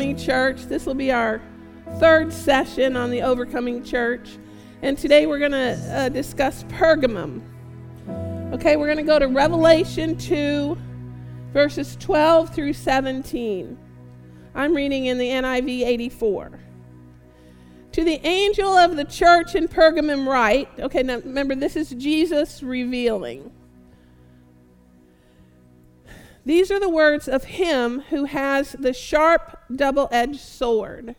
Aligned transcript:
Overcoming 0.00 0.16
Church. 0.16 0.62
This 0.62 0.86
will 0.86 0.94
be 0.94 1.12
our 1.12 1.42
third 1.98 2.32
session 2.32 2.96
on 2.96 3.10
the 3.10 3.20
Overcoming 3.20 3.84
Church. 3.84 4.38
And 4.80 4.96
today 4.96 5.26
we're 5.26 5.38
going 5.38 5.52
to 5.52 5.76
uh, 5.94 6.08
discuss 6.08 6.64
Pergamum. 6.64 7.42
Okay, 8.54 8.76
we're 8.76 8.86
going 8.86 8.96
to 8.96 9.02
go 9.02 9.18
to 9.18 9.28
Revelation 9.28 10.16
2, 10.16 10.74
verses 11.52 11.98
12 12.00 12.54
through 12.54 12.72
17. 12.72 13.76
I'm 14.54 14.74
reading 14.74 15.04
in 15.04 15.18
the 15.18 15.28
NIV 15.28 15.82
84. 15.82 16.58
To 17.92 18.02
the 18.02 18.26
angel 18.26 18.70
of 18.70 18.96
the 18.96 19.04
church 19.04 19.54
in 19.54 19.68
Pergamum, 19.68 20.26
write. 20.26 20.70
Okay, 20.78 21.02
now 21.02 21.16
remember, 21.16 21.54
this 21.54 21.76
is 21.76 21.90
Jesus 21.90 22.62
revealing. 22.62 23.52
These 26.44 26.70
are 26.70 26.80
the 26.80 26.88
words 26.88 27.28
of 27.28 27.44
him 27.44 28.00
who 28.10 28.24
has 28.24 28.72
the 28.72 28.92
sharp, 28.92 29.58
double 29.74 30.08
edged 30.10 30.40
sword. 30.40 31.14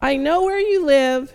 I 0.00 0.16
know 0.16 0.42
where 0.42 0.60
you 0.60 0.84
live, 0.84 1.32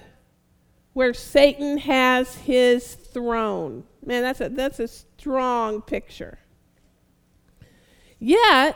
where 0.94 1.14
Satan 1.14 1.78
has 1.80 2.36
his 2.36 2.96
throne. 2.96 3.84
Man, 4.06 4.24
that's 4.24 4.42
a, 4.42 4.50
that's 4.50 4.80
a 4.80 4.88
strong 4.88 5.82
picture. 5.82 6.40
Yet, 8.20 8.76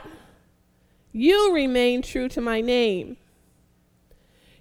you 1.11 1.53
remain 1.53 2.01
true 2.01 2.29
to 2.29 2.41
my 2.41 2.61
name. 2.61 3.17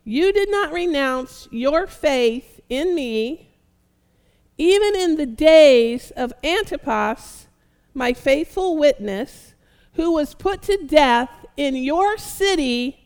You 0.04 0.32
did 0.32 0.50
not 0.50 0.72
renounce 0.72 1.48
your 1.50 1.86
faith 1.86 2.60
in 2.68 2.94
me, 2.94 3.50
even 4.58 4.96
in 4.96 5.16
the 5.16 5.26
days 5.26 6.10
of 6.16 6.32
Antipas 6.42 7.41
my 7.94 8.12
faithful 8.12 8.76
witness, 8.76 9.54
who 9.94 10.12
was 10.12 10.34
put 10.34 10.62
to 10.62 10.78
death 10.86 11.30
in 11.56 11.76
your 11.76 12.16
city 12.16 12.98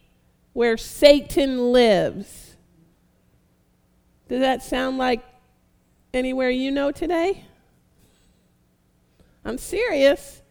where 0.53 0.77
Satan 0.77 1.73
lives. 1.73 2.57
Does 4.29 4.41
that 4.41 4.63
sound 4.63 4.99
like 4.99 5.25
anywhere 6.15 6.51
you 6.51 6.71
know 6.71 6.91
today? 6.91 7.45
I'm 9.45 9.59
serious. 9.59 10.43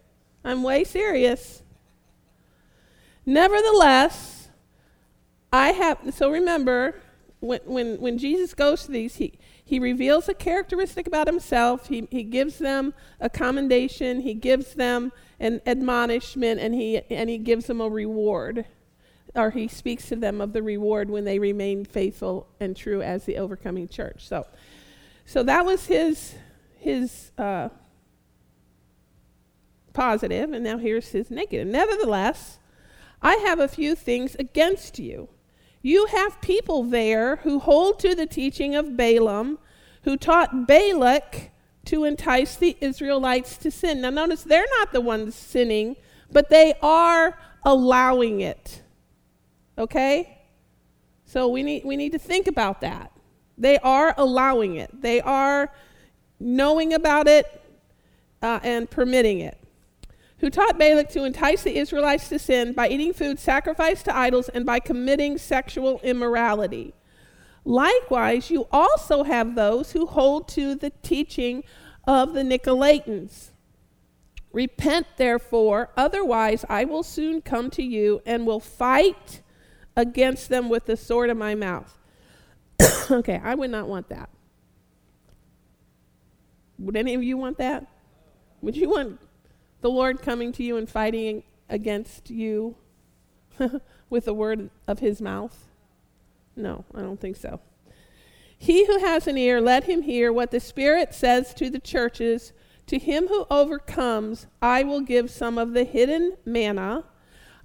I'm 0.43 0.63
way 0.63 0.83
serious. 0.83 1.63
Nevertheless, 3.25 4.49
I 5.51 5.69
have, 5.71 6.13
so 6.13 6.29
remember, 6.29 7.01
when, 7.39 7.59
when, 7.65 7.99
when 7.99 8.17
Jesus 8.17 8.53
goes 8.53 8.85
to 8.85 8.91
these, 8.91 9.15
he, 9.15 9.33
he 9.67 9.79
reveals 9.79 10.29
a 10.29 10.35
characteristic 10.35 11.07
about 11.07 11.25
himself. 11.25 11.87
He, 11.87 12.07
he 12.11 12.21
gives 12.21 12.59
them 12.59 12.93
a 13.19 13.31
commendation. 13.31 14.21
He 14.21 14.35
gives 14.35 14.75
them 14.75 15.11
an 15.39 15.59
admonishment, 15.65 16.59
and 16.59 16.75
he, 16.75 17.01
and 17.09 17.31
he 17.31 17.39
gives 17.39 17.65
them 17.65 17.81
a 17.81 17.89
reward. 17.89 18.65
Or 19.33 19.49
he 19.49 19.67
speaks 19.67 20.07
to 20.09 20.15
them 20.15 20.39
of 20.39 20.53
the 20.53 20.61
reward 20.61 21.09
when 21.09 21.25
they 21.25 21.39
remain 21.39 21.83
faithful 21.83 22.47
and 22.59 22.77
true 22.77 23.01
as 23.01 23.25
the 23.25 23.37
overcoming 23.37 23.87
church. 23.87 24.27
So, 24.27 24.45
so 25.25 25.41
that 25.41 25.65
was 25.65 25.87
his, 25.87 26.35
his 26.77 27.31
uh, 27.39 27.69
positive, 29.93 30.53
and 30.53 30.63
now 30.63 30.77
here's 30.77 31.07
his 31.07 31.31
negative. 31.31 31.67
Nevertheless, 31.67 32.59
I 33.19 33.33
have 33.37 33.59
a 33.59 33.67
few 33.67 33.95
things 33.95 34.35
against 34.35 34.99
you 34.99 35.27
you 35.85 36.07
have 36.07 36.41
people 36.41 36.81
there 36.81 37.35
who 37.35 37.59
hold 37.59 37.99
to 37.99 38.15
the 38.15 38.25
teaching 38.25 38.73
of 38.73 38.97
Balaam, 38.97 39.59
who 40.01 40.17
taught 40.17 40.65
Balak 40.65 41.51
to 41.85 42.05
entice 42.05 42.55
the 42.55 42.75
Israelites 42.81 43.55
to 43.57 43.69
sin. 43.69 44.01
Now, 44.01 44.09
notice 44.09 44.41
they're 44.41 44.65
not 44.79 44.93
the 44.93 45.01
ones 45.01 45.35
sinning, 45.35 45.95
but 46.31 46.49
they 46.49 46.73
are 46.81 47.37
allowing 47.63 48.41
it. 48.41 48.81
Okay? 49.77 50.39
So 51.23 51.49
we 51.49 51.61
need, 51.61 51.85
we 51.85 51.95
need 51.95 52.13
to 52.13 52.19
think 52.19 52.47
about 52.47 52.81
that. 52.81 53.11
They 53.55 53.77
are 53.77 54.15
allowing 54.17 54.77
it, 54.77 54.89
they 55.03 55.21
are 55.21 55.71
knowing 56.39 56.95
about 56.95 57.27
it 57.27 57.61
uh, 58.41 58.59
and 58.63 58.89
permitting 58.89 59.41
it 59.41 59.59
who 60.39 60.49
taught 60.49 60.77
Balak 60.77 61.09
to 61.09 61.23
entice 61.23 61.63
the 61.63 61.77
Israelites 61.77 62.29
to 62.29 62.39
sin 62.39 62.73
by 62.73 62.89
eating 62.89 63.13
food 63.13 63.39
sacrificed 63.39 64.05
to 64.05 64.15
idols 64.15 64.49
and 64.49 64.65
by 64.65 64.79
committing 64.79 65.37
sexual 65.37 65.99
immorality. 66.03 66.93
Likewise, 67.63 68.51
you 68.51 68.67
also 68.71 69.23
have 69.23 69.55
those 69.55 69.93
who 69.93 70.05
hold 70.05 70.47
to 70.49 70.75
the 70.75 70.91
teaching 71.01 71.63
of 72.05 72.33
the 72.33 72.43
Nicolaitans. 72.43 73.51
Repent, 74.51 75.07
therefore, 75.17 75.89
otherwise 75.97 76.63
I 76.69 76.85
will 76.85 77.03
soon 77.03 77.41
come 77.41 77.69
to 77.71 77.83
you 77.83 78.21
and 78.25 78.45
will 78.45 78.59
fight 78.59 79.41
against 79.95 80.49
them 80.49 80.69
with 80.69 80.85
the 80.85 80.95
sword 80.95 81.29
of 81.29 81.37
my 81.37 81.55
mouth. 81.55 81.97
okay, 83.11 83.41
I 83.43 83.55
would 83.55 83.71
not 83.71 83.87
want 83.87 84.09
that. 84.09 84.29
Would 86.77 86.95
any 86.95 87.13
of 87.13 87.23
you 87.23 87.37
want 87.37 87.57
that? 87.57 87.85
Would 88.61 88.75
you 88.75 88.89
want 88.89 89.19
the 89.85 89.91
Lord 89.91 90.19
coming 90.19 90.51
to 90.53 90.63
you 90.63 90.77
and 90.77 90.89
fighting 90.89 91.43
against 91.69 92.31
you 92.31 92.75
with 94.09 94.25
the 94.25 94.33
word 94.33 94.71
of 94.87 94.97
his 94.97 95.21
mouth? 95.21 95.67
No, 96.55 96.85
I 96.95 97.01
don't 97.01 97.21
think 97.21 97.35
so. 97.35 97.59
He 98.57 98.87
who 98.87 98.97
has 98.97 99.27
an 99.27 99.37
ear, 99.37 99.61
let 99.61 99.83
him 99.83 100.01
hear 100.01 100.33
what 100.33 100.49
the 100.49 100.59
Spirit 100.59 101.13
says 101.13 101.53
to 101.53 101.69
the 101.69 101.77
churches. 101.77 102.51
To 102.87 102.97
him 102.97 103.27
who 103.27 103.45
overcomes, 103.51 104.47
I 104.59 104.81
will 104.81 105.01
give 105.01 105.29
some 105.29 105.59
of 105.59 105.73
the 105.73 105.83
hidden 105.83 106.35
manna. 106.45 107.03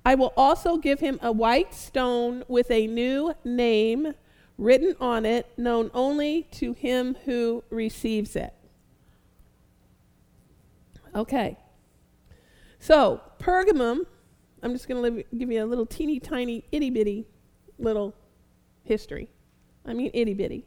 I 0.04 0.14
will 0.14 0.34
also 0.36 0.76
give 0.76 1.00
him 1.00 1.18
a 1.22 1.32
white 1.32 1.72
stone 1.72 2.44
with 2.48 2.70
a 2.70 2.86
new 2.86 3.32
name 3.46 4.12
written 4.58 4.94
on 5.00 5.24
it, 5.24 5.46
known 5.56 5.90
only 5.94 6.42
to 6.50 6.74
him 6.74 7.16
who 7.24 7.64
receives 7.70 8.36
it. 8.36 8.52
Okay. 11.14 11.56
So, 12.82 13.20
Pergamum, 13.38 14.06
I'm 14.62 14.72
just 14.72 14.88
going 14.88 15.02
to 15.02 15.36
give 15.36 15.52
you 15.52 15.62
a 15.62 15.66
little 15.66 15.84
teeny 15.84 16.18
tiny 16.18 16.64
itty 16.72 16.88
bitty 16.88 17.26
little 17.78 18.14
history. 18.84 19.28
I 19.84 19.92
mean, 19.92 20.10
itty 20.14 20.32
bitty. 20.32 20.64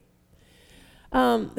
Um, 1.12 1.56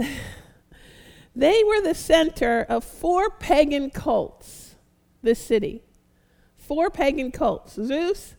they 1.37 1.65
were 1.65 1.83
the 1.83 1.95
center 1.95 2.65
of 2.69 2.85
four 2.85 3.31
pagan 3.31 3.91
cults, 3.91 4.77
this 5.23 5.45
city. 5.45 5.83
Four 6.57 6.89
pagan 6.89 7.33
cults 7.33 7.75
Zeus, 7.75 8.37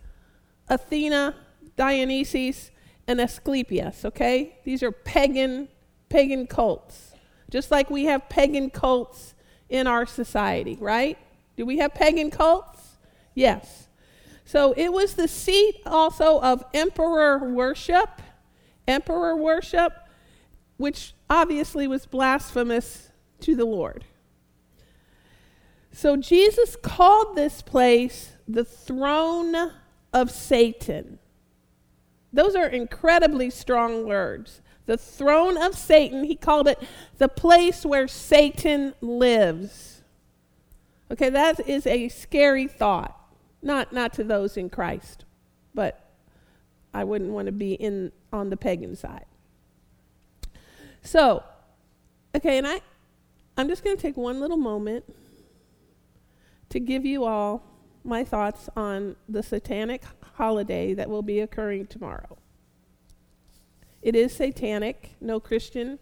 Athena, 0.70 1.36
Dionysus, 1.76 2.72
and 3.08 3.20
Asclepius, 3.20 4.06
okay? 4.06 4.58
These 4.64 4.82
are 4.84 4.92
pagan, 4.92 5.68
pagan 6.08 6.48
cults. 6.48 7.12
Just 7.52 7.72
like 7.72 7.90
we 7.90 8.06
have 8.06 8.30
pagan 8.30 8.70
cults 8.70 9.34
in 9.68 9.86
our 9.86 10.06
society, 10.06 10.78
right? 10.80 11.18
Do 11.56 11.66
we 11.66 11.78
have 11.78 11.94
pagan 11.94 12.32
cults? 12.32 12.98
Yes. 13.34 13.88
So 14.46 14.74
it 14.78 14.94
was 14.94 15.16
the 15.16 15.28
seat 15.28 15.82
also 15.86 16.40
of 16.42 16.64
emperor 16.74 17.50
worship, 17.52 18.22
emperor 18.88 19.36
worship, 19.36 19.94
which 20.78 21.14
obviously 21.30 21.88
was 21.88 22.06
blasphemous 22.06 23.10
to 23.42 23.56
the 23.56 23.66
Lord. 23.66 24.06
So 25.92 26.18
Jesus 26.18 26.76
called 26.76 27.36
this 27.36 27.62
place 27.62 28.34
the 28.48 28.66
throne 28.66 29.72
of 30.14 30.30
Satan. 30.30 31.20
Those 32.32 32.56
are 32.56 32.68
incredibly 32.68 33.50
strong 33.50 34.06
words. 34.06 34.62
The 34.86 34.98
throne 34.98 35.58
of 35.58 35.74
Satan, 35.74 36.26
he 36.26 36.36
called 36.36 36.68
it 36.68 36.80
the 37.18 37.30
place 37.30 37.86
where 37.86 38.08
Satan 38.08 38.94
lives. 39.02 39.95
Okay, 41.12 41.30
that 41.30 41.68
is 41.68 41.86
a 41.86 42.10
scary 42.10 42.68
thought. 42.68 43.20
Not 43.62 43.94
not 43.94 44.14
to 44.14 44.24
those 44.24 44.58
in 44.58 44.70
Christ, 44.70 45.26
but 45.74 46.10
I 46.94 47.04
wouldn't 47.04 47.32
want 47.32 47.48
to 47.48 47.52
be 47.52 47.74
in 47.74 48.12
on 48.32 48.50
the 48.50 48.58
pagan 48.58 48.96
side. 48.96 49.26
So, 51.02 51.44
okay, 52.36 52.58
and 52.58 52.68
I 52.68 52.82
I'm 53.58 53.68
just 53.68 53.84
going 53.84 53.96
to 53.96 54.02
take 54.02 54.18
one 54.18 54.40
little 54.40 54.58
moment 54.58 55.06
to 56.70 56.80
give 56.80 57.06
you 57.06 57.24
all 57.24 57.64
my 58.04 58.24
thoughts 58.24 58.70
on 58.76 59.16
the 59.30 59.42
satanic 59.42 60.04
holiday 60.36 60.94
that 60.94 61.10
will 61.10 61.22
be 61.22 61.40
occurring 61.40 61.88
tomorrow. 61.88 62.38
It 64.02 64.16
is 64.16 64.36
satanic. 64.36 65.16
No 65.20 65.40
Christian 65.40 66.00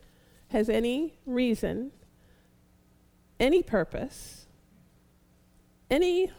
has 0.50 0.70
any 0.70 1.14
reason, 1.26 1.92
any 3.40 3.64
purpose 3.64 4.43
any 5.94 6.32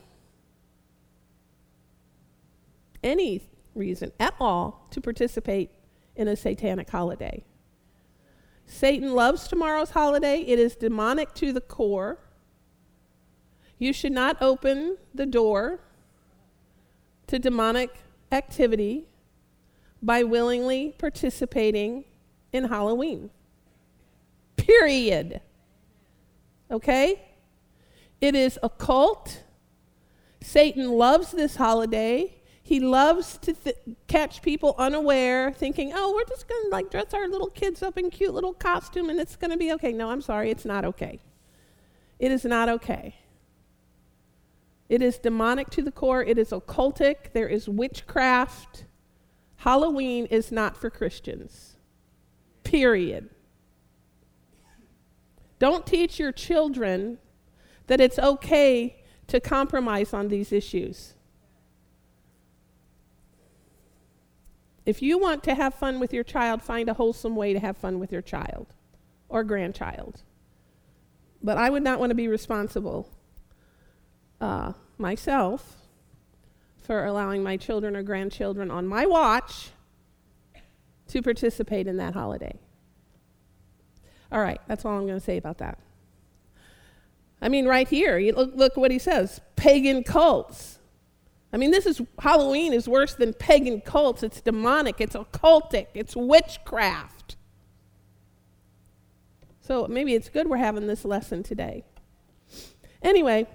any 3.05 3.49
reason 3.75 4.11
at 4.19 4.35
all 4.41 4.89
to 4.91 5.01
participate 5.01 5.71
in 6.17 6.27
a 6.27 6.35
satanic 6.35 6.91
holiday. 6.91 7.45
Satan 8.67 9.15
loves 9.15 9.47
tomorrow's 9.47 9.91
holiday. 9.91 10.41
It 10.41 10.59
is 10.59 10.75
demonic 10.75 11.35
to 11.35 11.53
the 11.53 11.61
core. 11.61 12.19
You 13.79 13.93
should 13.93 14.13
not 14.13 14.37
open 14.41 14.97
the 15.15 15.27
door 15.27 15.81
to 17.29 17.39
demonic 17.39 17.91
activity 18.33 19.07
by 20.03 20.25
willingly 20.25 20.95
participating 20.99 22.05
in 22.53 22.65
Halloween. 22.65 23.31
Period. 24.57 25.41
Okay? 26.71 27.21
It 28.21 28.35
is 28.35 28.59
a 28.63 28.71
cult. 28.71 29.44
Satan 30.45 30.91
loves 30.91 31.33
this 31.33 31.57
holiday. 31.57 32.35
He 32.63 32.79
loves 32.79 33.39
to 33.39 33.55
th- 33.55 33.77
catch 34.09 34.43
people 34.43 34.75
unaware, 34.77 35.53
thinking, 35.53 35.93
"Oh, 35.95 36.13
we're 36.15 36.29
just 36.29 36.47
going 36.47 36.65
to 36.65 36.69
like 36.69 36.91
dress 36.91 37.15
our 37.15 37.27
little 37.27 37.49
kids 37.49 37.83
up 37.83 37.97
in 37.97 38.11
cute 38.11 38.35
little 38.35 38.53
costume 38.53 39.09
and 39.09 39.19
it's 39.19 39.37
going 39.37 39.53
to 39.53 39.57
be 39.57 39.73
okay." 39.73 39.91
No, 39.91 40.11
I'm 40.11 40.21
sorry, 40.21 40.51
it's 40.51 40.67
not 40.67 40.85
okay. 40.85 41.21
It 42.19 42.31
is 42.31 42.45
not 42.45 42.69
okay. 42.69 43.17
It 44.91 45.01
is 45.01 45.19
demonic 45.19 45.71
to 45.71 45.83
the 45.83 45.91
core, 45.91 46.23
it 46.23 46.37
is 46.37 46.51
occultic, 46.51 47.33
there 47.33 47.49
is 47.49 47.67
witchcraft. 47.67 48.85
Halloween 49.57 50.27
is 50.27 50.53
not 50.53 50.77
for 50.77 50.91
Christians. 50.91 51.77
Period. 52.65 53.31
Don't 55.59 55.87
teach 55.87 56.19
your 56.19 56.33
children 56.33 57.17
that 57.87 57.99
it's 57.99 58.19
okay 58.19 59.04
to 59.27 59.41
compromise 59.41 60.13
on 60.13 60.29
these 60.29 60.53
issues. 60.53 61.15
If 64.87 65.01
you 65.01 65.19
want 65.19 65.43
to 65.45 65.55
have 65.55 65.75
fun 65.75 65.99
with 65.99 66.13
your 66.13 66.25
child, 66.25 66.63
find 66.63 66.89
a 66.89 66.95
wholesome 66.95 67.37
way 67.37 67.53
to 67.55 67.61
have 67.61 67.77
fun 67.77 67.99
with 67.99 68.13
your 68.13 68.23
child 68.23 68.67
or 69.29 69.43
grandchild. 69.43 70.23
But 71.43 71.57
I 71.57 71.71
would 71.71 71.83
not 71.83 71.99
want 71.99 72.11
to 72.11 72.15
be 72.15 72.29
responsible 72.29 73.09
uh, 74.41 74.73
myself 74.99 75.77
for 76.77 77.07
allowing 77.07 77.43
my 77.43 77.57
children 77.57 77.97
or 77.97 78.03
grandchildren 78.03 78.71
on 78.71 78.87
my 78.87 79.07
watch 79.07 79.71
to 81.09 81.23
participate 81.23 81.87
in 81.87 81.97
that 81.97 82.13
holiday. 82.13 82.59
All 84.31 84.41
right, 84.41 84.61
that's 84.67 84.85
all 84.85 84.99
I'm 84.99 85.07
going 85.07 85.19
to 85.19 85.25
say 85.25 85.37
about 85.37 85.59
that. 85.59 85.79
I 87.45 87.51
mean, 87.51 87.67
right 87.67 87.87
here, 87.87 88.17
you 88.17 88.33
look, 88.33 88.53
look 88.55 88.77
what 88.79 88.91
he 88.91 88.99
says 88.99 89.43
pagan 89.55 90.03
cults. 90.03 90.79
I 91.53 91.59
mean, 91.59 91.71
this 91.71 91.85
is 91.85 92.01
Halloween 92.19 92.73
is 92.73 92.89
worse 92.89 93.15
than 93.15 93.35
pagan 93.35 93.83
cults. 93.83 94.23
It's 94.23 94.41
demonic, 94.41 94.99
it's 94.99 95.15
occultic, 95.15 95.89
it's 95.93 96.17
witchcraft. 96.17 97.37
So 99.61 99.87
maybe 99.87 100.15
it's 100.15 100.31
good 100.31 100.49
we're 100.49 100.57
having 100.57 100.87
this 100.87 101.05
lesson 101.05 101.43
today. 101.43 101.85
Anyway, 103.03 103.47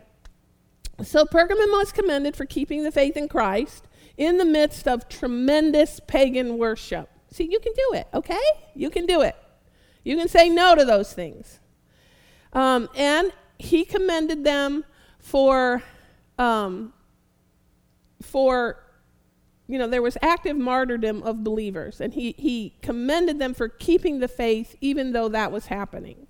so 1.04 1.26
Pergamum 1.26 1.72
was 1.72 1.92
commended 1.92 2.36
for 2.36 2.46
keeping 2.46 2.84
the 2.84 2.92
faith 2.92 3.18
in 3.18 3.28
Christ 3.28 3.88
in 4.18 4.38
the 4.38 4.46
midst 4.46 4.88
of 4.88 5.10
tremendous 5.10 6.00
pagan 6.06 6.60
worship. 6.60 7.10
See, 7.32 7.50
you 7.50 7.60
can 7.60 7.74
do 7.74 7.98
it, 7.98 8.08
okay? 8.14 8.40
You 8.76 8.92
can 8.92 9.08
do 9.08 9.22
it. 9.22 9.36
You 10.04 10.16
can 10.16 10.28
say 10.28 10.48
no 10.48 10.76
to 10.76 10.86
those 10.86 11.12
things. 11.12 11.60
Um, 12.54 12.88
and 12.96 13.32
he 13.60 13.84
commended 13.86 14.44
them 14.44 14.86
for, 15.20 15.84
um, 16.40 16.94
for, 18.22 18.82
you 19.68 19.78
know, 19.78 19.88
there 19.88 20.02
was 20.02 20.18
active 20.22 20.58
martyrdom 20.58 21.22
of 21.24 21.44
believers, 21.44 22.02
and 22.02 22.14
he, 22.14 22.34
he 22.38 22.74
commended 22.82 23.38
them 23.38 23.54
for 23.54 23.68
keeping 23.68 24.20
the 24.20 24.28
faith 24.28 24.76
even 24.82 25.12
though 25.12 25.28
that 25.28 25.52
was 25.52 25.68
happening. 25.68 26.26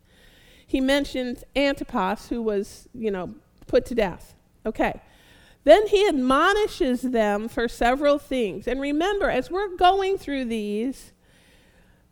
He 0.66 0.82
mentioned 0.82 1.44
Antipas, 1.56 2.30
who 2.30 2.42
was, 2.42 2.90
you 2.94 3.12
know, 3.12 3.36
put 3.68 3.86
to 3.88 3.96
death. 3.96 4.36
Okay. 4.66 5.00
Then 5.64 5.88
he 5.88 6.08
admonishes 6.08 7.02
them 7.02 7.48
for 7.48 7.68
several 7.68 8.18
things. 8.18 8.68
And 8.68 8.80
remember, 8.80 9.30
as 9.30 9.52
we're 9.52 9.76
going 9.76 10.18
through 10.18 10.46
these, 10.46 11.12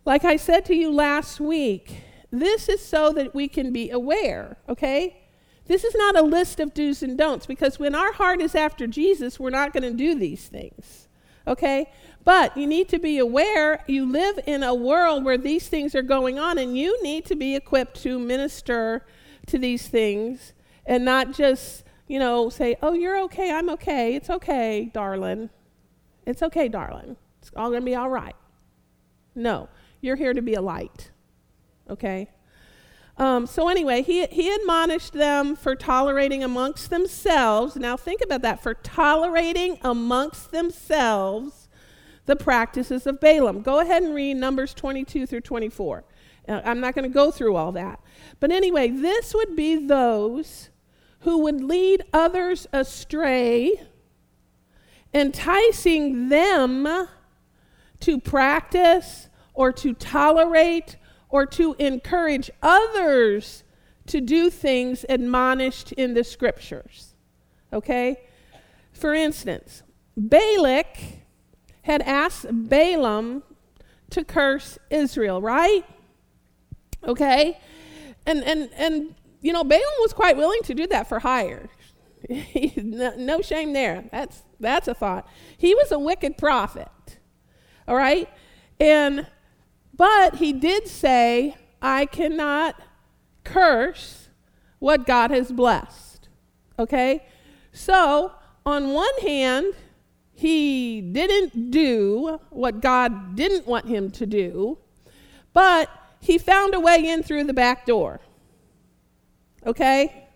like 0.05 0.23
I 0.25 0.37
said 0.37 0.65
to 0.65 0.75
you 0.75 0.91
last 0.91 1.39
week, 1.39 2.01
this 2.31 2.69
is 2.69 2.83
so 2.83 3.11
that 3.13 3.33
we 3.33 3.47
can 3.47 3.71
be 3.71 3.89
aware, 3.89 4.57
okay? 4.67 5.23
This 5.65 5.83
is 5.83 5.95
not 5.95 6.17
a 6.17 6.21
list 6.21 6.59
of 6.59 6.73
do's 6.73 7.03
and 7.03 7.17
don'ts 7.17 7.45
because 7.45 7.79
when 7.79 7.95
our 7.95 8.13
heart 8.13 8.41
is 8.41 8.55
after 8.55 8.87
Jesus, 8.87 9.39
we're 9.39 9.49
not 9.49 9.73
going 9.73 9.83
to 9.83 9.93
do 9.93 10.15
these 10.15 10.47
things, 10.47 11.07
okay? 11.45 11.89
But 12.23 12.55
you 12.57 12.67
need 12.67 12.89
to 12.89 12.99
be 12.99 13.17
aware 13.17 13.83
you 13.87 14.05
live 14.05 14.39
in 14.45 14.63
a 14.63 14.73
world 14.73 15.23
where 15.23 15.37
these 15.37 15.67
things 15.67 15.95
are 15.95 16.01
going 16.01 16.39
on, 16.39 16.57
and 16.57 16.77
you 16.77 17.01
need 17.03 17.25
to 17.25 17.35
be 17.35 17.55
equipped 17.55 18.01
to 18.03 18.19
minister 18.19 19.05
to 19.45 19.57
these 19.57 19.87
things 19.87 20.53
and 20.85 21.05
not 21.05 21.33
just 21.33 21.83
you 22.07 22.19
know, 22.19 22.49
say, 22.49 22.77
oh, 22.81 22.93
you're 22.93 23.19
okay, 23.23 23.51
I'm 23.51 23.69
okay, 23.71 24.15
it's 24.15 24.29
okay, 24.29 24.89
darling. 24.93 25.49
It's 26.25 26.41
okay, 26.41 26.67
darling. 26.67 27.17
It's 27.41 27.51
all 27.55 27.69
going 27.69 27.81
to 27.81 27.85
be 27.85 27.95
all 27.95 28.09
right. 28.09 28.35
No, 29.35 29.69
you're 30.01 30.15
here 30.15 30.33
to 30.33 30.41
be 30.41 30.53
a 30.53 30.61
light, 30.61 31.11
okay? 31.89 32.29
Um, 33.17 33.47
so, 33.47 33.67
anyway, 33.67 34.03
he, 34.03 34.27
he 34.27 34.53
admonished 34.53 35.13
them 35.13 35.55
for 35.55 35.75
tolerating 35.75 36.43
amongst 36.43 36.91
themselves. 36.91 37.75
Now, 37.75 37.97
think 37.97 38.21
about 38.21 38.43
that 38.43 38.61
for 38.61 38.75
tolerating 38.75 39.79
amongst 39.81 40.51
themselves 40.51 41.67
the 42.27 42.35
practices 42.35 43.07
of 43.07 43.19
Balaam. 43.19 43.61
Go 43.61 43.79
ahead 43.79 44.03
and 44.03 44.13
read 44.13 44.37
Numbers 44.37 44.73
22 44.75 45.25
through 45.25 45.41
24. 45.41 46.03
Uh, 46.47 46.61
I'm 46.63 46.79
not 46.79 46.93
going 46.93 47.09
to 47.09 47.13
go 47.13 47.31
through 47.31 47.55
all 47.55 47.71
that. 47.71 47.99
But 48.39 48.51
anyway, 48.51 48.89
this 48.89 49.33
would 49.33 49.55
be 49.55 49.75
those 49.87 50.69
who 51.21 51.39
would 51.39 51.63
lead 51.63 52.03
others 52.13 52.67
astray, 52.71 53.81
enticing 55.13 56.29
them 56.29 57.07
to 58.01 58.19
practice 58.19 59.29
or 59.53 59.71
to 59.71 59.93
tolerate 59.93 60.97
or 61.29 61.45
to 61.45 61.75
encourage 61.79 62.49
others 62.61 63.63
to 64.07 64.21
do 64.21 64.49
things 64.49 65.05
admonished 65.09 65.91
in 65.93 66.13
the 66.13 66.23
scriptures. 66.23 67.13
Okay? 67.73 68.21
For 68.93 69.13
instance, 69.13 69.83
Balak 70.15 70.97
had 71.83 72.01
asked 72.01 72.45
Balaam 72.49 73.43
to 74.09 74.23
curse 74.23 74.79
Israel, 74.89 75.41
right? 75.41 75.83
Okay? 77.05 77.59
And 78.25 78.43
and 78.43 78.69
and 78.75 79.15
you 79.41 79.53
know, 79.53 79.63
Balaam 79.63 79.83
was 79.99 80.13
quite 80.13 80.37
willing 80.37 80.61
to 80.63 80.73
do 80.73 80.87
that 80.87 81.07
for 81.07 81.19
hire. 81.19 81.69
no, 82.77 83.15
no 83.15 83.41
shame 83.41 83.73
there. 83.73 84.05
That's 84.11 84.43
that's 84.59 84.87
a 84.87 84.93
thought. 84.93 85.27
He 85.57 85.75
was 85.75 85.91
a 85.91 85.99
wicked 85.99 86.37
prophet. 86.37 86.87
All 87.87 87.95
right? 87.95 88.29
And 88.79 89.27
but 89.97 90.35
he 90.35 90.53
did 90.53 90.87
say, 90.87 91.57
I 91.81 92.05
cannot 92.05 92.79
curse 93.43 94.29
what 94.79 95.05
God 95.05 95.31
has 95.31 95.51
blessed. 95.51 96.29
Okay? 96.79 97.25
So, 97.71 98.31
on 98.65 98.93
one 98.93 99.17
hand, 99.21 99.73
he 100.33 101.01
didn't 101.01 101.71
do 101.71 102.39
what 102.51 102.79
God 102.79 103.35
didn't 103.35 103.65
want 103.65 103.87
him 103.87 104.11
to 104.11 104.25
do, 104.25 104.77
but 105.53 105.89
he 106.19 106.37
found 106.37 106.75
a 106.75 106.79
way 106.79 107.09
in 107.09 107.23
through 107.23 107.45
the 107.45 107.53
back 107.53 107.85
door. 107.85 108.19
Okay? 109.65 110.27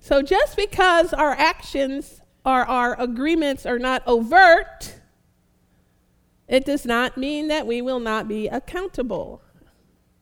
So 0.00 0.22
just 0.22 0.56
because 0.56 1.12
our 1.12 1.32
actions 1.32 2.20
or 2.44 2.64
our 2.64 2.98
agreements 3.00 3.66
are 3.66 3.78
not 3.78 4.02
overt, 4.06 4.99
it 6.50 6.64
does 6.64 6.84
not 6.84 7.16
mean 7.16 7.46
that 7.46 7.64
we 7.64 7.80
will 7.80 8.00
not 8.00 8.26
be 8.26 8.48
accountable 8.48 9.40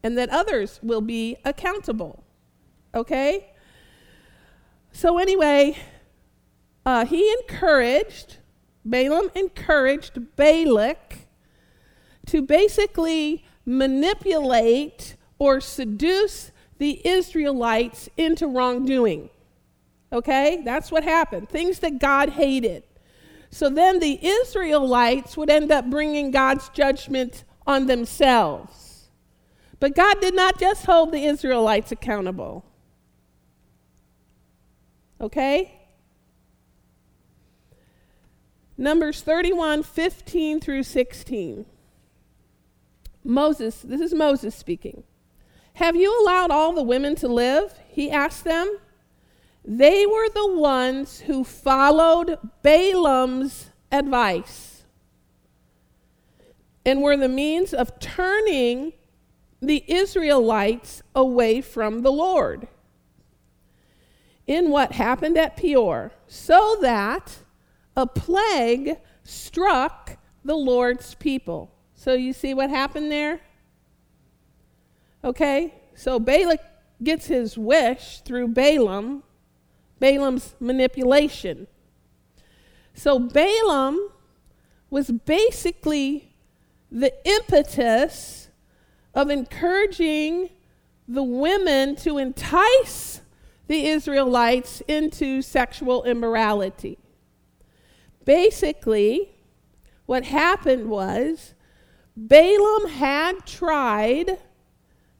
and 0.02 0.16
that 0.18 0.28
others 0.28 0.78
will 0.82 1.00
be 1.00 1.38
accountable. 1.42 2.22
Okay? 2.94 3.50
So, 4.92 5.16
anyway, 5.18 5.78
uh, 6.84 7.06
he 7.06 7.32
encouraged, 7.40 8.36
Balaam 8.84 9.30
encouraged 9.34 10.36
Balak 10.36 11.28
to 12.26 12.42
basically 12.42 13.46
manipulate 13.64 15.16
or 15.38 15.62
seduce 15.62 16.52
the 16.76 17.00
Israelites 17.08 18.10
into 18.18 18.46
wrongdoing. 18.46 19.30
Okay? 20.12 20.60
That's 20.62 20.92
what 20.92 21.04
happened. 21.04 21.48
Things 21.48 21.78
that 21.78 21.98
God 21.98 22.30
hated. 22.30 22.82
So 23.50 23.70
then 23.70 23.98
the 23.98 24.18
Israelites 24.22 25.36
would 25.36 25.50
end 25.50 25.72
up 25.72 25.88
bringing 25.88 26.30
God's 26.30 26.68
judgment 26.70 27.44
on 27.66 27.86
themselves. 27.86 29.08
But 29.80 29.94
God 29.94 30.20
did 30.20 30.34
not 30.34 30.58
just 30.58 30.86
hold 30.86 31.12
the 31.12 31.24
Israelites 31.24 31.92
accountable. 31.92 32.64
Okay? 35.20 35.74
Numbers 38.76 39.22
31, 39.22 39.82
15 39.82 40.60
through 40.60 40.82
16. 40.84 41.66
Moses, 43.24 43.82
this 43.82 44.00
is 44.00 44.14
Moses 44.14 44.54
speaking. 44.54 45.02
Have 45.74 45.96
you 45.96 46.22
allowed 46.22 46.50
all 46.50 46.72
the 46.72 46.82
women 46.82 47.14
to 47.16 47.28
live? 47.28 47.78
He 47.88 48.10
asked 48.10 48.44
them. 48.44 48.78
They 49.70 50.06
were 50.06 50.30
the 50.30 50.56
ones 50.56 51.20
who 51.20 51.44
followed 51.44 52.38
Balaam's 52.62 53.68
advice. 53.92 54.86
and 56.88 57.02
were 57.02 57.18
the 57.18 57.28
means 57.28 57.74
of 57.74 57.98
turning 58.00 58.94
the 59.60 59.84
Israelites 59.86 61.02
away 61.14 61.60
from 61.60 62.00
the 62.00 62.10
Lord 62.10 62.66
in 64.46 64.70
what 64.70 64.92
happened 64.92 65.36
at 65.36 65.58
Peor, 65.58 66.12
so 66.26 66.78
that 66.80 67.40
a 67.94 68.06
plague 68.06 68.96
struck 69.22 70.16
the 70.42 70.54
Lord's 70.54 71.14
people. 71.16 71.70
So 71.92 72.14
you 72.14 72.32
see 72.32 72.54
what 72.54 72.70
happened 72.70 73.12
there? 73.12 73.40
Okay, 75.22 75.74
so 75.94 76.18
Balak 76.18 76.62
gets 77.02 77.26
his 77.26 77.58
wish 77.58 78.20
through 78.20 78.48
Balaam, 78.48 79.22
Balaam's 80.00 80.54
manipulation. 80.60 81.66
So 82.94 83.18
Balaam 83.18 84.10
was 84.90 85.10
basically 85.10 86.34
the 86.90 87.12
impetus 87.28 88.48
of 89.14 89.30
encouraging 89.30 90.50
the 91.06 91.22
women 91.22 91.96
to 91.96 92.18
entice 92.18 93.20
the 93.66 93.86
Israelites 93.86 94.82
into 94.88 95.42
sexual 95.42 96.04
immorality. 96.04 96.98
Basically, 98.24 99.30
what 100.06 100.24
happened 100.24 100.88
was 100.88 101.54
Balaam 102.16 102.88
had 102.88 103.46
tried 103.46 104.38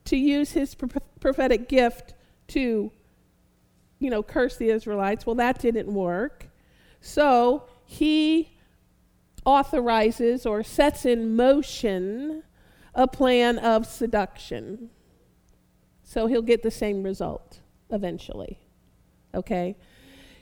to 0.07 0.17
use 0.17 0.53
his 0.53 0.75
prophetic 0.75 1.69
gift 1.69 2.15
to, 2.49 2.91
you 3.99 4.11
know, 4.11 4.23
curse 4.23 4.57
the 4.57 4.71
Israelites. 4.71 5.27
Well, 5.27 5.37
that 5.37 5.59
didn't 5.59 5.93
work. 5.93 6.49
So 7.01 7.65
he 7.85 8.59
authorizes 9.45 10.45
or 10.45 10.63
sets 10.63 11.05
in 11.05 11.35
motion 11.37 12.43
a 12.95 13.07
plan 13.07 13.59
of 13.59 13.87
seduction. 13.87 14.91
So 16.03 16.27
he'll 16.27 16.43
get 16.43 16.63
the 16.63 16.71
same 16.71 17.03
result 17.03 17.61
eventually. 17.91 18.61
Okay? 19.35 19.77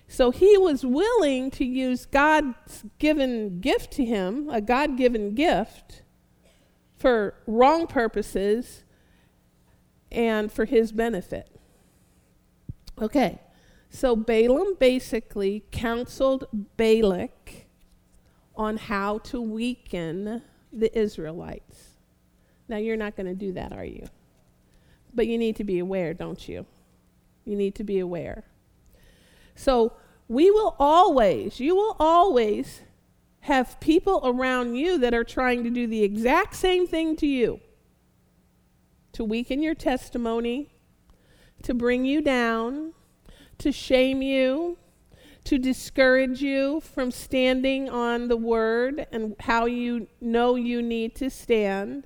So 0.09 0.31
he 0.31 0.57
was 0.57 0.85
willing 0.85 1.51
to 1.53 1.65
use 1.65 2.07
God's 2.07 2.85
given 2.99 3.61
gift 3.61 3.93
to 3.93 4.05
him, 4.05 4.49
a 4.51 4.61
God 4.61 4.97
given 4.97 5.35
gift, 5.35 6.03
for 6.97 7.35
wrong 7.47 7.87
purposes 7.87 8.85
and 10.11 10.51
for 10.51 10.65
his 10.65 10.93
benefit. 10.93 11.51
Okay, 12.99 13.39
so 13.97 14.15
Balaam 14.15 14.75
basically 14.79 15.65
counseled 15.71 16.45
Balak 16.77 17.65
on 18.55 18.77
how 18.77 19.17
to 19.19 19.41
weaken 19.41 20.43
the 20.71 20.97
Israelites. 20.99 21.93
Now, 22.69 22.77
you're 22.77 22.99
not 22.99 23.17
going 23.17 23.27
to 23.27 23.35
do 23.35 23.53
that, 23.53 23.73
are 23.73 23.87
you? 23.87 24.07
But 25.15 25.29
you 25.29 25.39
need 25.39 25.57
to 25.57 25.65
be 25.65 25.79
aware, 25.79 26.13
don't 26.13 26.47
you? 26.47 26.67
You 27.47 27.57
need 27.57 27.75
to 27.77 27.85
be 27.85 27.99
aware. 27.99 28.45
So, 29.55 29.95
we 30.29 30.51
will 30.51 30.77
always, 30.79 31.59
you 31.59 31.75
will 31.75 31.97
always 31.99 32.83
have 33.41 33.81
people 33.81 34.21
around 34.25 34.75
you 34.75 34.99
that 34.99 35.15
are 35.15 35.25
trying 35.25 35.65
to 35.65 35.71
do 35.71 35.87
the 35.87 36.03
exact 36.03 36.55
same 36.55 36.87
thing 36.87 37.17
to 37.17 37.27
you 37.27 37.61
to 39.13 39.25
weaken 39.25 39.63
your 39.63 39.75
testimony, 39.75 40.75
to 41.63 41.73
bring 41.73 42.05
you 42.05 42.21
down, 42.21 42.93
to 43.59 43.73
shame 43.73 44.23
you, 44.23 44.79
to 45.45 45.59
discourage 45.59 46.43
you 46.43 46.81
from 46.81 47.11
standing 47.11 47.89
on 47.89 48.29
the 48.29 48.37
word 48.37 49.07
and 49.13 49.37
how 49.41 49.67
you 49.67 50.09
know 50.21 50.57
you 50.57 50.83
need 50.83 51.15
to 51.15 51.31
stand. 51.31 52.05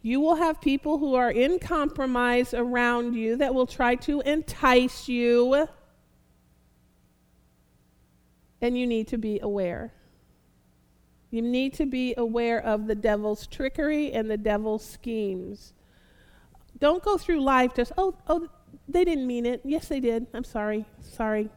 You 0.00 0.20
will 0.20 0.36
have 0.36 0.60
people 0.60 0.98
who 0.98 1.14
are 1.14 1.30
in 1.30 1.58
compromise 1.58 2.52
around 2.54 3.14
you 3.14 3.36
that 3.36 3.54
will 3.54 3.66
try 3.66 3.94
to 3.96 4.20
entice 4.22 5.08
you. 5.08 5.68
And 8.60 8.76
you 8.76 8.86
need 8.86 9.06
to 9.08 9.18
be 9.18 9.38
aware. 9.40 9.92
You 11.30 11.40
need 11.40 11.72
to 11.74 11.86
be 11.86 12.14
aware 12.16 12.60
of 12.60 12.86
the 12.86 12.94
devil's 12.94 13.46
trickery 13.46 14.12
and 14.12 14.30
the 14.30 14.36
devil's 14.36 14.84
schemes. 14.84 15.72
Don't 16.78 17.02
go 17.02 17.16
through 17.16 17.40
life 17.40 17.74
just, 17.74 17.92
oh, 17.96 18.16
oh, 18.26 18.48
they 18.88 19.04
didn't 19.04 19.26
mean 19.26 19.46
it. 19.46 19.60
Yes, 19.64 19.88
they 19.88 20.00
did. 20.00 20.26
I'm 20.34 20.44
sorry. 20.44 20.86
Sorry. 21.00 21.50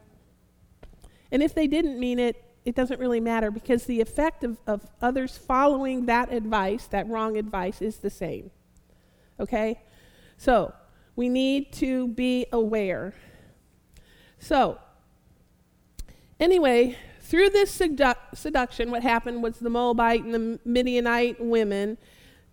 And 1.30 1.42
if 1.42 1.54
they 1.54 1.66
didn't 1.66 1.98
mean 1.98 2.18
it, 2.18 2.42
it 2.64 2.74
doesn't 2.74 2.98
really 2.98 3.20
matter 3.20 3.50
because 3.50 3.84
the 3.84 4.00
effect 4.00 4.42
of, 4.42 4.58
of 4.66 4.86
others 5.00 5.38
following 5.38 6.06
that 6.06 6.32
advice, 6.32 6.86
that 6.88 7.08
wrong 7.08 7.36
advice, 7.36 7.80
is 7.80 7.98
the 7.98 8.10
same. 8.10 8.50
Okay? 9.38 9.80
So, 10.36 10.72
we 11.14 11.28
need 11.28 11.72
to 11.74 12.08
be 12.08 12.46
aware. 12.52 13.14
So, 14.38 14.78
anyway, 16.38 16.98
through 17.20 17.50
this 17.50 17.76
sedu- 17.76 18.14
seduction, 18.34 18.90
what 18.90 19.02
happened 19.02 19.42
was 19.42 19.58
the 19.58 19.70
Moabite 19.70 20.24
and 20.24 20.34
the 20.34 20.60
Midianite 20.64 21.40
women 21.40 21.98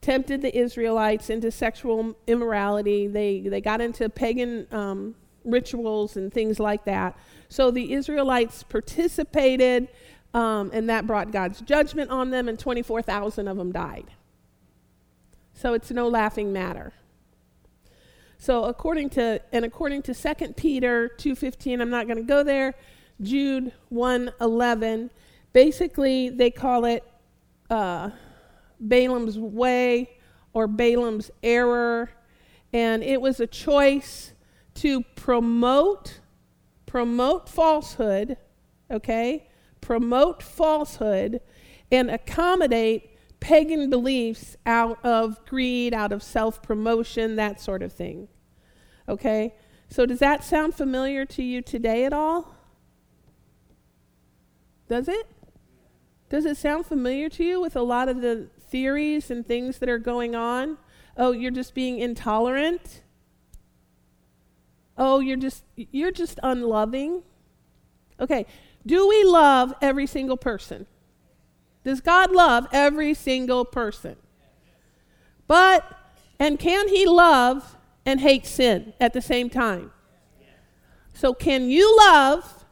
tempted 0.03 0.41
the 0.41 0.55
Israelites 0.55 1.29
into 1.29 1.49
sexual 1.49 2.15
immorality. 2.27 3.07
They, 3.07 3.39
they 3.39 3.61
got 3.61 3.81
into 3.81 4.09
pagan 4.09 4.67
um, 4.71 5.15
rituals 5.45 6.17
and 6.17 6.31
things 6.31 6.59
like 6.59 6.85
that. 6.85 7.17
So 7.49 7.71
the 7.71 7.93
Israelites 7.93 8.63
participated, 8.63 9.87
um, 10.33 10.71
and 10.73 10.89
that 10.89 11.07
brought 11.07 11.31
God's 11.31 11.61
judgment 11.61 12.11
on 12.11 12.29
them, 12.29 12.49
and 12.49 12.59
24,000 12.59 13.47
of 13.47 13.57
them 13.57 13.71
died. 13.71 14.11
So 15.53 15.73
it's 15.73 15.89
no 15.89 16.07
laughing 16.07 16.51
matter. 16.51 16.93
So 18.37 18.65
according 18.65 19.11
to 19.11 19.39
and 19.53 19.63
according 19.63 20.01
to 20.01 20.13
2 20.13 20.53
Peter 20.57 21.11
2:15, 21.17 21.79
I'm 21.79 21.89
not 21.89 22.07
going 22.07 22.17
to 22.17 22.23
go 22.23 22.43
there. 22.43 22.73
Jude 23.21 23.71
1:11, 23.89 25.11
basically 25.53 26.29
they 26.29 26.51
call 26.51 26.83
it 26.83 27.05
uh, 27.69 28.09
Balaam's 28.87 29.39
way 29.39 30.11
or 30.53 30.67
Balaam's 30.67 31.31
error. 31.41 32.11
And 32.71 33.03
it 33.03 33.21
was 33.21 33.39
a 33.39 33.47
choice 33.47 34.33
to 34.75 35.01
promote 35.15 36.19
promote 36.93 37.49
falsehood, 37.49 38.37
okay? 38.91 39.49
Promote 39.81 40.43
falsehood 40.43 41.41
and 41.91 42.11
accommodate 42.11 43.17
pagan 43.39 43.89
beliefs 43.89 44.55
out 44.67 45.03
of 45.03 45.43
greed, 45.47 45.91
out 45.91 46.11
of 46.11 46.21
self-promotion, 46.21 47.35
that 47.35 47.59
sort 47.59 47.81
of 47.81 47.91
thing. 47.91 48.27
Okay? 49.09 49.55
So 49.89 50.05
does 50.05 50.19
that 50.19 50.43
sound 50.43 50.75
familiar 50.75 51.25
to 51.25 51.41
you 51.41 51.63
today 51.63 52.05
at 52.05 52.13
all? 52.13 52.55
Does 54.87 55.07
it? 55.07 55.27
Does 56.29 56.45
it 56.45 56.57
sound 56.57 56.85
familiar 56.85 57.27
to 57.29 57.43
you 57.43 57.59
with 57.59 57.75
a 57.75 57.81
lot 57.81 58.07
of 58.07 58.21
the 58.21 58.49
theories 58.73 59.29
and 59.29 59.45
things 59.45 59.77
that 59.77 59.87
are 59.87 59.99
going 59.99 60.33
on. 60.33 60.79
Oh, 61.15 61.31
you're 61.31 61.51
just 61.51 61.75
being 61.75 61.99
intolerant. 61.99 63.03
Oh, 64.97 65.19
you're 65.19 65.37
just 65.37 65.63
you're 65.75 66.11
just 66.11 66.39
unloving. 66.41 67.21
Okay, 68.19 68.47
do 68.83 69.07
we 69.07 69.23
love 69.23 69.75
every 69.79 70.07
single 70.07 70.37
person? 70.37 70.87
Does 71.83 72.01
God 72.01 72.31
love 72.31 72.65
every 72.73 73.13
single 73.13 73.63
person? 73.63 74.15
But 75.45 75.85
and 76.39 76.57
can 76.57 76.87
he 76.87 77.05
love 77.05 77.77
and 78.07 78.21
hate 78.21 78.47
sin 78.47 78.93
at 78.99 79.13
the 79.13 79.21
same 79.21 79.51
time? 79.51 79.91
So 81.13 81.35
can 81.35 81.69
you 81.69 81.95
love 81.95 82.65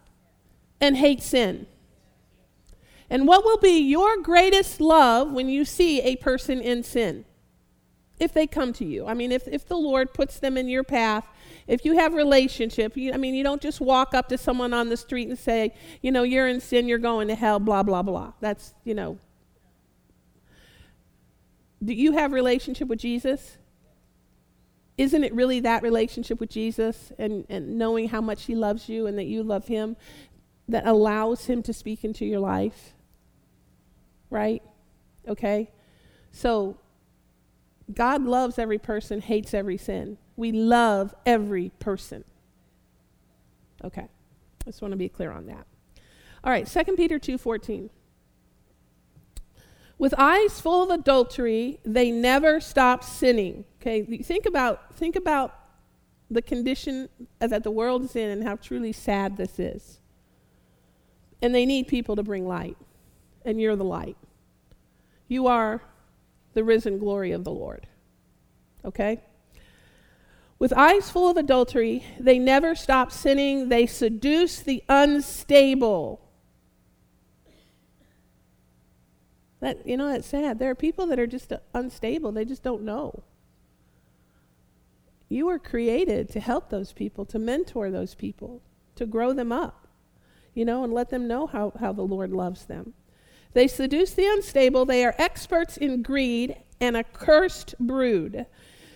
and 0.79 0.97
hate 0.97 1.21
sin? 1.21 1.67
And 3.11 3.27
what 3.27 3.43
will 3.43 3.57
be 3.57 3.77
your 3.77 4.21
greatest 4.21 4.79
love 4.79 5.33
when 5.33 5.49
you 5.49 5.65
see 5.65 6.01
a 6.01 6.15
person 6.15 6.61
in 6.61 6.81
sin? 6.81 7.25
If 8.21 8.33
they 8.33 8.47
come 8.47 8.71
to 8.73 8.85
you. 8.85 9.05
I 9.05 9.13
mean, 9.15 9.33
if, 9.33 9.49
if 9.49 9.67
the 9.67 9.75
Lord 9.75 10.13
puts 10.13 10.39
them 10.39 10.57
in 10.57 10.69
your 10.69 10.85
path, 10.85 11.25
if 11.67 11.83
you 11.83 11.97
have 11.97 12.13
relationship, 12.13 12.95
you, 12.95 13.11
I 13.11 13.17
mean, 13.17 13.35
you 13.35 13.43
don't 13.43 13.61
just 13.61 13.81
walk 13.81 14.13
up 14.13 14.29
to 14.29 14.37
someone 14.37 14.73
on 14.73 14.87
the 14.87 14.95
street 14.95 15.27
and 15.27 15.37
say, 15.37 15.73
you 16.01 16.09
know, 16.09 16.23
you're 16.23 16.47
in 16.47 16.61
sin, 16.61 16.87
you're 16.87 16.99
going 16.99 17.27
to 17.27 17.35
hell, 17.35 17.59
blah, 17.59 17.83
blah, 17.83 18.01
blah. 18.01 18.31
That's, 18.39 18.73
you 18.85 18.93
know. 18.93 19.17
Do 21.83 21.93
you 21.93 22.13
have 22.13 22.31
relationship 22.31 22.87
with 22.87 22.99
Jesus? 22.99 23.57
Isn't 24.97 25.25
it 25.25 25.35
really 25.35 25.59
that 25.61 25.83
relationship 25.83 26.39
with 26.39 26.49
Jesus 26.49 27.11
and, 27.17 27.45
and 27.49 27.77
knowing 27.77 28.07
how 28.07 28.21
much 28.21 28.45
he 28.45 28.55
loves 28.55 28.87
you 28.87 29.05
and 29.05 29.17
that 29.17 29.25
you 29.25 29.43
love 29.43 29.67
him 29.67 29.97
that 30.69 30.87
allows 30.87 31.47
him 31.47 31.61
to 31.63 31.73
speak 31.73 32.05
into 32.05 32.25
your 32.25 32.39
life? 32.39 32.93
Right? 34.31 34.63
Okay? 35.27 35.69
So, 36.31 36.77
God 37.93 38.23
loves 38.23 38.57
every 38.57 38.79
person, 38.79 39.21
hates 39.21 39.53
every 39.53 39.77
sin. 39.77 40.17
We 40.35 40.51
love 40.51 41.13
every 41.25 41.69
person. 41.77 42.23
Okay. 43.83 44.07
I 44.61 44.65
just 44.65 44.81
want 44.81 44.91
to 44.93 44.97
be 44.97 45.09
clear 45.09 45.31
on 45.31 45.45
that. 45.47 45.67
All 46.43 46.51
right, 46.51 46.67
2 46.67 46.95
Peter 46.95 47.19
2:14. 47.19 47.89
With 49.97 50.15
eyes 50.17 50.59
full 50.59 50.83
of 50.83 50.89
adultery, 50.89 51.79
they 51.85 52.09
never 52.09 52.59
stop 52.59 53.03
sinning. 53.03 53.65
Okay, 53.79 54.01
think 54.23 54.45
about 54.45 54.95
think 54.95 55.15
about 55.15 55.55
the 56.29 56.41
condition 56.41 57.09
that 57.39 57.63
the 57.63 57.71
world 57.71 58.03
is 58.03 58.15
in 58.15 58.29
and 58.29 58.43
how 58.43 58.55
truly 58.55 58.91
sad 58.91 59.37
this 59.37 59.59
is. 59.59 59.99
And 61.41 61.53
they 61.53 61.65
need 61.65 61.87
people 61.87 62.15
to 62.15 62.23
bring 62.23 62.47
light. 62.47 62.77
And 63.43 63.59
you're 63.59 63.75
the 63.75 63.83
light. 63.83 64.17
You 65.27 65.47
are 65.47 65.81
the 66.53 66.63
risen 66.63 66.99
glory 66.99 67.31
of 67.31 67.43
the 67.43 67.51
Lord. 67.51 67.87
Okay? 68.83 69.21
With 70.59 70.73
eyes 70.73 71.09
full 71.09 71.29
of 71.29 71.37
adultery, 71.37 72.03
they 72.19 72.37
never 72.37 72.75
stop 72.75 73.11
sinning. 73.11 73.69
They 73.69 73.87
seduce 73.87 74.59
the 74.59 74.83
unstable. 74.87 76.21
That 79.59 79.87
you 79.87 79.95
know 79.97 80.07
that's 80.07 80.27
sad. 80.27 80.59
There 80.59 80.69
are 80.69 80.75
people 80.75 81.07
that 81.07 81.19
are 81.19 81.27
just 81.27 81.53
unstable. 81.73 82.31
They 82.31 82.45
just 82.45 82.61
don't 82.63 82.83
know. 82.83 83.23
You 85.29 85.45
were 85.45 85.59
created 85.59 86.29
to 86.31 86.39
help 86.39 86.69
those 86.69 86.91
people, 86.91 87.25
to 87.25 87.39
mentor 87.39 87.89
those 87.89 88.15
people, 88.15 88.61
to 88.95 89.05
grow 89.05 89.31
them 89.31 89.51
up, 89.51 89.87
you 90.53 90.65
know, 90.65 90.83
and 90.83 90.91
let 90.91 91.09
them 91.09 91.27
know 91.27 91.47
how, 91.47 91.71
how 91.79 91.93
the 91.93 92.01
Lord 92.01 92.33
loves 92.33 92.65
them. 92.65 92.93
They 93.53 93.67
seduce 93.67 94.11
the 94.11 94.27
unstable. 94.27 94.85
They 94.85 95.03
are 95.05 95.15
experts 95.17 95.77
in 95.77 96.01
greed 96.01 96.55
and 96.79 96.95
a 96.95 97.03
cursed 97.03 97.75
brood. 97.79 98.45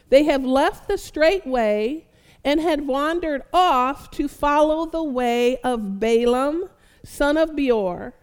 They 0.09 0.23
have 0.23 0.45
left 0.45 0.87
the 0.87 0.97
straight 0.97 1.45
way 1.45 2.07
and 2.43 2.61
had 2.61 2.87
wandered 2.87 3.43
off 3.51 4.11
to 4.11 4.27
follow 4.27 4.85
the 4.85 5.03
way 5.03 5.57
of 5.57 5.99
Balaam, 5.99 6.69
son 7.03 7.37
of 7.37 7.55
Beor, 7.55 8.13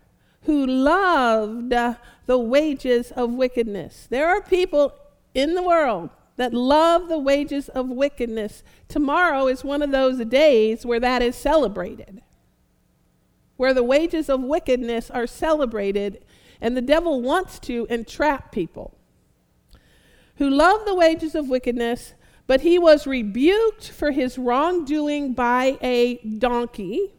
who 0.42 0.66
loved 0.66 1.72
the 2.26 2.38
wages 2.38 3.10
of 3.12 3.32
wickedness. 3.32 4.06
There 4.10 4.28
are 4.28 4.40
people 4.40 4.94
in 5.34 5.54
the 5.54 5.62
world 5.62 6.10
that 6.36 6.54
love 6.54 7.08
the 7.08 7.18
wages 7.18 7.68
of 7.68 7.88
wickedness. 7.88 8.62
Tomorrow 8.88 9.48
is 9.48 9.64
one 9.64 9.82
of 9.82 9.90
those 9.90 10.24
days 10.24 10.86
where 10.86 11.00
that 11.00 11.22
is 11.22 11.36
celebrated, 11.36 12.22
where 13.62 13.72
the 13.72 13.84
wages 13.84 14.28
of 14.28 14.42
wickedness 14.42 15.08
are 15.08 15.24
celebrated, 15.24 16.24
and 16.60 16.76
the 16.76 16.82
devil 16.82 17.22
wants 17.22 17.60
to 17.60 17.86
entrap 17.88 18.50
people 18.50 18.92
who 20.38 20.50
love 20.50 20.84
the 20.84 20.96
wages 20.96 21.36
of 21.36 21.48
wickedness, 21.48 22.14
but 22.48 22.62
he 22.62 22.76
was 22.76 23.06
rebuked 23.06 23.88
for 23.88 24.10
his 24.10 24.36
wrongdoing 24.36 25.32
by 25.32 25.78
a 25.80 26.16
donkey, 26.16 27.14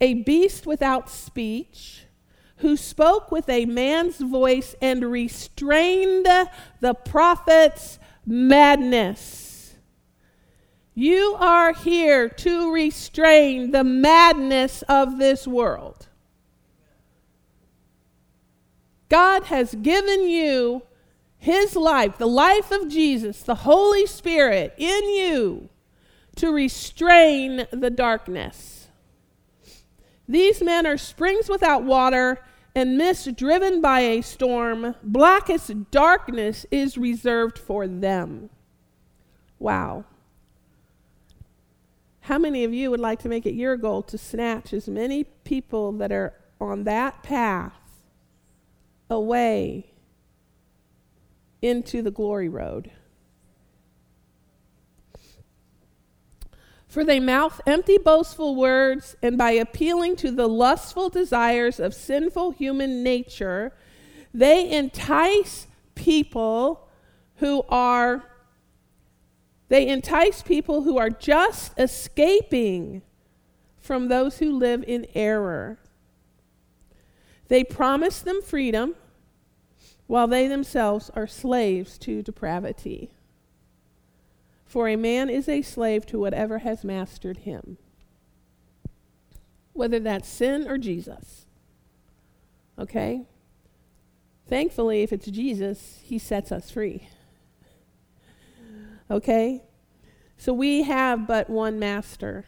a 0.00 0.14
beast 0.14 0.66
without 0.66 1.08
speech 1.08 2.06
who 2.56 2.76
spoke 2.76 3.30
with 3.30 3.48
a 3.48 3.66
man's 3.66 4.16
voice 4.16 4.74
and 4.82 5.04
restrained 5.04 6.26
the 6.80 6.94
prophet's 7.04 8.00
madness. 8.26 9.43
You 10.94 11.36
are 11.40 11.72
here 11.72 12.28
to 12.28 12.72
restrain 12.72 13.72
the 13.72 13.82
madness 13.82 14.82
of 14.88 15.18
this 15.18 15.46
world. 15.46 16.08
God 19.08 19.44
has 19.44 19.74
given 19.74 20.28
you 20.28 20.82
his 21.36 21.76
life, 21.76 22.16
the 22.16 22.26
life 22.26 22.70
of 22.70 22.88
Jesus, 22.88 23.42
the 23.42 23.56
Holy 23.56 24.06
Spirit 24.06 24.74
in 24.78 25.04
you 25.10 25.68
to 26.36 26.52
restrain 26.52 27.66
the 27.70 27.90
darkness. 27.90 28.88
These 30.28 30.62
men 30.62 30.86
are 30.86 30.96
springs 30.96 31.48
without 31.48 31.82
water 31.82 32.42
and 32.74 32.96
mist 32.96 33.36
driven 33.36 33.80
by 33.80 34.00
a 34.00 34.22
storm, 34.22 34.94
blackest 35.02 35.90
darkness 35.90 36.66
is 36.70 36.98
reserved 36.98 37.58
for 37.58 37.86
them. 37.86 38.50
Wow. 39.58 40.04
How 42.24 42.38
many 42.38 42.64
of 42.64 42.72
you 42.72 42.90
would 42.90 43.00
like 43.00 43.18
to 43.20 43.28
make 43.28 43.44
it 43.44 43.52
your 43.52 43.76
goal 43.76 44.02
to 44.04 44.16
snatch 44.16 44.72
as 44.72 44.88
many 44.88 45.24
people 45.24 45.92
that 45.92 46.10
are 46.10 46.32
on 46.58 46.84
that 46.84 47.22
path 47.22 47.74
away 49.10 49.92
into 51.60 52.00
the 52.00 52.10
glory 52.10 52.48
road? 52.48 52.90
For 56.88 57.04
they 57.04 57.20
mouth 57.20 57.60
empty, 57.66 57.98
boastful 57.98 58.56
words, 58.56 59.16
and 59.22 59.36
by 59.36 59.50
appealing 59.50 60.16
to 60.16 60.30
the 60.30 60.48
lustful 60.48 61.10
desires 61.10 61.78
of 61.78 61.92
sinful 61.92 62.52
human 62.52 63.02
nature, 63.02 63.74
they 64.32 64.70
entice 64.70 65.66
people 65.94 66.88
who 67.34 67.64
are 67.68 68.24
they 69.74 69.88
entice 69.88 70.40
people 70.40 70.82
who 70.82 70.98
are 70.98 71.10
just 71.10 71.76
escaping 71.76 73.02
from 73.76 74.06
those 74.06 74.38
who 74.38 74.56
live 74.56 74.84
in 74.86 75.04
error. 75.16 75.80
They 77.48 77.64
promise 77.64 78.20
them 78.20 78.40
freedom 78.40 78.94
while 80.06 80.28
they 80.28 80.46
themselves 80.46 81.10
are 81.16 81.26
slaves 81.26 81.98
to 81.98 82.22
depravity. 82.22 83.10
For 84.64 84.88
a 84.88 84.94
man 84.94 85.28
is 85.28 85.48
a 85.48 85.60
slave 85.62 86.06
to 86.06 86.20
whatever 86.20 86.58
has 86.58 86.84
mastered 86.84 87.38
him, 87.38 87.76
whether 89.72 89.98
that's 89.98 90.28
sin 90.28 90.68
or 90.68 90.78
Jesus. 90.78 91.46
Okay? 92.78 93.26
Thankfully, 94.48 95.02
if 95.02 95.12
it's 95.12 95.26
Jesus, 95.26 95.98
he 96.04 96.20
sets 96.20 96.52
us 96.52 96.70
free. 96.70 97.08
Okay? 99.10 99.62
So 100.36 100.52
we 100.52 100.82
have 100.82 101.26
but 101.26 101.48
one 101.48 101.78
master. 101.78 102.44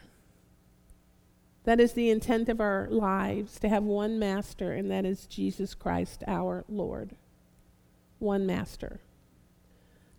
That 1.63 1.79
is 1.79 1.93
the 1.93 2.09
intent 2.09 2.47
of 2.47 2.61
our 2.61 2.87
lives, 2.89 3.59
to 3.59 3.69
have 3.69 3.83
one 3.83 4.17
master, 4.19 4.71
and 4.71 4.89
that 4.89 5.05
is 5.05 5.27
Jesus 5.27 5.73
Christ 5.73 6.23
our 6.27 6.63
Lord. 6.69 7.15
One 8.19 8.45
master. 8.45 9.01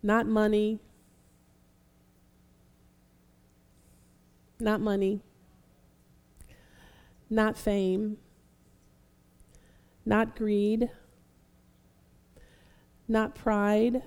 Not 0.03 0.27
money, 0.27 0.79
not 4.59 4.79
money, 4.79 5.21
not 7.29 7.57
fame, 7.57 8.17
not 10.05 10.35
greed, 10.35 10.89
not 13.07 13.35
pride, 13.35 14.03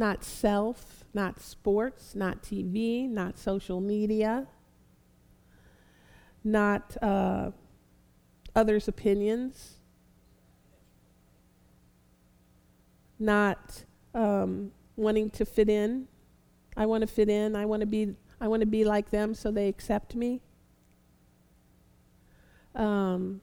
not 0.00 0.24
self, 0.24 1.04
not 1.14 1.40
sports, 1.40 2.14
not 2.14 2.42
TV, 2.42 3.08
not 3.08 3.38
social 3.38 3.80
media, 3.80 4.46
not 6.42 6.96
uh, 7.02 7.50
others' 8.56 8.88
opinions, 8.88 9.76
not 13.18 13.84
um, 14.14 14.72
wanting 14.96 15.30
to 15.30 15.44
fit 15.44 15.68
in 15.68 16.08
I 16.76 16.86
want 16.86 17.02
to 17.02 17.06
fit 17.06 17.28
in. 17.28 17.56
I 17.56 17.66
want 17.66 17.80
to 17.80 17.86
be 17.86 18.14
I 18.40 18.48
want 18.48 18.60
to 18.60 18.66
be 18.66 18.84
like 18.84 19.10
them 19.10 19.34
so 19.34 19.50
they 19.50 19.68
accept 19.68 20.14
me. 20.14 20.40
Um, 22.74 23.40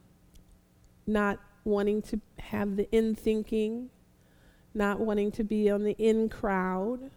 not 1.05 1.39
wanting 1.63 2.01
to 2.03 2.19
have 2.39 2.77
the 2.77 2.89
in 2.91 3.13
thinking, 3.13 3.89
not 4.77 4.99
wanting 4.99 5.31
to 5.31 5.43
be 5.43 5.69
on 5.69 5.83
the 5.83 5.95
in 5.97 6.29
crowd, 6.29 7.09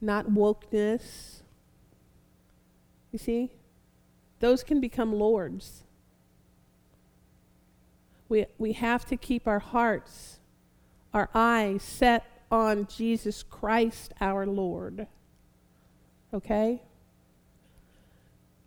not 0.00 0.26
wokeness. 0.26 1.42
You 3.12 3.18
see? 3.18 3.50
Those 4.40 4.64
can 4.64 4.80
become 4.80 5.12
lords. 5.12 5.84
We, 8.28 8.46
we 8.58 8.72
have 8.72 9.04
to 9.06 9.16
keep 9.16 9.46
our 9.46 9.58
hearts, 9.58 10.40
our 11.14 11.28
eyes 11.34 11.82
set 11.82 12.24
on 12.50 12.86
Jesus 12.86 13.42
Christ 13.42 14.12
our 14.20 14.46
Lord. 14.46 15.06
Okay? 16.32 16.82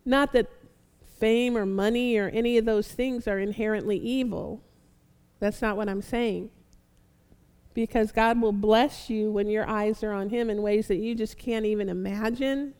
Not 0.05 0.33
that 0.33 0.49
fame 1.19 1.57
or 1.57 1.65
money 1.65 2.17
or 2.17 2.29
any 2.29 2.57
of 2.57 2.65
those 2.65 2.89
things 2.89 3.27
are 3.27 3.39
inherently 3.39 3.97
evil. 3.97 4.61
That's 5.39 5.61
not 5.61 5.77
what 5.77 5.89
I'm 5.89 6.01
saying. 6.01 6.49
Because 7.73 8.11
God 8.11 8.39
will 8.39 8.51
bless 8.51 9.09
you 9.09 9.31
when 9.31 9.47
your 9.47 9.67
eyes 9.67 10.03
are 10.03 10.11
on 10.11 10.29
Him 10.29 10.49
in 10.49 10.61
ways 10.61 10.87
that 10.87 10.97
you 10.97 11.15
just 11.15 11.37
can't 11.37 11.65
even 11.65 11.89
imagine, 11.89 12.73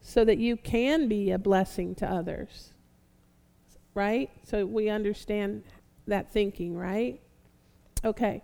so 0.00 0.24
that 0.24 0.38
you 0.38 0.56
can 0.56 1.08
be 1.08 1.30
a 1.30 1.38
blessing 1.38 1.94
to 1.96 2.06
others. 2.10 2.72
Right? 3.94 4.30
So 4.44 4.66
we 4.66 4.88
understand 4.88 5.62
that 6.06 6.32
thinking, 6.32 6.76
right? 6.76 7.20
Okay. 8.04 8.42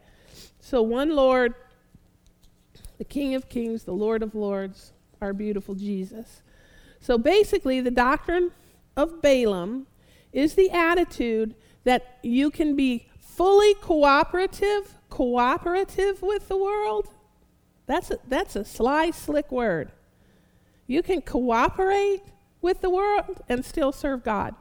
So, 0.61 0.83
one 0.83 1.11
Lord, 1.15 1.55
the 2.99 3.05
King 3.05 3.35
of 3.35 3.49
Kings, 3.49 3.85
the 3.85 3.93
Lord 3.93 4.23
of 4.23 4.35
Lords, 4.35 4.93
our 5.21 5.33
beautiful 5.33 5.75
Jesus. 5.75 6.43
So, 7.01 7.19
basically, 7.19 7.81
the 7.81 7.91
doctrine 7.91 8.51
of 8.97 9.21
Balaam 9.21 9.87
is 10.33 10.55
the 10.55 10.71
attitude 10.71 11.55
that 11.85 12.19
you 12.23 12.51
can 12.51 12.77
be 12.77 13.09
fully 13.37 13.75
cooperative, 13.75 14.99
cooperative 15.09 16.23
with 16.23 16.49
the 16.49 16.57
world. 16.57 17.09
That's 17.87 18.11
a, 18.11 18.19
that's 18.29 18.57
a 18.57 18.65
sly, 18.65 19.11
slick 19.11 19.51
word. 19.51 19.91
You 20.87 21.03
can 21.03 21.23
cooperate 21.23 22.23
with 22.61 22.81
the 22.81 22.91
world 22.91 23.41
and 23.49 23.65
still 23.65 23.93
serve 23.93 24.23
God. 24.23 24.55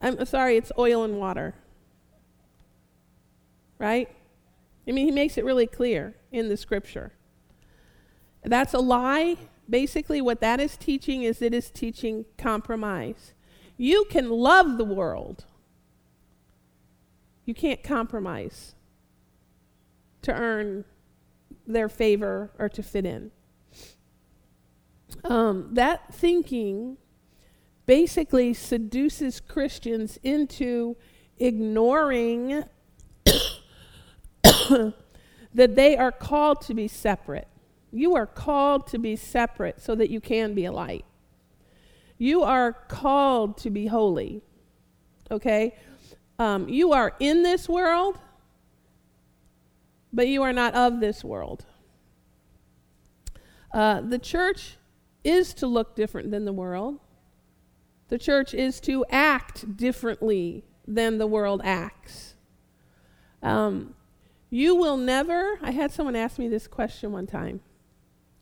I'm 0.00 0.24
sorry, 0.26 0.56
it's 0.56 0.72
oil 0.78 1.04
and 1.04 1.18
water. 1.18 1.54
Right? 3.78 4.08
I 4.88 4.92
mean, 4.92 5.06
he 5.06 5.12
makes 5.12 5.36
it 5.36 5.44
really 5.44 5.66
clear 5.66 6.14
in 6.32 6.48
the 6.48 6.56
scripture. 6.56 7.12
That's 8.42 8.74
a 8.74 8.78
lie. 8.78 9.36
Basically, 9.68 10.20
what 10.20 10.40
that 10.40 10.60
is 10.60 10.76
teaching 10.76 11.24
is 11.24 11.42
it 11.42 11.52
is 11.52 11.70
teaching 11.70 12.24
compromise. 12.38 13.34
You 13.76 14.06
can 14.08 14.30
love 14.30 14.78
the 14.78 14.84
world, 14.84 15.44
you 17.46 17.54
can't 17.54 17.82
compromise 17.82 18.74
to 20.22 20.32
earn 20.32 20.84
their 21.66 21.88
favor 21.88 22.50
or 22.58 22.68
to 22.68 22.82
fit 22.82 23.06
in. 23.06 23.30
Um, 25.24 25.70
that 25.72 26.12
thinking 26.12 26.98
basically 27.86 28.52
seduces 28.52 29.40
Christians 29.40 30.18
into 30.22 30.96
ignoring 31.38 32.64
that 33.24 34.94
they 35.54 35.96
are 35.96 36.12
called 36.12 36.60
to 36.62 36.74
be 36.74 36.88
separate. 36.88 37.48
You 37.92 38.16
are 38.16 38.26
called 38.26 38.88
to 38.88 38.98
be 38.98 39.14
separate 39.16 39.80
so 39.80 39.94
that 39.94 40.10
you 40.10 40.20
can 40.20 40.54
be 40.54 40.64
a 40.64 40.72
light. 40.72 41.04
You 42.18 42.42
are 42.42 42.72
called 42.72 43.56
to 43.58 43.70
be 43.70 43.86
holy. 43.86 44.42
Okay? 45.30 45.74
Um, 46.38 46.68
you 46.68 46.92
are 46.92 47.14
in 47.18 47.42
this 47.42 47.68
world, 47.68 48.18
but 50.12 50.28
you 50.28 50.42
are 50.42 50.52
not 50.52 50.74
of 50.74 51.00
this 51.00 51.24
world. 51.24 51.64
Uh, 53.72 54.00
the 54.00 54.18
church 54.18 54.76
is 55.24 55.54
to 55.54 55.66
look 55.66 55.96
different 55.96 56.30
than 56.30 56.44
the 56.44 56.52
world. 56.52 57.00
The 58.08 58.18
church 58.18 58.54
is 58.54 58.80
to 58.80 59.04
act 59.10 59.76
differently 59.76 60.64
than 60.86 61.18
the 61.18 61.26
world 61.26 61.60
acts. 61.64 62.34
Um, 63.42 63.94
you 64.50 64.76
will 64.76 64.96
never, 64.96 65.58
I 65.60 65.72
had 65.72 65.90
someone 65.90 66.16
ask 66.16 66.38
me 66.38 66.48
this 66.48 66.66
question 66.66 67.12
one 67.12 67.26
time, 67.26 67.60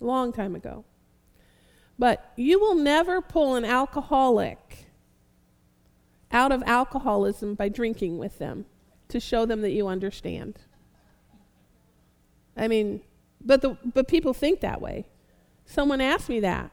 a 0.01 0.05
long 0.05 0.33
time 0.33 0.55
ago. 0.55 0.85
But 1.99 2.33
you 2.37 2.61
will 2.61 2.75
never 2.75 3.23
pull 3.23 3.55
an 3.55 3.65
alcoholic 3.65 4.59
out 6.35 6.53
of 6.53 6.63
alcoholism 6.67 7.55
by 7.55 7.69
drinking 7.71 8.19
with 8.19 8.39
them 8.39 8.67
to 9.09 9.21
show 9.21 9.47
them 9.47 9.63
that 9.63 9.71
you 9.71 9.87
understand. 9.87 10.59
I 12.57 12.69
mean, 12.69 13.01
but, 13.41 13.63
the, 13.63 13.79
but 13.85 14.09
people 14.09 14.35
think 14.35 14.61
that 14.61 14.81
way. 14.81 15.07
Someone 15.65 16.01
asked 16.01 16.29
me 16.29 16.41
that. 16.41 16.73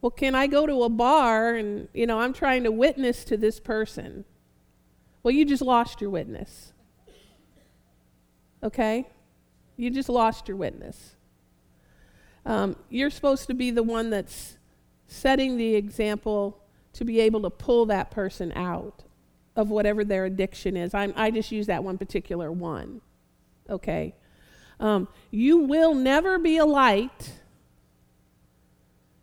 Well, 0.00 0.10
can 0.10 0.34
I 0.34 0.46
go 0.46 0.66
to 0.66 0.82
a 0.84 0.88
bar 0.88 1.54
and, 1.54 1.88
you 1.92 2.06
know, 2.06 2.20
I'm 2.20 2.32
trying 2.32 2.64
to 2.64 2.72
witness 2.72 3.24
to 3.24 3.36
this 3.36 3.60
person? 3.60 4.24
Well, 5.22 5.34
you 5.34 5.44
just 5.44 5.62
lost 5.62 6.00
your 6.00 6.10
witness. 6.10 6.72
Okay? 8.62 9.06
You 9.76 9.90
just 9.90 10.08
lost 10.08 10.48
your 10.48 10.56
witness. 10.56 11.16
Um, 12.46 12.76
you're 12.88 13.10
supposed 13.10 13.48
to 13.48 13.54
be 13.54 13.70
the 13.70 13.82
one 13.82 14.08
that's 14.08 14.56
setting 15.06 15.56
the 15.58 15.74
example 15.74 16.58
to 16.98 17.04
be 17.04 17.20
able 17.20 17.42
to 17.42 17.50
pull 17.50 17.86
that 17.86 18.10
person 18.10 18.52
out 18.56 19.04
of 19.54 19.70
whatever 19.70 20.04
their 20.04 20.24
addiction 20.24 20.76
is. 20.76 20.94
I'm, 20.94 21.12
i 21.16 21.30
just 21.30 21.52
use 21.52 21.68
that 21.68 21.84
one 21.84 21.96
particular 21.96 22.50
one. 22.50 23.00
Okay? 23.70 24.16
Um, 24.80 25.06
you 25.30 25.58
will 25.58 25.94
never 25.94 26.40
be 26.40 26.56
a 26.56 26.66
light 26.66 27.34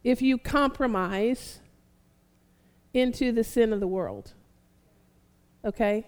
if 0.06 0.22
you 0.22 0.38
compromise 0.38 1.60
into 2.94 3.34
the 3.34 3.44
sin 3.44 3.74
of 3.74 3.82
the 3.82 3.88
world. 3.88 4.32
Okay? 5.66 6.08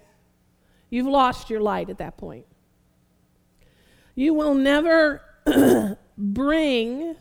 You've 0.89 1.07
lost 1.07 1.49
your 1.49 1.59
light 1.59 1.89
at 1.89 1.97
that 1.97 2.15
point. 2.15 2.45
You 4.15 4.33
will 4.33 4.53
never 4.53 5.21
bring, 6.17 7.17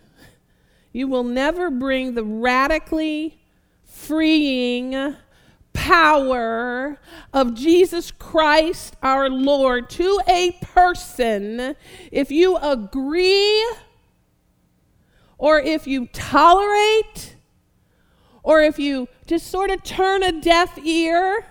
you 0.93 1.09
will 1.09 1.25
never 1.25 1.69
bring 1.69 2.15
the 2.15 2.23
radically 2.23 3.41
freeing 3.97 5.17
power 5.73 6.99
of 7.33 7.55
Jesus 7.55 8.11
Christ 8.11 8.97
our 9.03 9.29
Lord 9.29 9.89
to 9.91 10.21
a 10.29 10.53
person 10.63 11.75
if 12.13 12.31
you 12.31 12.57
agree 12.57 13.67
or 15.39 15.61
if 15.61 15.87
you 15.87 16.07
tolerate, 16.07 17.37
or 18.43 18.63
if 18.63 18.79
you 18.79 19.09
just 19.27 19.49
sort 19.49 19.71
of 19.71 19.83
turn 19.83 20.23
a 20.23 20.33
deaf 20.33 20.79
ear 20.79 21.45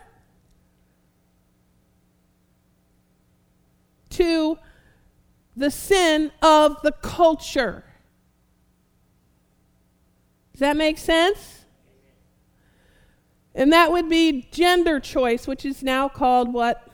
to 4.10 4.58
the 5.56 5.70
sin 5.70 6.32
of 6.42 6.82
the 6.82 6.92
culture. 6.92 7.84
Does 10.54 10.62
that 10.62 10.78
make 10.78 10.98
sense? 10.98 11.65
And 13.56 13.74
that 13.74 13.92
would 13.92 14.10
be 14.10 14.48
gender 14.52 15.00
choice, 15.00 15.48
which 15.48 15.66
is 15.66 15.82
now 15.82 16.10
called 16.10 16.54
what? 16.54 16.88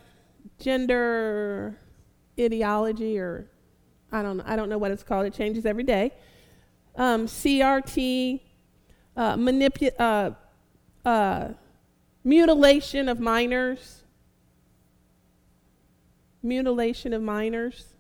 Gender 0.60 1.80
ideology, 2.40 3.18
or 3.18 3.50
I 4.12 4.22
don't 4.22 4.38
know. 4.38 4.44
I 4.46 4.56
don't 4.56 4.70
know 4.70 4.78
what 4.78 4.92
it's 4.92 5.04
called. 5.04 5.26
It 5.26 5.34
changes 5.34 5.66
every 5.66 5.84
day 5.84 6.14
um, 6.96 7.26
CRT, 7.26 8.42
uh, 9.16 9.36
manipu- 9.36 10.00
uh, 10.00 10.32
uh, 11.08 11.50
mutilation 12.24 13.10
of 13.10 13.20
minors. 13.20 14.04
Mutilation 16.44 17.14
of 17.14 17.22
minors. 17.22 17.94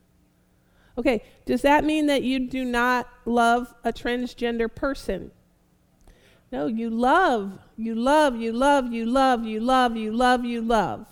Okay, 0.97 1.23
does 1.45 1.61
that 1.61 1.83
mean 1.83 2.07
that 2.07 2.23
you 2.23 2.47
do 2.47 2.65
not 2.65 3.07
love 3.25 3.73
a 3.83 3.93
transgender 3.93 4.73
person? 4.73 5.31
No, 6.51 6.67
you 6.67 6.89
love, 6.89 7.59
you 7.77 7.95
love, 7.95 8.35
you 8.35 8.51
love, 8.51 8.91
you 8.91 9.05
love, 9.05 9.45
you 9.45 9.59
love, 9.59 9.95
you 9.95 10.11
love, 10.11 10.43
you 10.43 10.61
love. 10.61 11.07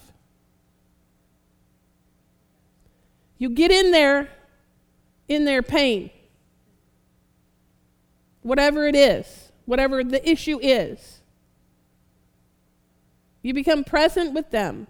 You 3.38 3.50
get 3.50 3.72
in 3.72 3.92
there, 3.92 4.30
in 5.28 5.46
their 5.46 5.64
pain 5.64 6.12
whatever 8.42 8.88
it 8.88 8.96
is, 8.96 9.52
whatever 9.66 10.04
the 10.04 10.28
issue 10.28 10.60
is. 10.62 11.22
You 13.42 13.54
become 13.54 13.84
present 13.84 14.34
with 14.34 14.52
them. 14.52 14.88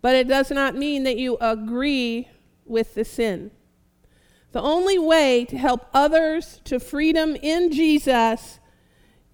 But 0.00 0.16
it 0.16 0.28
does 0.28 0.50
not 0.50 0.74
mean 0.74 1.04
that 1.04 1.16
you 1.16 1.36
agree 1.40 2.28
with 2.66 2.94
the 2.94 3.04
sin. 3.04 3.50
The 4.52 4.60
only 4.60 4.98
way 4.98 5.44
to 5.46 5.56
help 5.56 5.86
others 5.92 6.60
to 6.64 6.78
freedom 6.78 7.36
in 7.36 7.72
Jesus 7.72 8.60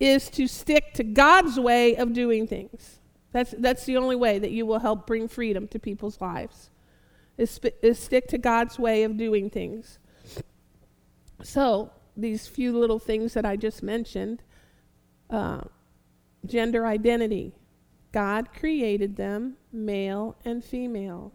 is 0.01 0.31
to 0.31 0.47
stick 0.47 0.95
to 0.95 1.05
God's 1.05 1.59
way 1.59 1.97
of 1.97 2.13
doing 2.13 2.47
things. 2.47 3.01
That's, 3.33 3.55
that's 3.59 3.85
the 3.85 3.97
only 3.97 4.17
way 4.17 4.39
that 4.39 4.53
you 4.53 4.65
will 4.65 4.79
help 4.79 5.07
bring 5.07 5.29
freedom 5.29 5.69
to 5.69 5.79
people's 5.79 6.21
lives 6.21 6.71
is, 7.37 7.61
is 7.83 7.99
stick 7.99 8.27
to 8.29 8.39
God's 8.39 8.79
way 8.79 9.05
of 9.05 9.17
doing 9.17 9.51
things. 9.51 9.99
So, 11.43 11.93
these 12.17 12.49
few 12.49 12.77
little 12.77 12.99
things 12.99 13.35
that 13.35 13.45
I 13.45 13.57
just 13.57 13.83
mentioned 13.83 14.43
uh, 15.31 15.61
gender 16.45 16.87
identity. 16.87 17.55
God 18.11 18.53
created 18.53 19.17
them 19.17 19.57
male 19.73 20.37
and 20.45 20.65
female. 20.65 21.33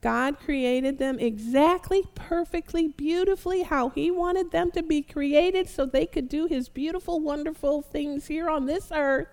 God 0.00 0.38
created 0.38 0.98
them 0.98 1.18
exactly, 1.18 2.04
perfectly, 2.14 2.88
beautifully 2.88 3.62
how 3.62 3.90
He 3.90 4.10
wanted 4.10 4.50
them 4.50 4.70
to 4.72 4.82
be 4.82 5.02
created 5.02 5.68
so 5.68 5.84
they 5.84 6.06
could 6.06 6.28
do 6.28 6.46
His 6.46 6.68
beautiful, 6.68 7.20
wonderful 7.20 7.82
things 7.82 8.26
here 8.26 8.48
on 8.48 8.66
this 8.66 8.90
earth. 8.94 9.28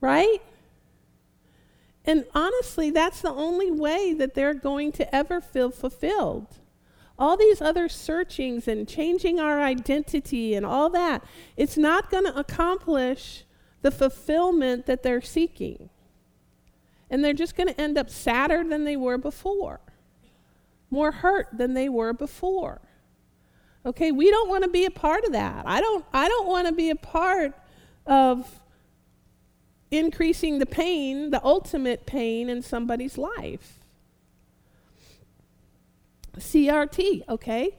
Right? 0.00 0.42
And 2.04 2.24
honestly, 2.34 2.90
that's 2.90 3.20
the 3.22 3.32
only 3.32 3.70
way 3.70 4.14
that 4.14 4.34
they're 4.34 4.54
going 4.54 4.92
to 4.92 5.14
ever 5.14 5.40
feel 5.40 5.70
fulfilled. 5.70 6.46
All 7.18 7.36
these 7.36 7.60
other 7.60 7.88
searchings 7.88 8.68
and 8.68 8.88
changing 8.88 9.40
our 9.40 9.60
identity 9.60 10.54
and 10.54 10.64
all 10.64 10.88
that, 10.90 11.24
it's 11.56 11.76
not 11.76 12.10
going 12.10 12.24
to 12.24 12.38
accomplish 12.38 13.44
the 13.82 13.90
fulfillment 13.90 14.86
that 14.86 15.02
they're 15.02 15.20
seeking. 15.20 15.90
And 17.10 17.24
they're 17.24 17.32
just 17.32 17.56
going 17.56 17.68
to 17.68 17.80
end 17.80 17.96
up 17.96 18.10
sadder 18.10 18.62
than 18.64 18.84
they 18.84 18.96
were 18.96 19.18
before, 19.18 19.80
more 20.90 21.10
hurt 21.10 21.48
than 21.52 21.74
they 21.74 21.88
were 21.88 22.12
before. 22.12 22.80
Okay, 23.86 24.12
we 24.12 24.30
don't 24.30 24.48
want 24.48 24.64
to 24.64 24.70
be 24.70 24.84
a 24.84 24.90
part 24.90 25.24
of 25.24 25.32
that. 25.32 25.66
I 25.66 25.80
don't 25.80 26.04
I 26.12 26.28
don't 26.28 26.46
want 26.46 26.66
to 26.66 26.74
be 26.74 26.90
a 26.90 26.96
part 26.96 27.52
of 28.04 28.60
increasing 29.90 30.58
the 30.58 30.66
pain, 30.66 31.30
the 31.30 31.42
ultimate 31.44 32.04
pain 32.04 32.50
in 32.50 32.60
somebody's 32.60 33.16
life. 33.16 33.78
CRT, 36.36 37.22
okay? 37.28 37.74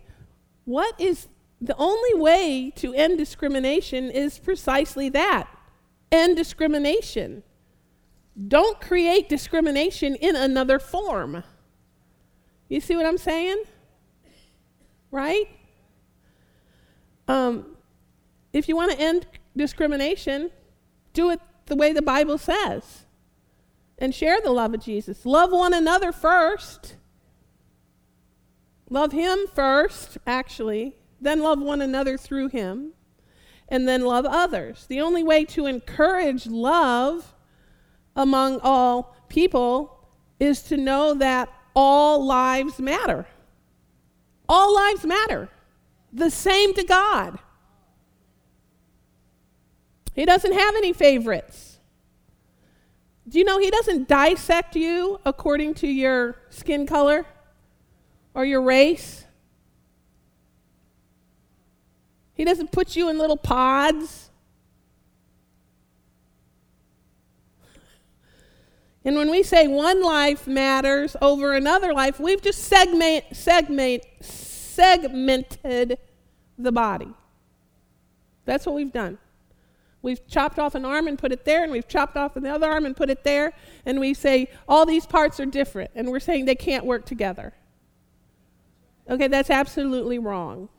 What 0.65 0.99
is 0.99 1.27
the 1.61 1.75
only 1.77 2.19
way 2.19 2.71
to 2.77 2.93
end 2.93 3.17
discrimination 3.17 4.09
is 4.09 4.39
precisely 4.39 5.09
that 5.09 5.47
end 6.11 6.37
discrimination. 6.37 7.43
Don't 8.47 8.79
create 8.79 9.27
discrimination 9.27 10.15
in 10.15 10.35
another 10.35 10.79
form. 10.79 11.43
You 12.69 12.79
see 12.79 12.95
what 12.95 13.05
I'm 13.05 13.17
saying? 13.17 13.63
Right? 15.11 15.47
Um, 17.27 17.77
if 18.53 18.69
you 18.69 18.75
want 18.75 18.91
to 18.91 18.99
end 18.99 19.27
discrimination, 19.55 20.51
do 21.13 21.29
it 21.31 21.41
the 21.65 21.75
way 21.75 21.91
the 21.91 22.01
Bible 22.01 22.37
says 22.37 23.05
and 23.97 24.15
share 24.15 24.39
the 24.41 24.51
love 24.51 24.73
of 24.73 24.81
Jesus. 24.81 25.25
Love 25.25 25.51
one 25.51 25.73
another 25.73 26.11
first. 26.11 26.95
Love 28.89 29.11
Him 29.11 29.39
first, 29.53 30.17
actually, 30.25 30.95
then 31.21 31.41
love 31.41 31.61
one 31.61 31.81
another 31.81 32.17
through 32.17 32.47
Him, 32.47 32.93
and 33.67 33.87
then 33.87 34.03
love 34.03 34.25
others. 34.25 34.87
The 34.87 35.01
only 35.01 35.21
way 35.23 35.45
to 35.45 35.67
encourage 35.67 36.47
love 36.47 37.35
among 38.19 38.59
all 38.61 39.15
people 39.29 39.97
is 40.39 40.61
to 40.63 40.77
know 40.77 41.13
that 41.15 41.49
all 41.73 42.23
lives 42.23 42.77
matter. 42.77 43.25
All 44.47 44.75
lives 44.75 45.05
matter. 45.05 45.49
The 46.11 46.29
same 46.29 46.73
to 46.73 46.83
God. 46.83 47.39
He 50.13 50.25
doesn't 50.25 50.51
have 50.51 50.75
any 50.75 50.91
favorites. 50.91 51.79
Do 53.27 53.39
you 53.39 53.45
know 53.45 53.57
He 53.57 53.71
doesn't 53.71 54.09
dissect 54.09 54.75
you 54.75 55.21
according 55.23 55.75
to 55.75 55.87
your 55.87 56.35
skin 56.49 56.85
color 56.85 57.25
or 58.33 58.43
your 58.43 58.61
race? 58.61 59.23
He 62.33 62.43
doesn't 62.43 62.71
put 62.73 62.97
you 62.97 63.09
in 63.09 63.17
little 63.17 63.37
pods. 63.37 64.28
And 69.05 69.15
when 69.15 69.31
we 69.31 69.43
say 69.43 69.67
one 69.67 70.03
life 70.03 70.45
matters 70.45 71.15
over 71.21 71.53
another 71.53 71.93
life, 71.93 72.19
we've 72.19 72.41
just 72.41 72.63
segment, 72.65 73.25
segment, 73.31 74.03
segmented 74.21 75.97
the 76.57 76.71
body. 76.71 77.13
That's 78.45 78.65
what 78.65 78.75
we've 78.75 78.91
done. 78.91 79.17
We've 80.01 80.25
chopped 80.27 80.59
off 80.59 80.75
an 80.75 80.85
arm 80.85 81.07
and 81.07 81.17
put 81.17 81.31
it 81.31 81.45
there, 81.45 81.63
and 81.63 81.71
we've 81.71 81.87
chopped 81.87 82.15
off 82.15 82.35
another 82.35 82.67
arm 82.69 82.85
and 82.85 82.95
put 82.95 83.09
it 83.09 83.23
there, 83.23 83.53
and 83.85 83.99
we 83.99 84.13
say 84.13 84.47
all 84.67 84.85
these 84.85 85.05
parts 85.05 85.39
are 85.39 85.45
different, 85.45 85.91
and 85.93 86.09
we're 86.09 86.19
saying 86.19 86.45
they 86.45 86.55
can't 86.55 86.85
work 86.85 87.05
together. 87.05 87.53
Okay, 89.09 89.27
that's 89.27 89.49
absolutely 89.49 90.19
wrong. 90.19 90.69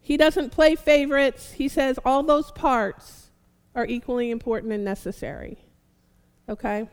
He 0.00 0.18
doesn't 0.18 0.50
play 0.50 0.76
favorites. 0.76 1.52
He 1.52 1.68
says 1.68 1.98
all 2.04 2.22
those 2.22 2.50
parts 2.52 3.30
are 3.74 3.86
equally 3.86 4.30
important 4.30 4.72
and 4.72 4.84
necessary. 4.84 5.63
Okay? 6.48 6.88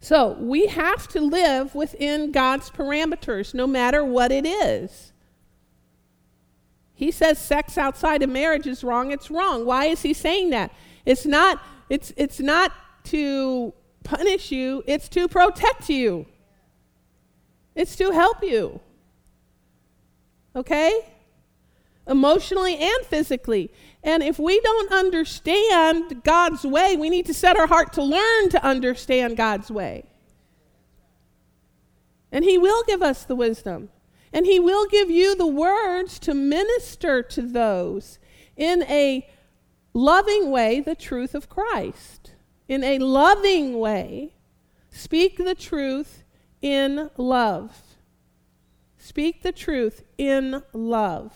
So 0.00 0.32
we 0.38 0.66
have 0.66 1.08
to 1.08 1.20
live 1.20 1.74
within 1.74 2.30
God's 2.32 2.70
parameters, 2.70 3.54
no 3.54 3.66
matter 3.66 4.04
what 4.04 4.30
it 4.30 4.46
is. 4.46 5.12
He 6.94 7.10
says 7.10 7.38
sex 7.38 7.78
outside 7.78 8.22
of 8.22 8.30
marriage 8.30 8.66
is 8.66 8.82
wrong. 8.82 9.12
It's 9.12 9.30
wrong. 9.30 9.64
Why 9.64 9.86
is 9.86 10.02
he 10.02 10.12
saying 10.12 10.50
that? 10.50 10.72
It's 11.04 11.26
not, 11.26 11.62
it's, 11.88 12.12
it's 12.16 12.40
not 12.40 12.72
to 13.04 13.72
punish 14.04 14.50
you, 14.50 14.82
it's 14.86 15.08
to 15.10 15.28
protect 15.28 15.88
you, 15.88 16.26
it's 17.74 17.94
to 17.96 18.10
help 18.10 18.42
you. 18.42 18.80
Okay? 20.56 21.06
Emotionally 22.06 22.76
and 22.76 23.06
physically. 23.06 23.70
And 24.08 24.22
if 24.22 24.38
we 24.38 24.58
don't 24.60 24.90
understand 24.90 26.22
God's 26.24 26.64
way, 26.64 26.96
we 26.96 27.10
need 27.10 27.26
to 27.26 27.34
set 27.34 27.58
our 27.58 27.66
heart 27.66 27.92
to 27.92 28.02
learn 28.02 28.48
to 28.48 28.64
understand 28.64 29.36
God's 29.36 29.70
way. 29.70 30.06
And 32.32 32.42
He 32.42 32.56
will 32.56 32.82
give 32.86 33.02
us 33.02 33.24
the 33.24 33.36
wisdom. 33.36 33.90
And 34.32 34.46
He 34.46 34.58
will 34.58 34.86
give 34.86 35.10
you 35.10 35.36
the 35.36 35.46
words 35.46 36.18
to 36.20 36.32
minister 36.32 37.22
to 37.22 37.42
those 37.42 38.18
in 38.56 38.82
a 38.84 39.28
loving 39.92 40.50
way 40.50 40.80
the 40.80 40.94
truth 40.94 41.34
of 41.34 41.50
Christ. 41.50 42.32
In 42.66 42.82
a 42.82 42.98
loving 43.00 43.78
way, 43.78 44.32
speak 44.88 45.36
the 45.36 45.54
truth 45.54 46.24
in 46.62 47.10
love. 47.18 47.82
Speak 48.96 49.42
the 49.42 49.52
truth 49.52 50.02
in 50.16 50.62
love. 50.72 51.34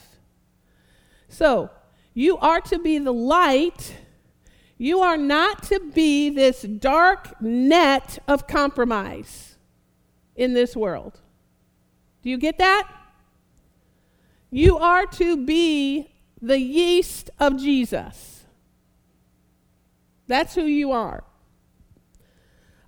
So, 1.28 1.68
you 2.14 2.36
are 2.38 2.60
to 2.62 2.78
be 2.78 2.98
the 2.98 3.12
light. 3.12 3.96
You 4.78 5.00
are 5.00 5.16
not 5.16 5.62
to 5.64 5.80
be 5.94 6.30
this 6.30 6.62
dark 6.62 7.40
net 7.40 8.18
of 8.26 8.46
compromise 8.46 9.56
in 10.36 10.54
this 10.54 10.76
world. 10.76 11.20
Do 12.22 12.30
you 12.30 12.38
get 12.38 12.58
that? 12.58 12.88
You 14.50 14.76
are 14.78 15.06
to 15.06 15.36
be 15.44 16.10
the 16.40 16.58
yeast 16.58 17.30
of 17.38 17.58
Jesus. 17.58 18.44
That's 20.26 20.54
who 20.54 20.64
you 20.64 20.92
are. 20.92 21.24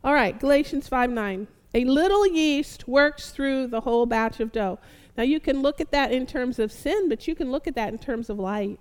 All 0.02 0.12
right, 0.12 0.38
Galatians 0.38 0.88
5 0.88 1.10
9. 1.10 1.46
A 1.74 1.84
little 1.84 2.26
yeast 2.26 2.86
works 2.86 3.30
through 3.30 3.68
the 3.68 3.80
whole 3.80 4.06
batch 4.06 4.38
of 4.40 4.52
dough. 4.52 4.78
Now, 5.16 5.24
you 5.24 5.40
can 5.40 5.62
look 5.62 5.80
at 5.80 5.90
that 5.92 6.12
in 6.12 6.26
terms 6.26 6.58
of 6.58 6.70
sin, 6.70 7.08
but 7.08 7.26
you 7.26 7.34
can 7.34 7.50
look 7.50 7.66
at 7.66 7.74
that 7.74 7.92
in 7.92 7.98
terms 7.98 8.28
of 8.28 8.38
light. 8.38 8.78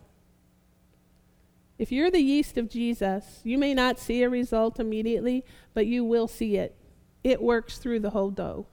If 1.83 1.91
you're 1.91 2.09
the 2.09 2.21
yeast 2.21 2.57
of 2.57 2.69
Jesus, 2.69 3.41
you 3.43 3.57
may 3.57 3.73
not 3.73 3.99
see 3.99 4.23
a 4.23 4.29
result 4.29 4.79
immediately, 4.79 5.43
but 5.73 5.85
you 5.85 6.05
will 6.05 6.29
see 6.29 6.55
it. 6.55 6.77
It 7.25 7.41
works 7.41 7.77
through 7.77 7.99
the 7.99 8.11
whole 8.11 8.29
dough. 8.29 8.67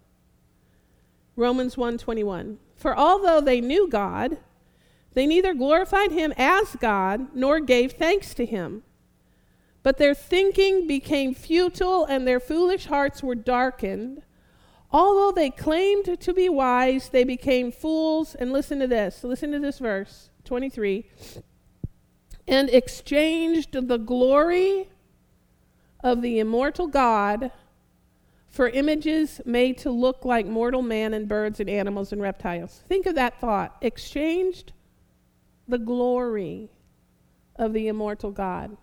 Romans 1.34 1.76
1:21. 1.76 2.60
For 2.76 2.96
although 2.96 3.40
they 3.40 3.60
knew 3.60 3.88
God, 3.88 4.38
they 5.14 5.26
neither 5.26 5.54
glorified 5.54 6.12
him 6.12 6.32
as 6.36 6.76
God 6.76 7.34
nor 7.34 7.58
gave 7.58 7.94
thanks 7.94 8.32
to 8.34 8.46
him. 8.46 8.84
But 9.82 9.98
their 9.98 10.14
thinking 10.14 10.86
became 10.86 11.34
futile 11.34 12.04
and 12.04 12.28
their 12.28 12.38
foolish 12.38 12.86
hearts 12.86 13.24
were 13.24 13.34
darkened. 13.34 14.22
Although 14.92 15.32
they 15.32 15.50
claimed 15.50 16.20
to 16.20 16.32
be 16.32 16.48
wise, 16.48 17.08
they 17.08 17.24
became 17.24 17.72
fools. 17.72 18.36
And 18.36 18.52
listen 18.52 18.78
to 18.78 18.86
this. 18.86 19.24
Listen 19.24 19.50
to 19.50 19.58
this 19.58 19.80
verse 19.80 20.30
23. 20.44 21.06
And 22.50 22.68
exchanged 22.68 23.88
the 23.88 23.96
glory 23.96 24.88
of 26.02 26.20
the 26.20 26.40
immortal 26.40 26.88
God 26.88 27.52
for 28.48 28.68
images 28.68 29.40
made 29.44 29.78
to 29.78 29.90
look 29.92 30.24
like 30.24 30.46
mortal 30.46 30.82
man 30.82 31.14
and 31.14 31.28
birds 31.28 31.60
and 31.60 31.70
animals 31.70 32.12
and 32.12 32.20
reptiles. 32.20 32.82
Think 32.88 33.06
of 33.06 33.14
that 33.14 33.40
thought. 33.40 33.76
Exchanged 33.80 34.72
the 35.68 35.78
glory 35.78 36.70
of 37.54 37.72
the 37.72 37.86
immortal 37.86 38.32
God. 38.32 38.76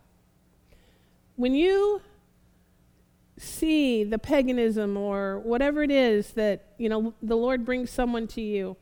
When 1.36 1.54
you 1.54 2.02
see 3.38 4.06
the 4.06 4.18
paganism 4.18 4.96
or 4.96 5.40
whatever 5.40 5.84
it 5.84 5.92
is 5.92 6.32
that, 6.32 6.68
you 6.78 6.88
know, 6.88 7.14
the 7.22 7.36
Lord 7.36 7.66
brings 7.66 7.92
someone 7.92 8.28
to 8.28 8.42
you, 8.42 8.78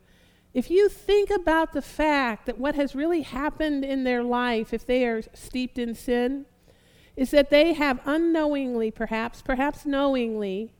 if 0.56 0.70
you 0.70 0.88
think 0.88 1.28
about 1.28 1.74
the 1.74 1.82
fact 1.82 2.46
that 2.46 2.56
what 2.56 2.74
has 2.76 2.94
really 2.94 3.20
happened 3.20 3.84
in 3.84 4.04
their 4.04 4.22
life, 4.22 4.72
if 4.72 4.86
they 4.86 5.04
are 5.04 5.20
steeped 5.34 5.76
in 5.76 5.94
sin, 5.94 6.46
is 7.14 7.30
that 7.32 7.50
they 7.50 7.74
have 7.74 8.00
unknowingly, 8.06 8.90
perhaps, 8.90 9.42
perhaps 9.42 9.84
knowingly, 9.84 10.72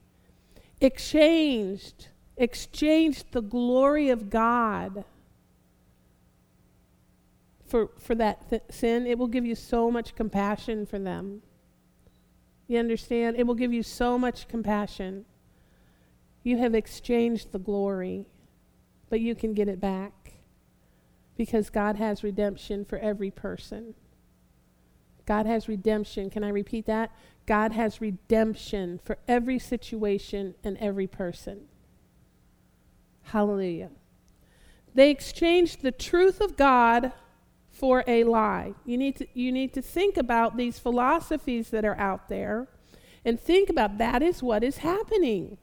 exchanged, 0.80 2.08
exchanged 2.38 3.32
the 3.32 3.42
glory 3.42 4.08
of 4.08 4.30
God 4.30 5.04
for, 7.66 7.90
for 7.98 8.14
that 8.14 8.48
th- 8.48 8.62
sin, 8.70 9.06
it 9.06 9.18
will 9.18 9.26
give 9.26 9.44
you 9.44 9.54
so 9.54 9.90
much 9.90 10.14
compassion 10.14 10.86
for 10.86 10.98
them. 10.98 11.42
You 12.66 12.78
understand? 12.78 13.36
It 13.36 13.46
will 13.46 13.54
give 13.54 13.74
you 13.74 13.82
so 13.82 14.18
much 14.18 14.48
compassion. 14.48 15.26
You 16.42 16.56
have 16.56 16.74
exchanged 16.74 17.52
the 17.52 17.58
glory, 17.58 18.24
but 19.08 19.20
you 19.20 19.34
can 19.34 19.54
get 19.54 19.68
it 19.68 19.80
back 19.80 20.34
because 21.36 21.70
God 21.70 21.96
has 21.96 22.24
redemption 22.24 22.84
for 22.84 22.98
every 22.98 23.30
person. 23.30 23.94
God 25.26 25.46
has 25.46 25.68
redemption. 25.68 26.30
Can 26.30 26.44
I 26.44 26.48
repeat 26.48 26.86
that? 26.86 27.10
God 27.46 27.72
has 27.72 28.00
redemption 28.00 29.00
for 29.04 29.18
every 29.28 29.58
situation 29.58 30.54
and 30.64 30.76
every 30.78 31.06
person. 31.06 31.62
Hallelujah. 33.24 33.90
They 34.94 35.10
exchanged 35.10 35.82
the 35.82 35.92
truth 35.92 36.40
of 36.40 36.56
God 36.56 37.12
for 37.70 38.02
a 38.06 38.24
lie. 38.24 38.74
You 38.84 38.96
need 38.96 39.16
to, 39.16 39.26
you 39.34 39.52
need 39.52 39.74
to 39.74 39.82
think 39.82 40.16
about 40.16 40.56
these 40.56 40.78
philosophies 40.78 41.70
that 41.70 41.84
are 41.84 41.98
out 41.98 42.28
there 42.28 42.68
and 43.26 43.40
think 43.40 43.68
about 43.68 43.98
that 43.98 44.22
is 44.22 44.40
what 44.42 44.62
is 44.62 44.78
happening. 44.78 45.58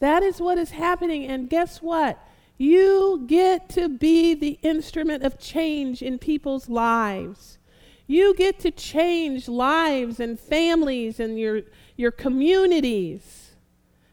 That 0.00 0.22
is 0.22 0.40
what 0.40 0.58
is 0.58 0.70
happening. 0.72 1.26
And 1.26 1.48
guess 1.48 1.80
what? 1.80 2.18
You 2.58 3.24
get 3.26 3.68
to 3.70 3.88
be 3.88 4.34
the 4.34 4.58
instrument 4.62 5.22
of 5.22 5.38
change 5.38 6.02
in 6.02 6.18
people's 6.18 6.68
lives. 6.68 7.58
You 8.06 8.34
get 8.34 8.58
to 8.60 8.70
change 8.70 9.48
lives 9.48 10.18
and 10.18 10.38
families 10.38 11.20
and 11.20 11.38
your, 11.38 11.62
your 11.96 12.10
communities 12.10 13.52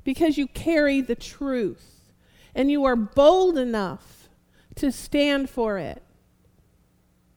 because 0.04 0.38
you 0.38 0.48
carry 0.48 1.02
the 1.02 1.16
truth 1.16 2.12
and 2.54 2.70
you 2.70 2.86
are 2.86 2.96
bold 2.96 3.58
enough 3.58 4.30
to 4.76 4.92
stand 4.92 5.50
for 5.50 5.78
it 5.78 6.04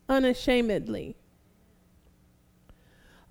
unashamedly. 0.08 1.16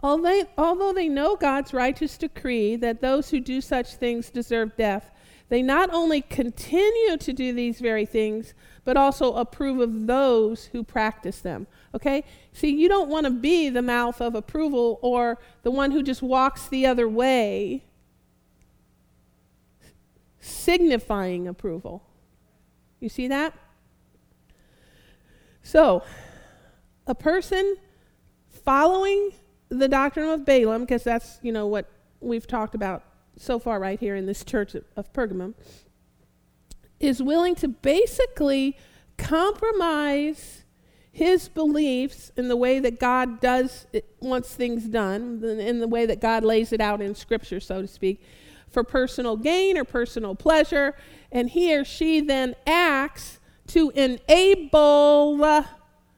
Although, 0.02 0.44
although 0.58 0.94
they 0.94 1.10
know 1.10 1.36
God's 1.36 1.74
righteous 1.74 2.18
decree 2.18 2.76
that 2.78 3.02
those 3.02 3.30
who 3.30 3.40
do 3.40 3.60
such 3.60 3.96
things 3.96 4.30
deserve 4.30 4.78
death, 4.78 5.12
they 5.50 5.62
not 5.62 5.90
only 5.92 6.22
continue 6.22 7.18
to 7.18 7.34
do 7.34 7.52
these 7.52 7.80
very 7.80 8.06
things, 8.06 8.54
but 8.86 8.96
also 8.96 9.34
approve 9.34 9.80
of 9.80 10.08
those 10.08 10.66
who 10.66 10.84
practice 10.84 11.40
them. 11.42 11.68
Okay? 11.94 12.24
See, 12.54 12.70
you 12.70 12.88
don't 12.88 13.10
want 13.10 13.26
to 13.26 13.32
be 13.32 13.70
the 13.70 13.82
mouth 13.82 14.22
of 14.22 14.36
approval 14.36 15.00
or 15.02 15.40
the 15.64 15.72
one 15.72 15.92
who 15.92 16.04
just 16.04 16.22
walks 16.22 16.68
the 16.68 16.86
other 16.86 17.10
way, 17.10 17.84
signifying 20.40 21.48
approval. 21.48 22.04
You 23.00 23.10
see 23.10 23.28
that? 23.28 23.54
So, 25.64 26.04
a 27.06 27.16
person 27.16 27.76
following 28.50 29.32
the 29.70 29.88
doctrine 29.88 30.30
of 30.30 30.46
Balaam, 30.46 30.82
because 30.82 31.04
that's, 31.04 31.40
you 31.42 31.52
know, 31.52 31.68
what 31.68 31.90
we've 32.20 32.48
talked 32.48 32.76
about 32.76 33.04
so 33.38 33.60
far 33.60 33.80
right 33.80 34.00
here 34.00 34.16
in 34.16 34.26
this 34.26 34.44
church 34.44 34.76
of, 34.76 34.84
of 34.96 35.14
Pergamum, 35.14 35.54
is 37.00 37.24
willing 37.24 37.56
to 37.56 37.68
basically 37.68 38.76
compromise 39.18 40.64
his 41.12 41.50
beliefs 41.50 42.32
in 42.36 42.48
the 42.48 42.56
way 42.56 42.80
that 42.80 43.00
God 43.00 43.40
does 43.40 43.88
it, 43.94 44.06
wants 44.20 44.54
things 44.56 44.86
done, 44.86 45.44
in 45.44 45.80
the 45.80 45.88
way 45.88 46.06
that 46.06 46.20
God 46.20 46.44
lays 46.44 46.74
it 46.74 46.82
out 46.82 47.02
in 47.02 47.16
Scripture, 47.16 47.60
so 47.60 47.82
to 47.82 47.88
speak, 47.88 48.22
for 48.70 48.84
personal 48.84 49.36
gain 49.36 49.78
or 49.78 49.84
personal 49.84 50.36
pleasure, 50.36 50.96
and 51.32 51.50
he 51.50 51.76
or 51.76 51.84
she 51.84 52.22
then 52.22 52.56
acts 52.68 53.40
to 53.68 53.92
enable 53.92 55.44
uh, 55.44 55.64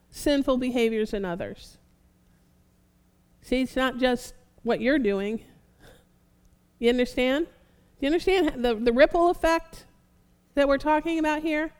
sinful 0.09 0.57
behaviors 0.57 1.13
in 1.13 1.25
others. 1.25 1.77
See, 3.51 3.59
it's 3.59 3.75
not 3.75 3.97
just 3.97 4.33
what 4.63 4.79
you're 4.79 4.97
doing. 4.97 5.41
You 6.79 6.87
understand? 6.87 7.47
Do 7.47 7.51
you 7.99 8.07
understand 8.07 8.63
the, 8.63 8.75
the 8.75 8.93
ripple 8.93 9.29
effect 9.29 9.83
that 10.55 10.69
we're 10.69 10.77
talking 10.77 11.19
about 11.19 11.41
here? 11.41 11.73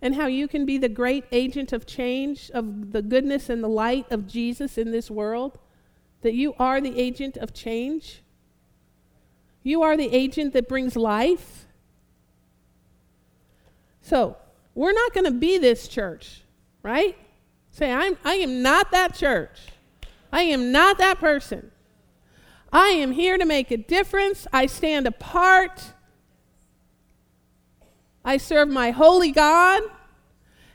And 0.00 0.14
how 0.14 0.28
you 0.28 0.46
can 0.46 0.64
be 0.64 0.78
the 0.78 0.88
great 0.88 1.24
agent 1.32 1.72
of 1.72 1.86
change, 1.86 2.52
of 2.54 2.92
the 2.92 3.02
goodness 3.02 3.50
and 3.50 3.64
the 3.64 3.68
light 3.68 4.12
of 4.12 4.28
Jesus 4.28 4.78
in 4.78 4.92
this 4.92 5.10
world? 5.10 5.58
That 6.20 6.34
you 6.34 6.54
are 6.60 6.80
the 6.80 6.96
agent 6.96 7.36
of 7.36 7.52
change? 7.52 8.22
You 9.64 9.82
are 9.82 9.96
the 9.96 10.14
agent 10.14 10.52
that 10.52 10.68
brings 10.68 10.94
life? 10.94 11.66
So, 14.02 14.36
we're 14.76 14.92
not 14.92 15.12
going 15.12 15.24
to 15.24 15.32
be 15.32 15.58
this 15.58 15.88
church, 15.88 16.42
right? 16.84 17.18
Say, 17.72 17.90
I'm, 17.90 18.16
I 18.24 18.34
am 18.34 18.62
not 18.62 18.92
that 18.92 19.16
church. 19.16 19.58
I 20.32 20.42
am 20.42 20.72
not 20.72 20.98
that 20.98 21.18
person. 21.18 21.70
I 22.72 22.88
am 22.88 23.12
here 23.12 23.36
to 23.36 23.44
make 23.44 23.70
a 23.70 23.76
difference. 23.76 24.46
I 24.52 24.66
stand 24.66 25.06
apart. 25.06 25.92
I 28.24 28.38
serve 28.38 28.68
my 28.68 28.90
holy 28.90 29.30
God. 29.30 29.82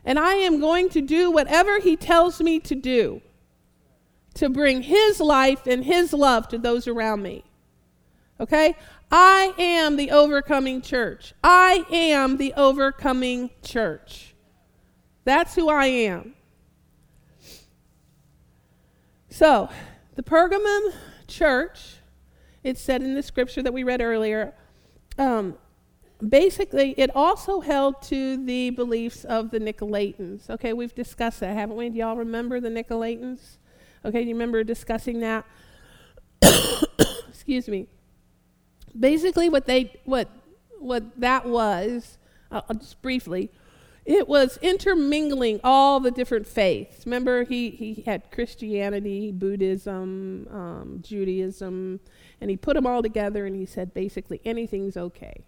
And 0.06 0.20
I 0.20 0.36
am 0.36 0.62
going 0.62 0.90
to 0.90 1.02
do 1.02 1.32
whatever 1.32 1.80
He 1.80 1.98
tells 1.98 2.40
me 2.40 2.60
to 2.62 2.76
do 2.76 3.22
to 4.36 4.50
bring 4.50 4.84
His 4.84 5.20
life 5.20 5.66
and 5.66 5.84
His 5.84 6.14
love 6.14 6.48
to 6.50 6.58
those 6.60 6.88
around 6.88 7.24
me. 7.24 7.44
Okay? 8.40 8.76
I 9.12 9.54
am 9.58 9.96
the 9.96 10.12
overcoming 10.12 10.82
church. 10.82 11.34
I 11.44 11.86
am 11.92 12.38
the 12.38 12.54
overcoming 12.56 13.50
church. 13.64 14.36
That's 15.26 15.56
who 15.56 15.70
I 15.70 15.88
am. 15.88 16.36
So, 19.38 19.70
the 20.16 20.24
Pergamum 20.24 20.94
church, 21.28 21.98
it 22.64 22.76
said 22.76 23.04
in 23.04 23.14
the 23.14 23.22
scripture 23.22 23.62
that 23.62 23.72
we 23.72 23.84
read 23.84 24.02
earlier, 24.02 24.56
um, 25.20 25.60
basically, 26.28 26.96
it 26.98 27.16
also 27.16 27.60
held 27.60 28.02
to 28.02 28.44
the 28.44 28.72
beliefs 28.72 29.26
of 29.26 29.52
the 29.52 29.60
Nicolaitans. 29.60 30.50
Okay, 30.50 30.74
we've 30.74 30.96
discussed 30.96 31.42
that, 31.42 31.56
haven't 31.56 31.76
we? 31.76 31.90
Do 31.90 32.00
y'all 32.00 32.16
remember 32.16 32.60
the 32.60 32.70
Nicolaitans? 32.70 33.60
Okay, 34.04 34.24
do 34.24 34.28
you 34.28 34.34
remember 34.34 34.64
discussing 34.64 35.20
that? 35.20 35.46
Excuse 37.30 37.68
me. 37.68 37.86
Basically, 39.00 39.50
what 39.50 39.68
they 39.68 40.02
what 40.06 40.30
what 40.80 41.04
that 41.22 41.46
was, 41.46 42.18
uh, 42.50 42.62
just 42.74 43.04
briefly, 43.04 43.52
it 44.08 44.26
was 44.26 44.58
intermingling 44.62 45.60
all 45.66 46.00
the 46.00 46.12
different 46.12 46.48
faiths. 46.48 47.06
Remember, 47.06 47.44
he, 47.44 47.72
he 47.72 48.04
had 48.06 48.32
Christianity, 48.32 49.34
Buddhism, 49.34 50.48
um, 50.50 51.00
Judaism, 51.02 52.00
and 52.40 52.50
he 52.50 52.56
put 52.56 52.76
them 52.76 52.88
all 52.88 53.02
together 53.02 53.46
and 53.46 53.54
he 53.54 53.66
said 53.66 53.94
basically 53.94 54.40
anything's 54.46 54.96
okay. 54.96 55.44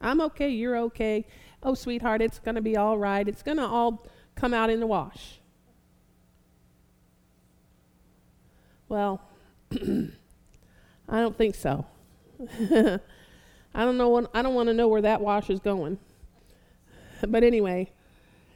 I'm 0.00 0.18
okay, 0.22 0.48
you're 0.48 0.78
okay. 0.78 1.26
Oh, 1.62 1.74
sweetheart, 1.74 2.22
it's 2.22 2.38
going 2.38 2.54
to 2.54 2.62
be 2.62 2.74
all 2.74 2.96
right. 2.96 3.28
It's 3.28 3.42
going 3.42 3.58
to 3.58 3.66
all 3.66 4.06
come 4.34 4.54
out 4.54 4.70
in 4.70 4.80
the 4.80 4.86
wash. 4.86 5.38
Well, 8.88 9.20
I 9.72 11.20
don't 11.20 11.36
think 11.36 11.54
so. 11.54 11.84
I 12.40 13.84
don't 13.84 13.98
know. 13.98 14.26
I 14.32 14.40
don't 14.40 14.54
want 14.54 14.68
to 14.68 14.74
know 14.74 14.88
where 14.88 15.02
that 15.02 15.20
wash 15.20 15.50
is 15.50 15.60
going. 15.60 15.98
but 17.28 17.42
anyway, 17.42 17.90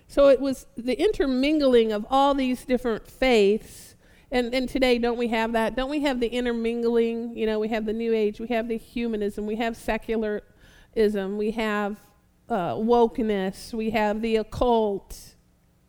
so 0.08 0.28
it 0.28 0.40
was 0.40 0.66
the 0.76 1.00
intermingling 1.00 1.92
of 1.92 2.06
all 2.10 2.34
these 2.34 2.64
different 2.64 3.08
faiths. 3.08 3.94
And, 4.30 4.54
and 4.54 4.68
today, 4.68 4.98
don't 4.98 5.18
we 5.18 5.28
have 5.28 5.52
that? 5.52 5.76
Don't 5.76 5.90
we 5.90 6.00
have 6.00 6.20
the 6.20 6.28
intermingling? 6.28 7.36
You 7.36 7.46
know, 7.46 7.58
we 7.58 7.68
have 7.68 7.86
the 7.86 7.92
New 7.92 8.12
Age, 8.12 8.40
we 8.40 8.48
have 8.48 8.68
the 8.68 8.78
humanism, 8.78 9.46
we 9.46 9.56
have 9.56 9.76
secularism, 9.76 11.38
we 11.38 11.50
have 11.52 11.96
uh, 12.48 12.74
wokeness, 12.74 13.72
we 13.72 13.90
have 13.90 14.20
the 14.22 14.36
occult, 14.36 15.34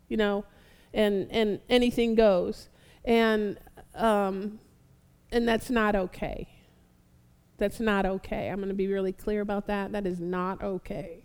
you 0.08 0.16
know, 0.16 0.44
and, 0.92 1.30
and 1.30 1.60
anything 1.68 2.14
goes. 2.14 2.68
And, 3.04 3.58
um, 3.94 4.58
and 5.30 5.46
that's 5.46 5.70
not 5.70 5.94
okay. 5.96 6.48
That's 7.58 7.80
not 7.80 8.06
okay. 8.06 8.48
I'm 8.48 8.56
going 8.56 8.68
to 8.68 8.74
be 8.74 8.88
really 8.88 9.12
clear 9.12 9.40
about 9.40 9.66
that. 9.66 9.92
That 9.92 10.06
is 10.06 10.20
not 10.20 10.62
okay. 10.62 11.23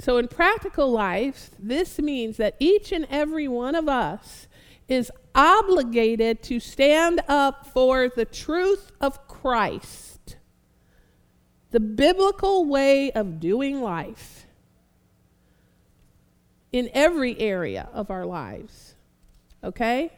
So, 0.00 0.16
in 0.16 0.28
practical 0.28 0.90
life, 0.90 1.50
this 1.58 1.98
means 1.98 2.36
that 2.36 2.54
each 2.60 2.92
and 2.92 3.06
every 3.10 3.48
one 3.48 3.74
of 3.74 3.88
us 3.88 4.46
is 4.86 5.10
obligated 5.34 6.42
to 6.44 6.60
stand 6.60 7.20
up 7.28 7.66
for 7.66 8.08
the 8.08 8.24
truth 8.24 8.92
of 9.00 9.26
Christ, 9.26 10.36
the 11.72 11.80
biblical 11.80 12.64
way 12.64 13.10
of 13.10 13.40
doing 13.40 13.82
life 13.82 14.46
in 16.72 16.88
every 16.94 17.38
area 17.40 17.88
of 17.92 18.10
our 18.10 18.24
lives. 18.24 18.94
Okay? 19.64 20.12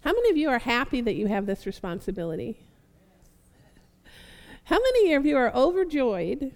How 0.00 0.12
many 0.12 0.30
of 0.30 0.36
you 0.36 0.48
are 0.48 0.58
happy 0.58 1.02
that 1.02 1.14
you 1.14 1.26
have 1.26 1.44
this 1.44 1.66
responsibility? 1.66 2.56
How 4.64 4.78
many 4.78 5.14
of 5.14 5.26
you 5.26 5.36
are 5.36 5.54
overjoyed 5.54 6.52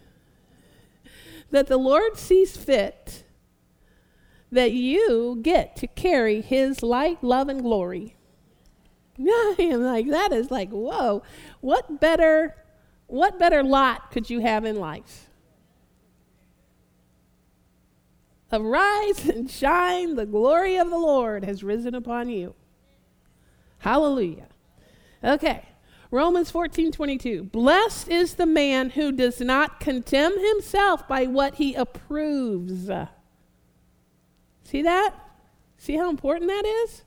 that 1.53 1.69
the 1.69 1.77
Lord 1.77 2.17
sees 2.17 2.57
fit 2.57 3.25
that 4.51 4.73
you 4.73 5.39
get 5.41 5.77
to 5.77 5.87
carry 5.87 6.41
his 6.41 6.83
light, 6.83 7.23
love, 7.23 7.49
and 7.49 7.63
glory. 7.63 8.17
I 9.19 9.55
am 9.59 9.83
like, 9.83 10.09
that 10.09 10.33
is 10.33 10.51
like, 10.51 10.71
whoa, 10.71 11.23
what 11.61 12.01
better, 12.01 12.57
what 13.07 13.39
better 13.39 13.63
lot 13.63 14.11
could 14.11 14.29
you 14.29 14.41
have 14.41 14.65
in 14.65 14.77
life? 14.77 15.31
Arise 18.53 19.27
and 19.29 19.51
shine, 19.51 20.17
the 20.17 20.27
glory 20.27 20.77
of 20.77 20.91
the 20.91 20.99
Lord 20.99 21.45
has 21.45 21.63
risen 21.63 21.95
upon 21.95 22.29
you. 22.29 22.55
Hallelujah. 23.79 24.49
Okay. 25.25 25.65
Romans 26.13 26.51
14 26.51 26.93
22. 26.93 27.45
Blessed 27.45 28.09
is 28.09 28.35
the 28.35 28.45
man 28.45 28.91
who 28.91 29.13
does 29.13 29.41
not 29.41 29.81
condemn 29.81 30.39
himself 30.39 31.09
by 31.09 31.25
what 31.25 31.55
he 31.55 31.75
approves. 31.75 32.91
See 34.63 34.83
that? 34.83 35.15
See 35.79 35.97
how 35.97 36.11
important 36.11 36.51
that 36.51 36.67
is? 36.67 37.03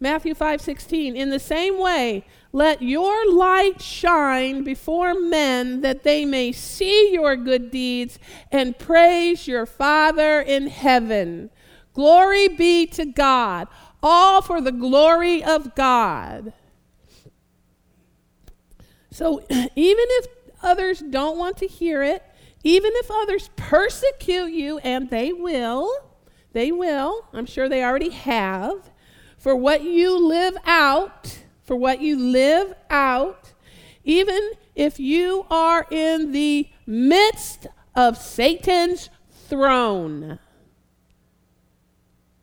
Matthew 0.00 0.34
5 0.34 0.62
16. 0.62 1.14
In 1.14 1.28
the 1.28 1.38
same 1.38 1.78
way, 1.78 2.24
let 2.52 2.80
your 2.80 3.30
light 3.30 3.82
shine 3.82 4.64
before 4.64 5.12
men 5.12 5.82
that 5.82 6.02
they 6.02 6.24
may 6.24 6.52
see 6.52 7.12
your 7.12 7.36
good 7.36 7.70
deeds 7.70 8.18
and 8.50 8.78
praise 8.78 9.46
your 9.46 9.66
Father 9.66 10.40
in 10.40 10.68
heaven. 10.68 11.50
Glory 11.92 12.48
be 12.48 12.86
to 12.86 13.04
God. 13.04 13.68
All 14.02 14.40
for 14.40 14.62
the 14.62 14.72
glory 14.72 15.44
of 15.44 15.74
God. 15.74 16.54
So 19.10 19.40
even 19.50 19.70
if 19.76 20.26
others 20.62 21.00
don't 21.00 21.38
want 21.38 21.56
to 21.58 21.66
hear 21.66 22.02
it, 22.02 22.22
even 22.62 22.92
if 22.94 23.10
others 23.10 23.50
persecute 23.56 24.52
you, 24.52 24.78
and 24.78 25.08
they 25.08 25.32
will, 25.32 25.90
they 26.52 26.70
will, 26.72 27.26
I'm 27.32 27.46
sure 27.46 27.68
they 27.68 27.82
already 27.82 28.10
have, 28.10 28.90
for 29.38 29.56
what 29.56 29.82
you 29.82 30.28
live 30.28 30.56
out, 30.66 31.38
for 31.62 31.74
what 31.76 32.02
you 32.02 32.18
live 32.18 32.74
out, 32.90 33.52
even 34.04 34.52
if 34.74 35.00
you 35.00 35.46
are 35.50 35.86
in 35.90 36.32
the 36.32 36.68
midst 36.86 37.66
of 37.94 38.18
Satan's 38.18 39.08
throne. 39.48 40.38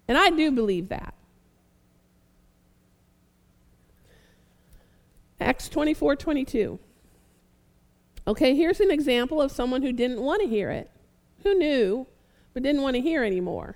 And 0.07 0.17
I 0.17 0.29
do 0.29 0.51
believe 0.51 0.89
that. 0.89 1.13
Acts 5.39 5.69
24 5.69 6.15
22. 6.15 6.79
Okay, 8.27 8.55
here's 8.55 8.79
an 8.79 8.91
example 8.91 9.41
of 9.41 9.51
someone 9.51 9.81
who 9.81 9.93
didn't 9.93 10.21
want 10.21 10.41
to 10.41 10.47
hear 10.47 10.69
it, 10.69 10.91
who 11.43 11.53
knew, 11.53 12.07
but 12.53 12.63
didn't 12.63 12.81
want 12.81 12.95
to 12.95 13.01
hear 13.01 13.23
anymore. 13.23 13.75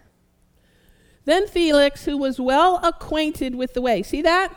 Then 1.24 1.48
Felix, 1.48 2.04
who 2.06 2.18
was 2.18 2.40
well 2.40 2.80
acquainted 2.84 3.56
with 3.56 3.74
the 3.74 3.82
way, 3.82 4.04
see 4.04 4.22
that? 4.24 4.54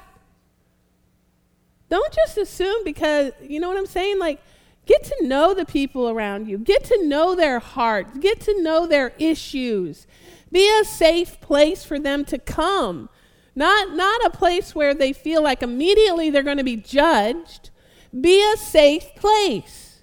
Don't 1.90 2.12
just 2.12 2.38
assume 2.38 2.82
because, 2.84 3.32
you 3.40 3.60
know 3.60 3.68
what 3.68 3.76
I'm 3.76 3.86
saying? 3.86 4.18
Like, 4.18 4.40
get 4.86 5.04
to 5.04 5.16
know 5.28 5.54
the 5.54 5.66
people 5.66 6.08
around 6.08 6.48
you, 6.48 6.58
get 6.58 6.84
to 6.84 7.06
know 7.06 7.36
their 7.36 7.58
hearts, 7.58 8.18
get 8.18 8.40
to 8.42 8.62
know 8.62 8.86
their 8.86 9.12
issues. 9.18 10.06
Be 10.50 10.68
a 10.80 10.84
safe 10.84 11.40
place 11.40 11.84
for 11.84 11.98
them 11.98 12.24
to 12.26 12.38
come. 12.38 13.08
Not, 13.54 13.94
not 13.94 14.24
a 14.24 14.30
place 14.30 14.74
where 14.74 14.94
they 14.94 15.12
feel 15.12 15.42
like 15.42 15.62
immediately 15.62 16.30
they're 16.30 16.42
going 16.42 16.58
to 16.58 16.64
be 16.64 16.76
judged. 16.76 17.70
Be 18.18 18.42
a 18.52 18.56
safe 18.56 19.14
place. 19.16 20.02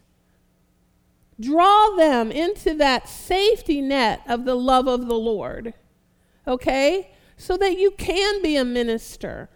Draw 1.39 1.95
them 1.95 2.31
into 2.31 2.73
that 2.75 3.09
safety 3.09 3.81
net 3.81 4.21
of 4.27 4.45
the 4.45 4.55
love 4.55 4.87
of 4.87 5.07
the 5.07 5.17
Lord 5.17 5.73
okay? 6.47 7.11
So 7.37 7.57
that 7.57 7.77
you 7.77 7.91
can 7.91 8.41
be 8.41 8.55
a 8.55 8.65
minister. 8.65 9.49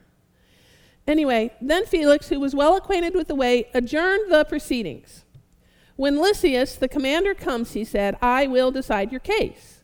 Anyway, 1.07 1.51
then 1.61 1.85
Felix, 1.85 2.29
who 2.29 2.39
was 2.39 2.55
well 2.55 2.75
acquainted 2.75 3.13
with 3.13 3.27
the 3.27 3.35
way, 3.35 3.67
adjourned 3.73 4.31
the 4.31 4.43
proceedings. 4.45 5.23
When 5.95 6.19
Lysias, 6.19 6.75
the 6.75 6.87
commander, 6.87 7.33
comes, 7.33 7.73
he 7.73 7.85
said, 7.85 8.17
I 8.21 8.47
will 8.47 8.71
decide 8.71 9.11
your 9.11 9.19
case. 9.19 9.74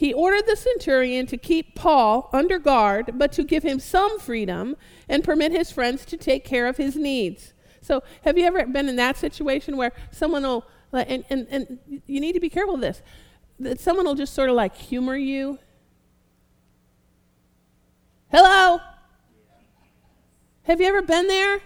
He 0.00 0.14
ordered 0.14 0.46
the 0.46 0.56
centurion 0.56 1.26
to 1.26 1.36
keep 1.36 1.74
Paul 1.74 2.30
under 2.32 2.58
guard, 2.58 3.18
but 3.18 3.32
to 3.32 3.44
give 3.44 3.62
him 3.62 3.78
some 3.78 4.18
freedom 4.18 4.76
and 5.10 5.22
permit 5.22 5.52
his 5.52 5.70
friends 5.70 6.06
to 6.06 6.16
take 6.16 6.42
care 6.42 6.66
of 6.66 6.78
his 6.78 6.96
needs. 6.96 7.52
So, 7.82 8.02
have 8.24 8.38
you 8.38 8.46
ever 8.46 8.64
been 8.64 8.88
in 8.88 8.96
that 8.96 9.18
situation 9.18 9.76
where 9.76 9.92
someone 10.10 10.42
will, 10.44 10.64
and, 10.94 11.22
and, 11.28 11.46
and 11.50 12.00
you 12.06 12.18
need 12.18 12.32
to 12.32 12.40
be 12.40 12.48
careful 12.48 12.76
of 12.76 12.80
this, 12.80 13.02
that 13.58 13.78
someone 13.78 14.06
will 14.06 14.14
just 14.14 14.32
sort 14.32 14.48
of 14.48 14.56
like 14.56 14.74
humor 14.74 15.16
you 15.16 15.58
Hello? 18.30 18.80
Have 20.62 20.80
you 20.80 20.86
ever 20.86 21.02
been 21.02 21.26
there? 21.26 21.60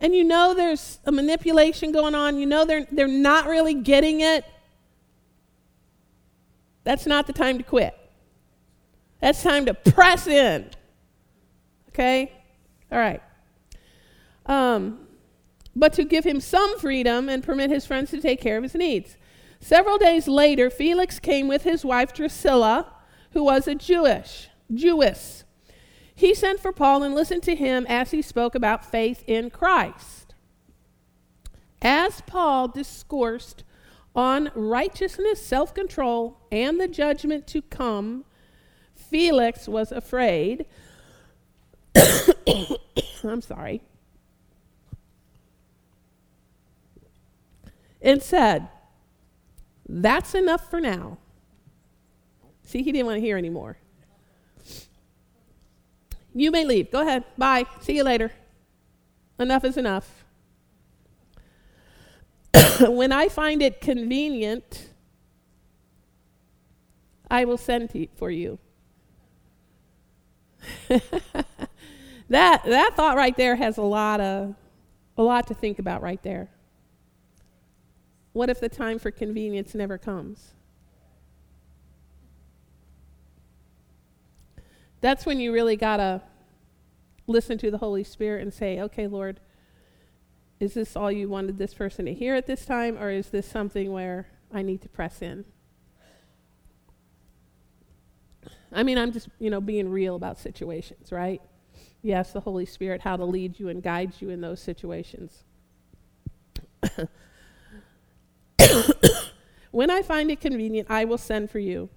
And 0.00 0.12
you 0.12 0.24
know 0.24 0.54
there's 0.54 0.98
a 1.06 1.12
manipulation 1.12 1.92
going 1.92 2.16
on, 2.16 2.36
you 2.36 2.46
know 2.46 2.64
they're, 2.64 2.88
they're 2.90 3.06
not 3.06 3.46
really 3.46 3.74
getting 3.74 4.22
it. 4.22 4.44
That's 6.84 7.06
not 7.06 7.26
the 7.26 7.32
time 7.32 7.58
to 7.58 7.64
quit. 7.64 7.94
That's 9.20 9.42
time 9.42 9.66
to 9.66 9.74
press 9.74 10.26
in. 10.26 10.70
Okay? 11.88 12.32
All 12.92 12.98
right. 12.98 13.22
Um, 14.46 15.06
but 15.74 15.92
to 15.94 16.04
give 16.04 16.24
him 16.24 16.40
some 16.40 16.78
freedom 16.78 17.28
and 17.28 17.42
permit 17.42 17.70
his 17.70 17.86
friends 17.86 18.10
to 18.10 18.20
take 18.20 18.40
care 18.40 18.56
of 18.56 18.62
his 18.62 18.74
needs. 18.74 19.16
Several 19.60 19.96
days 19.96 20.28
later, 20.28 20.68
Felix 20.68 21.18
came 21.18 21.48
with 21.48 21.62
his 21.62 21.84
wife 21.84 22.12
Drusilla, 22.12 22.92
who 23.30 23.44
was 23.44 23.66
a 23.66 23.74
Jewish, 23.74 24.48
Jewess. 24.72 25.44
He 26.14 26.34
sent 26.34 26.60
for 26.60 26.72
Paul 26.72 27.02
and 27.02 27.14
listened 27.14 27.42
to 27.44 27.56
him 27.56 27.86
as 27.88 28.10
he 28.10 28.22
spoke 28.22 28.54
about 28.54 28.84
faith 28.84 29.24
in 29.26 29.50
Christ. 29.50 30.34
As 31.82 32.20
Paul 32.22 32.68
discoursed 32.68 33.64
on 34.14 34.50
righteousness, 34.54 35.44
self 35.44 35.74
control, 35.74 36.38
and 36.52 36.80
the 36.80 36.88
judgment 36.88 37.46
to 37.48 37.62
come, 37.62 38.24
Felix 38.94 39.66
was 39.68 39.90
afraid. 39.92 40.66
I'm 43.24 43.40
sorry. 43.40 43.82
And 48.00 48.22
said, 48.22 48.68
That's 49.88 50.34
enough 50.34 50.70
for 50.70 50.80
now. 50.80 51.18
See, 52.64 52.82
he 52.82 52.92
didn't 52.92 53.06
want 53.06 53.16
to 53.16 53.20
hear 53.20 53.36
anymore. 53.36 53.78
You 56.34 56.50
may 56.50 56.64
leave. 56.64 56.90
Go 56.90 57.02
ahead. 57.02 57.24
Bye. 57.38 57.66
See 57.80 57.96
you 57.96 58.02
later. 58.02 58.32
Enough 59.38 59.64
is 59.64 59.76
enough. 59.76 60.23
when 62.80 63.12
I 63.12 63.28
find 63.28 63.62
it 63.62 63.80
convenient, 63.80 64.90
I 67.30 67.44
will 67.44 67.58
send 67.58 67.90
to, 67.90 68.06
for 68.14 68.30
you. 68.30 68.58
that 70.88 72.62
that 72.64 72.92
thought 72.96 73.16
right 73.16 73.36
there 73.36 73.56
has 73.56 73.76
a 73.76 73.82
lot 73.82 74.20
of 74.20 74.54
a 75.18 75.22
lot 75.22 75.46
to 75.48 75.54
think 75.54 75.78
about 75.78 76.00
right 76.02 76.22
there. 76.22 76.48
What 78.32 78.50
if 78.50 78.60
the 78.60 78.68
time 78.68 78.98
for 78.98 79.10
convenience 79.10 79.74
never 79.74 79.98
comes? 79.98 80.54
That's 85.00 85.26
when 85.26 85.38
you 85.38 85.52
really 85.52 85.76
got 85.76 85.98
to 85.98 86.22
listen 87.26 87.58
to 87.58 87.70
the 87.70 87.78
Holy 87.78 88.02
Spirit 88.02 88.42
and 88.42 88.52
say, 88.52 88.80
okay, 88.80 89.06
Lord, 89.06 89.38
is 90.64 90.74
this 90.74 90.96
all 90.96 91.12
you 91.12 91.28
wanted 91.28 91.58
this 91.58 91.74
person 91.74 92.06
to 92.06 92.14
hear 92.14 92.34
at 92.34 92.46
this 92.46 92.64
time, 92.64 92.96
or 92.98 93.10
is 93.10 93.28
this 93.28 93.46
something 93.46 93.92
where 93.92 94.26
I 94.52 94.62
need 94.62 94.80
to 94.82 94.88
press 94.88 95.20
in? 95.20 95.44
I 98.72 98.82
mean, 98.82 98.98
I'm 98.98 99.12
just, 99.12 99.28
you 99.38 99.50
know, 99.50 99.60
being 99.60 99.88
real 99.90 100.16
about 100.16 100.38
situations, 100.38 101.12
right? 101.12 101.40
You 102.02 102.12
ask 102.12 102.32
the 102.32 102.40
Holy 102.40 102.64
Spirit 102.66 103.02
how 103.02 103.16
to 103.16 103.24
lead 103.24 103.60
you 103.60 103.68
and 103.68 103.82
guide 103.82 104.14
you 104.20 104.30
in 104.30 104.40
those 104.40 104.60
situations. 104.60 105.44
when 109.70 109.90
I 109.90 110.02
find 110.02 110.30
it 110.30 110.40
convenient, 110.40 110.90
I 110.90 111.04
will 111.04 111.18
send 111.18 111.50
for 111.50 111.58
you. 111.58 111.90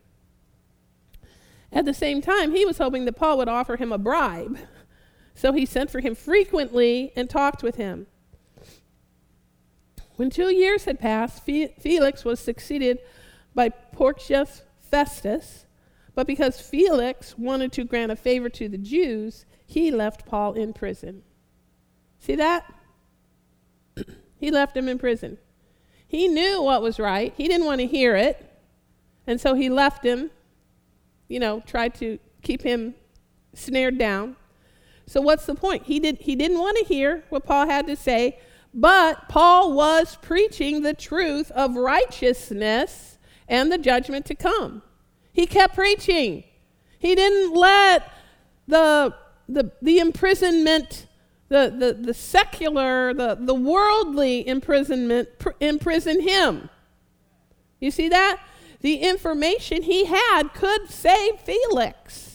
At 1.71 1.85
the 1.85 1.93
same 1.93 2.21
time, 2.21 2.51
he 2.51 2.65
was 2.65 2.77
hoping 2.77 3.05
that 3.05 3.13
Paul 3.13 3.37
would 3.37 3.49
offer 3.49 3.77
him 3.77 3.91
a 3.91 3.97
bribe. 3.97 4.59
So 5.33 5.53
he 5.53 5.65
sent 5.65 5.89
for 5.89 5.99
him 5.99 6.15
frequently 6.15 7.13
and 7.15 7.29
talked 7.29 7.63
with 7.63 7.75
him. 7.75 8.07
When 10.17 10.29
two 10.29 10.53
years 10.53 10.85
had 10.85 10.99
passed, 10.99 11.43
Felix 11.43 12.25
was 12.25 12.39
succeeded 12.39 12.99
by 13.55 13.69
Porcius 13.69 14.63
Festus. 14.79 15.65
But 16.13 16.27
because 16.27 16.59
Felix 16.59 17.37
wanted 17.37 17.71
to 17.73 17.83
grant 17.85 18.11
a 18.11 18.15
favor 18.15 18.49
to 18.49 18.67
the 18.67 18.77
Jews, 18.77 19.45
he 19.65 19.89
left 19.91 20.25
Paul 20.25 20.53
in 20.53 20.73
prison. 20.73 21.23
See 22.19 22.35
that? 22.35 22.65
he 24.39 24.51
left 24.51 24.75
him 24.75 24.89
in 24.89 24.97
prison. 24.99 25.37
He 26.07 26.27
knew 26.27 26.61
what 26.61 26.81
was 26.81 26.99
right, 26.99 27.33
he 27.37 27.47
didn't 27.47 27.65
want 27.65 27.81
to 27.81 27.87
hear 27.87 28.15
it. 28.15 28.43
And 29.25 29.39
so 29.39 29.53
he 29.53 29.69
left 29.69 30.05
him 30.05 30.31
you 31.27 31.39
know, 31.39 31.61
tried 31.65 31.93
to 31.95 32.19
keep 32.41 32.61
him 32.61 32.95
snared 33.53 33.97
down. 33.97 34.35
So 35.05 35.21
what's 35.21 35.45
the 35.45 35.55
point? 35.55 35.83
He 35.83 35.99
did 35.99 36.17
he 36.19 36.35
didn't 36.35 36.59
want 36.59 36.77
to 36.77 36.85
hear 36.85 37.23
what 37.29 37.45
Paul 37.45 37.67
had 37.67 37.87
to 37.87 37.95
say, 37.95 38.39
but 38.77 39.27
Paul 39.27 39.73
was 39.73 40.17
preaching 40.21 40.83
the 40.83 40.93
truth 40.93 41.51
of 41.51 41.75
righteousness 41.75 43.17
and 43.49 43.69
the 43.69 43.77
judgment 43.77 44.25
to 44.27 44.35
come. 44.35 44.83
He 45.33 45.45
kept 45.45 45.75
preaching. 45.75 46.45
He 46.97 47.15
didn't 47.15 47.53
let 47.53 48.09
the 48.67 49.13
the, 49.49 49.71
the 49.81 49.99
imprisonment 49.99 51.07
The, 51.49 51.71
the, 51.81 51.93
the 51.93 52.13
secular, 52.13 53.13
the, 53.13 53.37
the 53.39 53.53
worldly 53.53 54.45
imprisonment 54.45 55.39
pr- 55.39 55.55
imprisoned 55.61 56.21
him. 56.23 56.69
You 57.79 57.89
see 57.89 58.09
that? 58.09 58.35
The 58.81 58.95
information 58.97 59.83
he 59.83 60.03
had 60.03 60.53
could 60.53 60.89
save 60.89 61.39
Felix. 61.39 62.26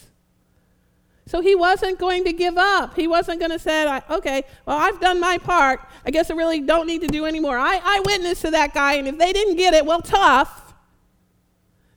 So 1.32 1.40
he 1.40 1.54
wasn't 1.54 1.98
going 1.98 2.24
to 2.24 2.32
give 2.34 2.58
up. 2.58 2.94
He 2.94 3.06
wasn't 3.06 3.38
going 3.38 3.52
to 3.52 3.58
say, 3.58 4.00
okay, 4.10 4.44
well, 4.66 4.76
I've 4.76 5.00
done 5.00 5.18
my 5.18 5.38
part. 5.38 5.80
I 6.04 6.10
guess 6.10 6.30
I 6.30 6.34
really 6.34 6.60
don't 6.60 6.86
need 6.86 7.00
to 7.00 7.06
do 7.06 7.24
any 7.24 7.40
more. 7.40 7.56
I, 7.56 7.80
I 7.82 8.02
witnessed 8.04 8.42
to 8.42 8.50
that 8.50 8.74
guy, 8.74 8.96
and 8.96 9.08
if 9.08 9.16
they 9.16 9.32
didn't 9.32 9.56
get 9.56 9.72
it, 9.72 9.86
well, 9.86 10.02
tough. 10.02 10.74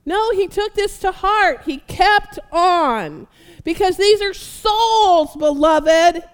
No, 0.06 0.30
he 0.30 0.48
took 0.48 0.72
this 0.72 0.98
to 1.00 1.12
heart. 1.12 1.64
He 1.66 1.80
kept 1.80 2.38
on. 2.50 3.26
Because 3.62 3.98
these 3.98 4.22
are 4.22 4.32
souls, 4.32 5.36
beloved. 5.36 6.24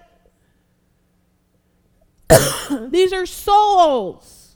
these 2.89 3.11
are 3.11 3.25
souls. 3.25 4.55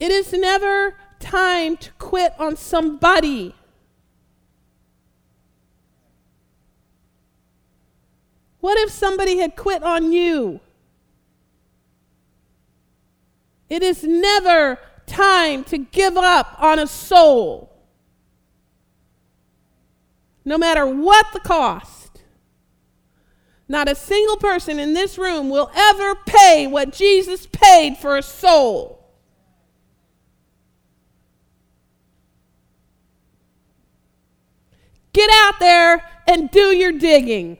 It 0.00 0.10
is 0.10 0.32
never 0.32 0.96
time 1.20 1.76
to 1.76 1.90
quit 1.98 2.32
on 2.38 2.56
somebody. 2.56 3.54
What 8.64 8.78
if 8.78 8.90
somebody 8.90 9.36
had 9.36 9.56
quit 9.56 9.82
on 9.82 10.10
you? 10.10 10.58
It 13.68 13.82
is 13.82 14.02
never 14.02 14.78
time 15.06 15.64
to 15.64 15.76
give 15.76 16.16
up 16.16 16.56
on 16.58 16.78
a 16.78 16.86
soul, 16.86 17.76
no 20.46 20.56
matter 20.56 20.86
what 20.86 21.26
the 21.34 21.40
cost. 21.40 22.22
Not 23.68 23.86
a 23.86 23.94
single 23.94 24.38
person 24.38 24.78
in 24.78 24.94
this 24.94 25.18
room 25.18 25.50
will 25.50 25.70
ever 25.76 26.14
pay 26.24 26.66
what 26.66 26.90
Jesus 26.90 27.46
paid 27.52 27.98
for 27.98 28.16
a 28.16 28.22
soul. 28.22 29.06
Get 35.12 35.28
out 35.30 35.60
there 35.60 36.02
and 36.26 36.50
do 36.50 36.74
your 36.74 36.92
digging. 36.92 37.58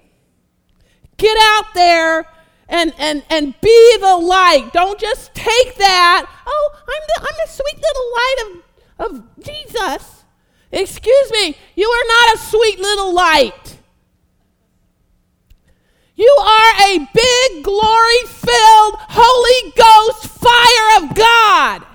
Get 1.16 1.36
out 1.40 1.74
there 1.74 2.26
and, 2.68 2.92
and, 2.98 3.22
and 3.30 3.54
be 3.60 3.96
the 4.00 4.16
light. 4.16 4.70
Don't 4.72 4.98
just 4.98 5.34
take 5.34 5.76
that. 5.76 6.26
Oh, 6.46 6.70
I'm 6.74 7.02
the, 7.08 7.20
I'm 7.20 7.36
the 7.44 7.52
sweet 7.52 7.76
little 7.76 8.12
light 8.12 8.62
of, 8.98 9.16
of 9.16 9.44
Jesus. 9.44 10.24
Excuse 10.72 11.30
me, 11.32 11.56
you 11.76 11.88
are 11.88 12.06
not 12.08 12.34
a 12.34 12.38
sweet 12.38 12.80
little 12.80 13.14
light. 13.14 13.78
You 16.16 16.36
are 16.40 16.72
a 16.90 16.98
big, 16.98 17.64
glory 17.64 18.22
filled, 18.26 18.94
Holy 18.98 19.72
Ghost 19.76 20.28
fire 20.28 21.02
of 21.02 21.14
God. 21.14 21.86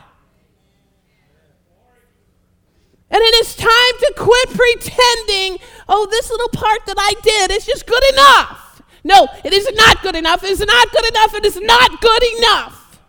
And 3.12 3.22
it 3.22 3.36
is 3.42 3.56
time 3.56 3.70
to 3.70 4.14
quit 4.18 4.50
pretending, 4.50 5.58
oh, 5.88 6.08
this 6.12 6.30
little 6.30 6.50
part 6.50 6.86
that 6.86 6.98
I 6.98 7.14
did 7.24 7.52
is 7.52 7.66
just 7.66 7.88
good 7.88 8.04
enough. 8.14 8.69
No, 9.04 9.28
it 9.44 9.54
is 9.54 9.70
not 9.74 10.02
good 10.02 10.16
enough. 10.16 10.44
It 10.44 10.52
is 10.52 10.60
not 10.60 10.92
good 10.92 11.06
enough. 11.06 11.34
It 11.36 11.46
is 11.46 11.60
not 11.62 12.02
good 12.02 12.24
enough. 12.38 13.00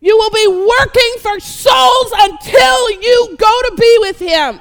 You 0.00 0.16
will 0.16 0.30
be 0.30 0.46
working 0.46 1.14
for 1.20 1.40
souls 1.40 2.12
until 2.16 2.90
you 2.90 3.36
go 3.36 3.62
to 3.68 3.76
be 3.78 3.96
with 4.00 4.18
Him. 4.18 4.60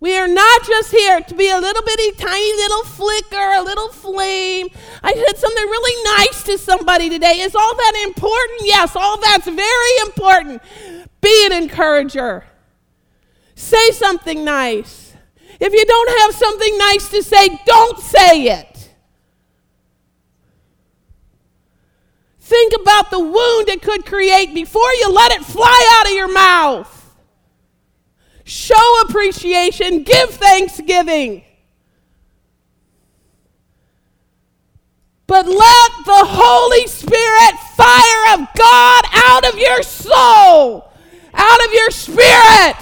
We 0.00 0.16
are 0.16 0.28
not 0.28 0.64
just 0.64 0.92
here 0.92 1.20
to 1.20 1.34
be 1.34 1.50
a 1.50 1.58
little 1.58 1.82
bitty 1.82 2.12
tiny 2.12 2.52
little 2.52 2.84
flicker, 2.84 3.52
a 3.56 3.62
little 3.62 3.88
flame. 3.88 4.68
I 5.02 5.12
said 5.12 5.36
something 5.36 5.64
really 5.64 6.04
nice 6.18 6.42
to 6.44 6.56
somebody 6.56 7.10
today. 7.10 7.40
Is 7.40 7.56
all 7.56 7.74
that 7.74 8.04
important? 8.04 8.60
Yes, 8.62 8.94
all 8.94 9.20
that's 9.20 9.46
very 9.46 10.06
important. 10.06 10.62
Be 11.20 11.46
an 11.46 11.52
encourager. 11.64 12.44
Say 13.56 13.90
something 13.90 14.44
nice. 14.44 15.14
If 15.58 15.72
you 15.72 15.84
don't 15.84 16.20
have 16.20 16.34
something 16.34 16.78
nice 16.78 17.08
to 17.10 17.22
say, 17.24 17.58
don't 17.66 17.98
say 17.98 18.42
it. 18.44 18.90
Think 22.38 22.72
about 22.80 23.10
the 23.10 23.18
wound 23.18 23.68
it 23.68 23.82
could 23.82 24.06
create 24.06 24.54
before 24.54 24.92
you 25.00 25.10
let 25.12 25.32
it 25.32 25.44
fly 25.44 25.98
out 25.98 26.06
of 26.06 26.12
your 26.12 26.32
mouth 26.32 26.97
show 28.48 29.02
appreciation, 29.02 30.02
give 30.02 30.30
thanksgiving. 30.30 31.44
But 35.26 35.46
let 35.46 35.90
the 36.06 36.24
Holy 36.24 36.86
Spirit 36.86 37.58
fire 37.76 38.34
of 38.34 38.48
God 38.56 39.04
out 39.12 39.46
of 39.52 39.58
your 39.58 39.82
soul, 39.82 40.90
out 41.34 41.66
of 41.66 41.74
your 41.74 41.90
spirit. 41.90 42.76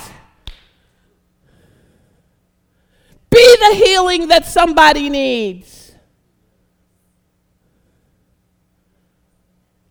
Be 3.30 3.56
the 3.58 3.74
healing 3.84 4.28
that 4.28 4.46
somebody 4.46 5.10
needs. 5.10 5.92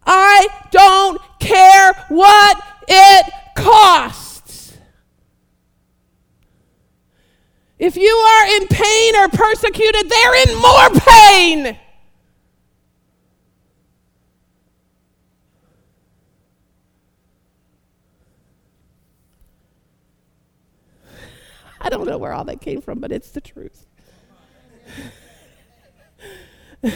I 0.06 0.48
don't 0.72 1.20
care 1.40 1.94
what 2.08 2.64
it 2.88 3.34
costs. 3.58 4.25
If 7.78 7.98
you 7.98 8.10
are 8.10 8.48
in 8.56 8.68
pain 8.68 9.16
or 9.18 9.28
persecuted, 9.28 10.10
they're 10.10 10.48
in 10.48 10.56
more 10.62 10.90
pain. 10.92 11.78
I 21.82 21.90
don't 21.90 22.08
know 22.08 22.18
where 22.18 22.32
all 22.34 22.46
that 22.46 22.62
came 22.62 22.80
from, 22.82 23.00
but 23.00 23.12
it's 23.12 23.32
the 23.32 23.42
truth. 23.42 23.86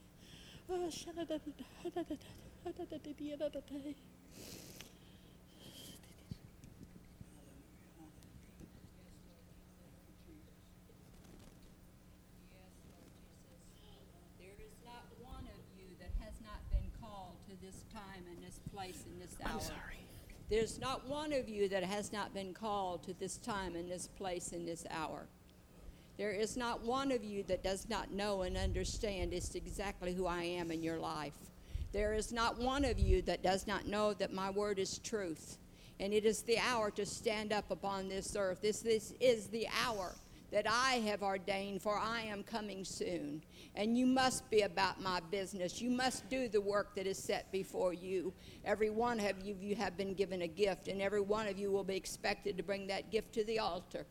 this 17.60 17.84
time 17.92 18.24
and 18.28 18.42
this 18.42 18.60
place 18.72 19.04
and 19.06 19.20
this 19.20 19.36
hour. 19.44 19.52
I'm 19.54 19.60
sorry. 19.60 20.00
There's 20.48 20.80
not 20.80 21.06
one 21.06 21.32
of 21.32 21.48
you 21.48 21.68
that 21.68 21.84
has 21.84 22.12
not 22.12 22.34
been 22.34 22.52
called 22.54 23.04
to 23.04 23.14
this 23.14 23.36
time 23.36 23.76
and 23.76 23.90
this 23.90 24.08
place 24.08 24.52
and 24.52 24.66
this 24.66 24.84
hour. 24.90 25.26
There 26.20 26.32
is 26.32 26.54
not 26.54 26.82
one 26.82 27.12
of 27.12 27.24
you 27.24 27.44
that 27.44 27.64
does 27.64 27.88
not 27.88 28.10
know 28.12 28.42
and 28.42 28.54
understand 28.54 29.32
it's 29.32 29.54
exactly 29.54 30.12
who 30.12 30.26
I 30.26 30.42
am 30.42 30.70
in 30.70 30.82
your 30.82 30.98
life. 30.98 31.32
There 31.92 32.12
is 32.12 32.30
not 32.30 32.58
one 32.58 32.84
of 32.84 32.98
you 32.98 33.22
that 33.22 33.42
does 33.42 33.66
not 33.66 33.86
know 33.86 34.12
that 34.12 34.30
my 34.30 34.50
word 34.50 34.78
is 34.78 34.98
truth. 34.98 35.56
And 35.98 36.12
it 36.12 36.26
is 36.26 36.42
the 36.42 36.58
hour 36.58 36.90
to 36.90 37.06
stand 37.06 37.54
up 37.54 37.70
upon 37.70 38.10
this 38.10 38.36
earth. 38.36 38.60
This, 38.60 38.80
this 38.80 39.14
is 39.18 39.46
the 39.46 39.66
hour 39.86 40.14
that 40.52 40.66
I 40.70 40.96
have 41.06 41.22
ordained, 41.22 41.80
for 41.80 41.98
I 41.98 42.20
am 42.20 42.42
coming 42.42 42.84
soon. 42.84 43.42
And 43.74 43.96
you 43.96 44.04
must 44.04 44.50
be 44.50 44.60
about 44.60 45.00
my 45.00 45.20
business. 45.30 45.80
You 45.80 45.88
must 45.88 46.28
do 46.28 46.48
the 46.48 46.60
work 46.60 46.94
that 46.96 47.06
is 47.06 47.16
set 47.16 47.50
before 47.50 47.94
you. 47.94 48.34
Every 48.66 48.90
one 48.90 49.20
of 49.20 49.40
you, 49.42 49.56
you 49.58 49.74
have 49.76 49.96
been 49.96 50.12
given 50.12 50.42
a 50.42 50.48
gift, 50.48 50.88
and 50.88 51.00
every 51.00 51.22
one 51.22 51.46
of 51.46 51.58
you 51.58 51.70
will 51.70 51.82
be 51.82 51.96
expected 51.96 52.58
to 52.58 52.62
bring 52.62 52.88
that 52.88 53.10
gift 53.10 53.32
to 53.36 53.44
the 53.44 53.58
altar. 53.58 54.04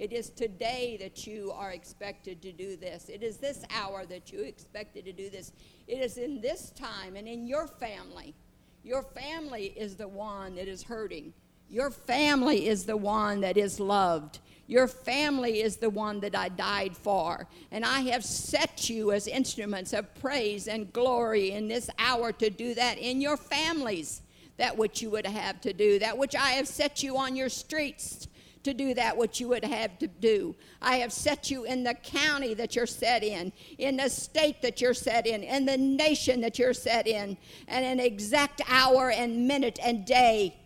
It 0.00 0.14
is 0.14 0.30
today 0.30 0.96
that 0.98 1.26
you 1.26 1.52
are 1.54 1.72
expected 1.72 2.40
to 2.40 2.52
do 2.52 2.74
this. 2.74 3.10
It 3.10 3.22
is 3.22 3.36
this 3.36 3.66
hour 3.70 4.06
that 4.06 4.32
you 4.32 4.40
expected 4.40 5.04
to 5.04 5.12
do 5.12 5.28
this. 5.28 5.52
It 5.86 5.98
is 5.98 6.16
in 6.16 6.40
this 6.40 6.70
time 6.70 7.16
and 7.16 7.28
in 7.28 7.46
your 7.46 7.66
family. 7.66 8.34
Your 8.82 9.02
family 9.02 9.74
is 9.76 9.96
the 9.96 10.08
one 10.08 10.54
that 10.54 10.68
is 10.68 10.82
hurting. 10.82 11.34
Your 11.68 11.90
family 11.90 12.66
is 12.66 12.86
the 12.86 12.96
one 12.96 13.42
that 13.42 13.58
is 13.58 13.78
loved. 13.78 14.38
Your 14.66 14.88
family 14.88 15.60
is 15.60 15.76
the 15.76 15.90
one 15.90 16.20
that 16.20 16.34
I 16.34 16.48
died 16.48 16.96
for. 16.96 17.46
And 17.70 17.84
I 17.84 18.00
have 18.00 18.24
set 18.24 18.88
you 18.88 19.12
as 19.12 19.26
instruments 19.26 19.92
of 19.92 20.14
praise 20.14 20.66
and 20.66 20.90
glory 20.94 21.50
in 21.50 21.68
this 21.68 21.90
hour 21.98 22.32
to 22.32 22.48
do 22.48 22.72
that 22.72 22.96
in 22.96 23.20
your 23.20 23.36
families, 23.36 24.22
that 24.56 24.78
which 24.78 25.02
you 25.02 25.10
would 25.10 25.26
have 25.26 25.60
to 25.60 25.74
do, 25.74 25.98
that 25.98 26.16
which 26.16 26.34
I 26.34 26.52
have 26.52 26.68
set 26.68 27.02
you 27.02 27.18
on 27.18 27.36
your 27.36 27.50
streets 27.50 28.28
to 28.62 28.74
do 28.74 28.94
that 28.94 29.16
which 29.16 29.40
you 29.40 29.48
would 29.48 29.64
have 29.64 29.98
to 29.98 30.06
do. 30.06 30.54
I 30.82 30.96
have 30.96 31.12
set 31.12 31.50
you 31.50 31.64
in 31.64 31.82
the 31.82 31.94
county 31.94 32.54
that 32.54 32.76
you're 32.76 32.86
set 32.86 33.22
in, 33.22 33.52
in 33.78 33.96
the 33.96 34.08
state 34.08 34.60
that 34.62 34.80
you're 34.80 34.94
set 34.94 35.26
in, 35.26 35.42
in 35.42 35.64
the 35.64 35.76
nation 35.76 36.40
that 36.42 36.58
you're 36.58 36.74
set 36.74 37.06
in, 37.06 37.36
and 37.68 37.84
an 37.84 38.00
exact 38.00 38.60
hour 38.68 39.10
and 39.10 39.48
minute 39.48 39.78
and 39.82 40.04
day. 40.04 40.56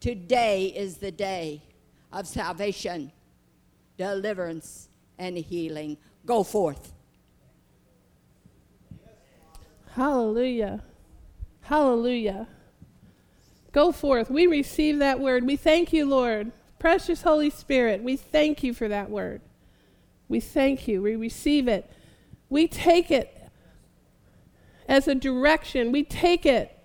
Today 0.00 0.66
is 0.66 0.96
the 0.96 1.12
day 1.12 1.62
of 2.12 2.26
salvation, 2.26 3.12
deliverance, 3.96 4.88
and 5.18 5.36
healing. 5.36 5.96
Go 6.26 6.42
forth. 6.42 6.92
Hallelujah. 9.94 10.82
Hallelujah. 11.60 12.48
Go 13.72 13.92
forth. 13.92 14.30
We 14.30 14.46
receive 14.46 14.98
that 14.98 15.20
word. 15.20 15.44
We 15.44 15.56
thank 15.56 15.92
you, 15.92 16.06
Lord. 16.06 16.52
Precious 16.82 17.22
Holy 17.22 17.48
Spirit, 17.48 18.02
we 18.02 18.16
thank 18.16 18.64
you 18.64 18.74
for 18.74 18.88
that 18.88 19.08
word. 19.08 19.40
We 20.28 20.40
thank 20.40 20.88
you. 20.88 21.00
We 21.00 21.14
receive 21.14 21.68
it. 21.68 21.88
We 22.50 22.66
take 22.66 23.08
it 23.08 23.40
as 24.88 25.06
a 25.06 25.14
direction. 25.14 25.92
We 25.92 26.02
take 26.02 26.44
it 26.44 26.76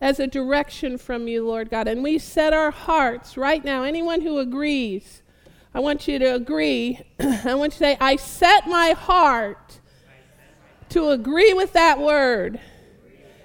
as 0.00 0.20
a 0.20 0.28
direction 0.28 0.98
from 0.98 1.26
you, 1.26 1.44
Lord 1.44 1.68
God. 1.68 1.88
And 1.88 2.00
we 2.00 2.16
set 2.16 2.52
our 2.52 2.70
hearts 2.70 3.36
right 3.36 3.64
now. 3.64 3.82
Anyone 3.82 4.20
who 4.20 4.38
agrees, 4.38 5.24
I 5.74 5.80
want 5.80 6.06
you 6.06 6.20
to 6.20 6.36
agree. 6.36 7.00
I 7.18 7.56
want 7.56 7.72
you 7.72 7.78
to 7.78 7.84
say, 7.84 7.96
I 8.00 8.14
set 8.14 8.68
my 8.68 8.90
heart 8.90 9.80
to 10.90 11.08
agree 11.08 11.52
with 11.54 11.72
that 11.72 11.98
word. 11.98 12.60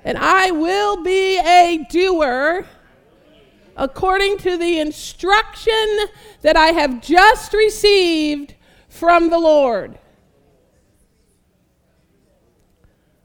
And 0.03 0.19
I 0.19 0.51
will 0.51 1.01
be 1.01 1.39
a 1.39 1.83
doer 1.89 2.67
according 3.79 4.37
to 4.37 4.57
the 4.57 4.77
instruction 4.77 5.99
that 6.41 6.57
I 6.57 6.67
have 6.67 7.01
just 7.01 7.53
received 7.53 8.53
from 8.89 9.29
the 9.29 9.39
Lord. 9.39 9.97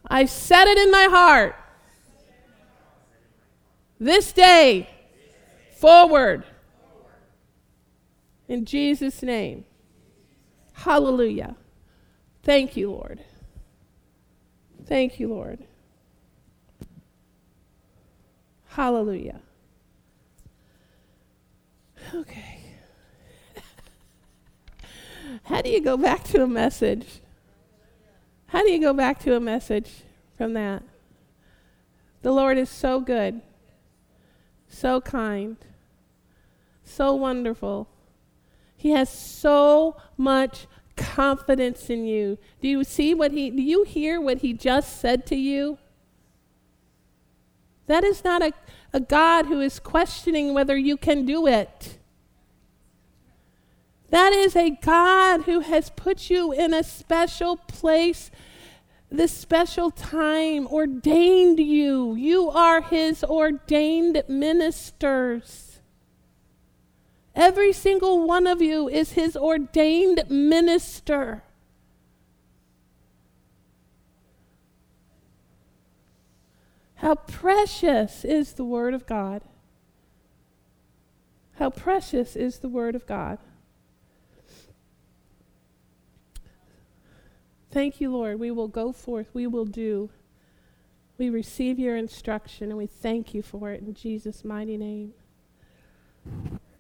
I 0.07 0.26
set 0.26 0.68
it 0.68 0.78
in 0.78 0.92
my 0.92 1.09
heart 1.11 1.57
this 3.98 4.32
day 4.32 4.88
forward 5.76 6.44
in 8.46 8.64
Jesus' 8.64 9.22
name. 9.22 9.64
Hallelujah. 10.72 11.57
Thank 12.44 12.76
you, 12.76 12.92
Lord. 12.92 13.24
Thank 14.86 15.18
you, 15.18 15.28
Lord. 15.28 15.64
Hallelujah. 18.68 19.40
Okay. 22.14 22.60
How 25.44 25.62
do 25.62 25.68
you 25.68 25.80
go 25.80 25.96
back 25.96 26.22
to 26.24 26.42
a 26.42 26.46
message? 26.46 27.06
How 28.46 28.62
do 28.62 28.70
you 28.70 28.80
go 28.80 28.92
back 28.92 29.18
to 29.20 29.34
a 29.34 29.40
message 29.40 29.90
from 30.36 30.52
that? 30.52 30.82
The 32.22 32.30
Lord 32.30 32.56
is 32.56 32.70
so 32.70 33.00
good, 33.00 33.42
so 34.68 35.00
kind, 35.00 35.56
so 36.84 37.14
wonderful. 37.14 37.88
He 38.76 38.90
has 38.90 39.10
so 39.10 39.96
much 40.16 40.66
confidence 40.96 41.90
in 41.90 42.06
you. 42.06 42.38
Do 42.60 42.68
you 42.68 42.84
see 42.84 43.12
what 43.12 43.32
he 43.32 43.50
do 43.50 43.60
you 43.60 43.82
hear 43.82 44.20
what 44.20 44.38
he 44.38 44.52
just 44.52 45.00
said 45.00 45.26
to 45.26 45.36
you? 45.36 45.78
That 47.86 48.04
is 48.04 48.22
not 48.22 48.40
a, 48.40 48.52
a 48.92 49.00
God 49.00 49.46
who 49.46 49.60
is 49.60 49.80
questioning 49.80 50.54
whether 50.54 50.76
you 50.76 50.96
can 50.96 51.26
do 51.26 51.46
it. 51.46 51.98
That 54.14 54.32
is 54.32 54.54
a 54.54 54.70
God 54.70 55.42
who 55.42 55.58
has 55.58 55.90
put 55.90 56.30
you 56.30 56.52
in 56.52 56.72
a 56.72 56.84
special 56.84 57.56
place, 57.56 58.30
this 59.10 59.32
special 59.32 59.90
time, 59.90 60.68
ordained 60.68 61.58
you. 61.58 62.14
You 62.14 62.48
are 62.48 62.80
his 62.80 63.24
ordained 63.24 64.22
ministers. 64.28 65.80
Every 67.34 67.72
single 67.72 68.24
one 68.24 68.46
of 68.46 68.62
you 68.62 68.88
is 68.88 69.14
his 69.14 69.36
ordained 69.36 70.22
minister. 70.30 71.42
How 76.94 77.16
precious 77.16 78.24
is 78.24 78.52
the 78.52 78.64
Word 78.64 78.94
of 78.94 79.06
God. 79.06 79.42
How 81.54 81.68
precious 81.68 82.36
is 82.36 82.60
the 82.60 82.68
Word 82.68 82.94
of 82.94 83.06
God. 83.06 83.40
Thank 87.75 88.01
you, 88.01 88.12
Lord. 88.12 88.39
We 88.39 88.53
will 88.53 88.68
go 88.68 88.93
forth. 88.93 89.27
We 89.35 89.49
will 89.49 89.64
do. 89.64 90.09
We 91.18 91.29
receive 91.29 91.77
your 91.77 91.97
instruction 91.97 92.68
and 92.68 92.79
we 92.79 92.87
thank 92.87 93.35
you 93.35 93.43
for 93.43 93.72
it 93.72 93.83
in 93.83 93.95
Jesus' 93.95 94.45
mighty 94.45 94.77
name. 94.77 95.12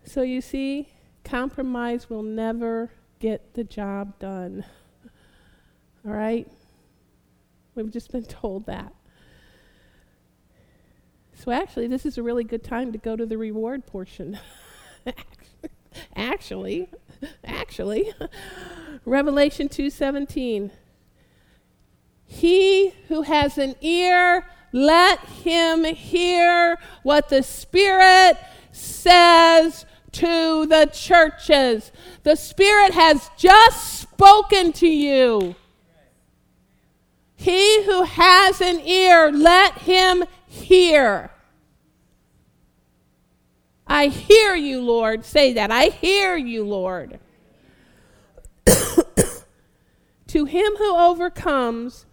So 0.04 0.22
you 0.22 0.40
see, 0.40 0.90
compromise 1.24 2.08
will 2.08 2.22
never 2.22 2.92
get 3.18 3.54
the 3.54 3.64
job 3.64 4.20
done. 4.20 4.64
All 6.06 6.12
right? 6.12 6.46
We've 7.74 7.90
just 7.90 8.12
been 8.12 8.24
told 8.26 8.66
that. 8.66 8.94
So 11.34 11.50
actually, 11.50 11.88
this 11.88 12.06
is 12.06 12.18
a 12.18 12.22
really 12.22 12.44
good 12.44 12.62
time 12.62 12.92
to 12.92 12.98
go 12.98 13.16
to 13.16 13.26
the 13.26 13.36
reward 13.36 13.84
portion. 13.84 14.38
actually, 16.14 16.88
actually, 17.44 18.12
Revelation 19.04 19.68
2:17. 19.68 20.70
He 22.26 22.92
who 23.08 23.22
has 23.22 23.58
an 23.58 23.74
ear, 23.80 24.46
let 24.72 25.20
him 25.20 25.84
hear 25.84 26.78
what 27.02 27.28
the 27.28 27.42
Spirit 27.42 28.38
says 28.72 29.86
to 30.12 30.66
the 30.66 30.90
churches. 30.92 31.92
The 32.22 32.36
Spirit 32.36 32.94
has 32.94 33.30
just 33.36 34.00
spoken 34.00 34.72
to 34.74 34.88
you. 34.88 35.54
He 37.36 37.84
who 37.84 38.04
has 38.04 38.60
an 38.60 38.80
ear, 38.80 39.30
let 39.30 39.78
him 39.78 40.24
hear. 40.46 41.30
I 43.86 44.06
hear 44.06 44.54
you, 44.54 44.80
Lord. 44.80 45.24
Say 45.24 45.52
that. 45.52 45.70
I 45.70 45.86
hear 45.86 46.36
you, 46.36 46.64
Lord. 46.64 47.20
to 48.66 50.44
him 50.46 50.72
who 50.78 50.96
overcomes, 50.96 52.06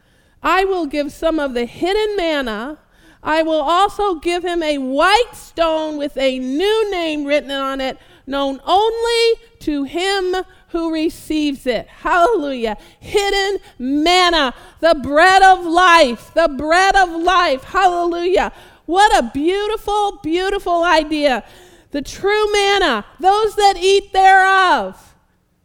I 0.44 0.66
will 0.66 0.86
give 0.86 1.12
some 1.12 1.40
of 1.40 1.54
the 1.54 1.66
hidden 1.66 2.16
manna. 2.18 2.80
I 3.24 3.44
will 3.44 3.62
also 3.62 4.16
give 4.16 4.44
him 4.44 4.64
a 4.64 4.80
white 4.80 5.34
stone 5.34 5.98
with 5.98 6.18
a 6.18 6.40
new 6.40 6.92
name 6.92 7.26
written 7.26 7.52
on 7.52 7.80
it, 7.80 7.98
known 8.26 8.60
only 8.66 9.36
to 9.60 9.84
him 9.84 10.36
who 10.70 10.92
receives 10.92 11.68
it. 11.68 11.88
Hallelujah. 11.88 12.78
Hidden 13.00 13.60
manna, 13.78 14.56
the 14.80 14.96
bread 14.96 15.44
of 15.44 15.66
life, 15.66 16.34
the 16.34 16.48
bread 16.48 16.96
of 16.96 17.10
life. 17.10 17.64
Hallelujah. 17.64 18.52
What 18.86 19.16
a 19.18 19.30
beautiful, 19.34 20.20
beautiful 20.24 20.84
idea. 20.84 21.44
The 21.92 22.02
true 22.02 22.52
manna, 22.52 23.06
those 23.20 23.56
that 23.56 23.76
eat 23.78 24.14
thereof, 24.14 25.16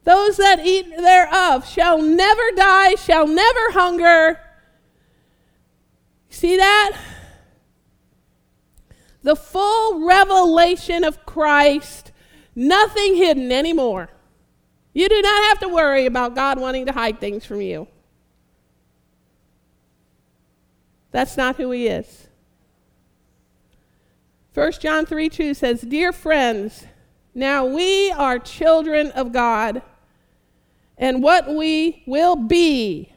those 0.04 0.36
that 0.36 0.64
eat 0.64 0.96
thereof 0.96 1.66
shall 1.66 2.02
never 2.02 2.42
die, 2.54 2.96
shall 2.96 3.26
never 3.26 3.70
hunger. 3.70 4.40
See 6.36 6.58
that? 6.58 6.98
The 9.22 9.34
full 9.34 10.06
revelation 10.06 11.02
of 11.02 11.24
Christ, 11.24 12.12
nothing 12.54 13.16
hidden 13.16 13.50
anymore. 13.50 14.10
You 14.92 15.08
do 15.08 15.22
not 15.22 15.44
have 15.44 15.60
to 15.60 15.68
worry 15.68 16.04
about 16.04 16.34
God 16.34 16.60
wanting 16.60 16.84
to 16.84 16.92
hide 16.92 17.20
things 17.20 17.46
from 17.46 17.62
you. 17.62 17.88
That's 21.10 21.38
not 21.38 21.56
who 21.56 21.70
He 21.70 21.86
is. 21.86 22.28
1 24.52 24.72
John 24.72 25.06
3 25.06 25.30
2 25.30 25.54
says, 25.54 25.80
Dear 25.80 26.12
friends, 26.12 26.84
now 27.34 27.64
we 27.64 28.12
are 28.12 28.38
children 28.38 29.10
of 29.12 29.32
God, 29.32 29.80
and 30.98 31.22
what 31.22 31.48
we 31.48 32.02
will 32.06 32.36
be, 32.36 33.14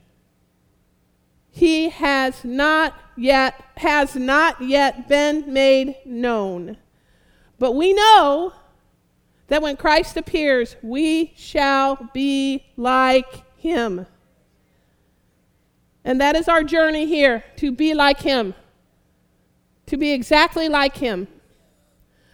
He 1.52 1.90
has 1.90 2.46
not 2.46 2.94
yet 3.20 3.64
has 3.78 4.16
not 4.16 4.62
yet 4.62 5.08
been 5.08 5.52
made 5.52 5.96
known. 6.06 6.78
But 7.58 7.74
we 7.74 7.94
know 7.94 8.54
that 9.48 9.62
when 9.62 9.76
Christ 9.76 10.16
appears, 10.16 10.76
we 10.82 11.34
shall 11.36 12.10
be 12.14 12.66
like 12.78 13.44
him. 13.58 14.06
And 16.04 16.22
that 16.22 16.36
is 16.36 16.48
our 16.48 16.64
journey 16.64 17.06
here 17.06 17.44
to 17.58 17.72
be 17.72 17.94
like 17.94 18.22
him, 18.22 18.56
to 19.88 19.98
be 19.98 20.12
exactly 20.12 20.70
like 20.70 20.98
him. 20.98 21.28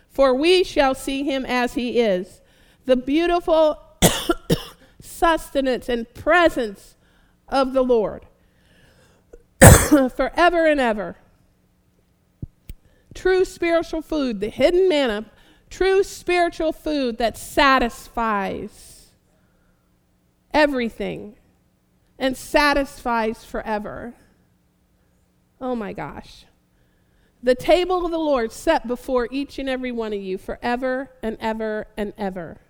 For 0.10 0.34
we 0.34 0.64
shall 0.64 0.94
see 0.94 1.24
him 1.24 1.46
as 1.46 1.74
he 1.74 2.00
is. 2.00 2.42
The 2.86 2.96
beautiful 2.96 3.80
sustenance 5.02 5.90
and 5.90 6.14
presence 6.14 6.96
of 7.50 7.74
the 7.74 7.84
Lord 7.84 8.26
forever 10.10 10.66
and 10.66 10.80
ever. 10.80 11.18
True 13.14 13.46
spiritual 13.46 14.02
food, 14.02 14.40
the 14.40 14.50
hidden 14.50 14.90
manna 14.90 15.26
true 15.70 16.04
spiritual 16.04 16.72
food 16.72 17.18
that 17.18 17.38
satisfies 17.38 19.08
everything 20.54 21.36
and 22.18 22.38
satisfies 22.38 23.44
forever. 23.44 24.14
Oh 25.60 25.76
my 25.76 25.94
gosh. 25.94 26.46
The 27.44 27.56
table 27.56 28.06
of 28.06 28.12
the 28.12 28.18
Lord 28.18 28.52
set 28.52 28.88
before 28.88 29.28
each 29.32 29.60
and 29.60 29.70
every 29.70 29.92
one 29.92 30.14
of 30.14 30.22
you 30.22 30.38
forever 30.38 31.12
and 31.22 31.38
ever 31.40 31.88
and 31.98 32.14
ever. 32.18 32.62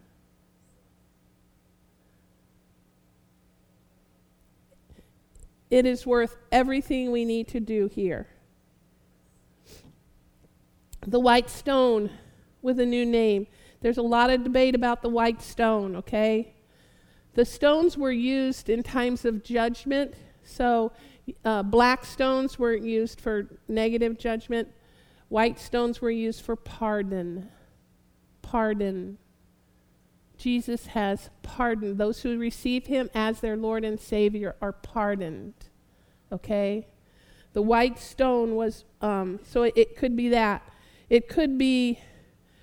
It 5.76 5.86
is 5.86 6.08
worth 6.08 6.38
everything 6.54 7.12
we 7.12 7.26
need 7.26 7.50
to 7.50 7.60
do 7.60 7.90
here. 7.94 8.28
The 11.06 11.20
white 11.20 11.50
stone 11.50 12.12
with 12.62 12.80
a 12.80 12.86
new 12.86 13.06
name. 13.06 13.48
There's 13.82 13.98
a 13.98 14.02
lot 14.02 14.30
of 14.30 14.46
debate 14.46 14.74
about 14.74 15.02
the 15.02 15.10
white 15.10 15.42
stone, 15.42 15.98
okay? 15.98 16.54
The 17.34 17.44
stones 17.44 17.98
were 17.98 18.14
used 18.14 18.70
in 18.70 18.84
times 18.84 19.26
of 19.26 19.44
judgment. 19.44 20.14
So, 20.44 20.94
uh, 21.44 21.64
black 21.64 22.06
stones 22.06 22.58
were 22.58 22.74
used 22.74 23.20
for 23.20 23.50
negative 23.68 24.18
judgment, 24.18 24.70
white 25.28 25.60
stones 25.60 26.00
were 26.00 26.10
used 26.10 26.42
for 26.42 26.56
pardon. 26.56 27.50
Pardon. 28.42 29.18
Jesus 30.46 30.86
has 30.86 31.32
pardoned. 31.42 31.98
Those 31.98 32.22
who 32.22 32.38
receive 32.38 32.86
him 32.86 33.10
as 33.16 33.40
their 33.40 33.58
Lord 33.58 33.84
and 33.84 34.00
Savior 34.00 34.56
are 34.62 34.74
pardoned. 34.74 35.56
Okay? 36.32 36.86
The 37.54 37.64
white 37.64 37.98
stone 37.98 38.54
was, 38.54 38.86
um, 39.02 39.40
so 39.44 39.64
it, 39.64 39.74
it 39.76 39.98
could 39.98 40.16
be 40.16 40.30
that. 40.30 40.62
It 41.10 41.30
could 41.30 41.58
be 41.58 42.00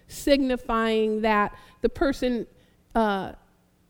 signifying 0.06 1.22
that 1.22 1.58
the 1.80 1.88
person 1.88 2.46
uh, 2.94 3.32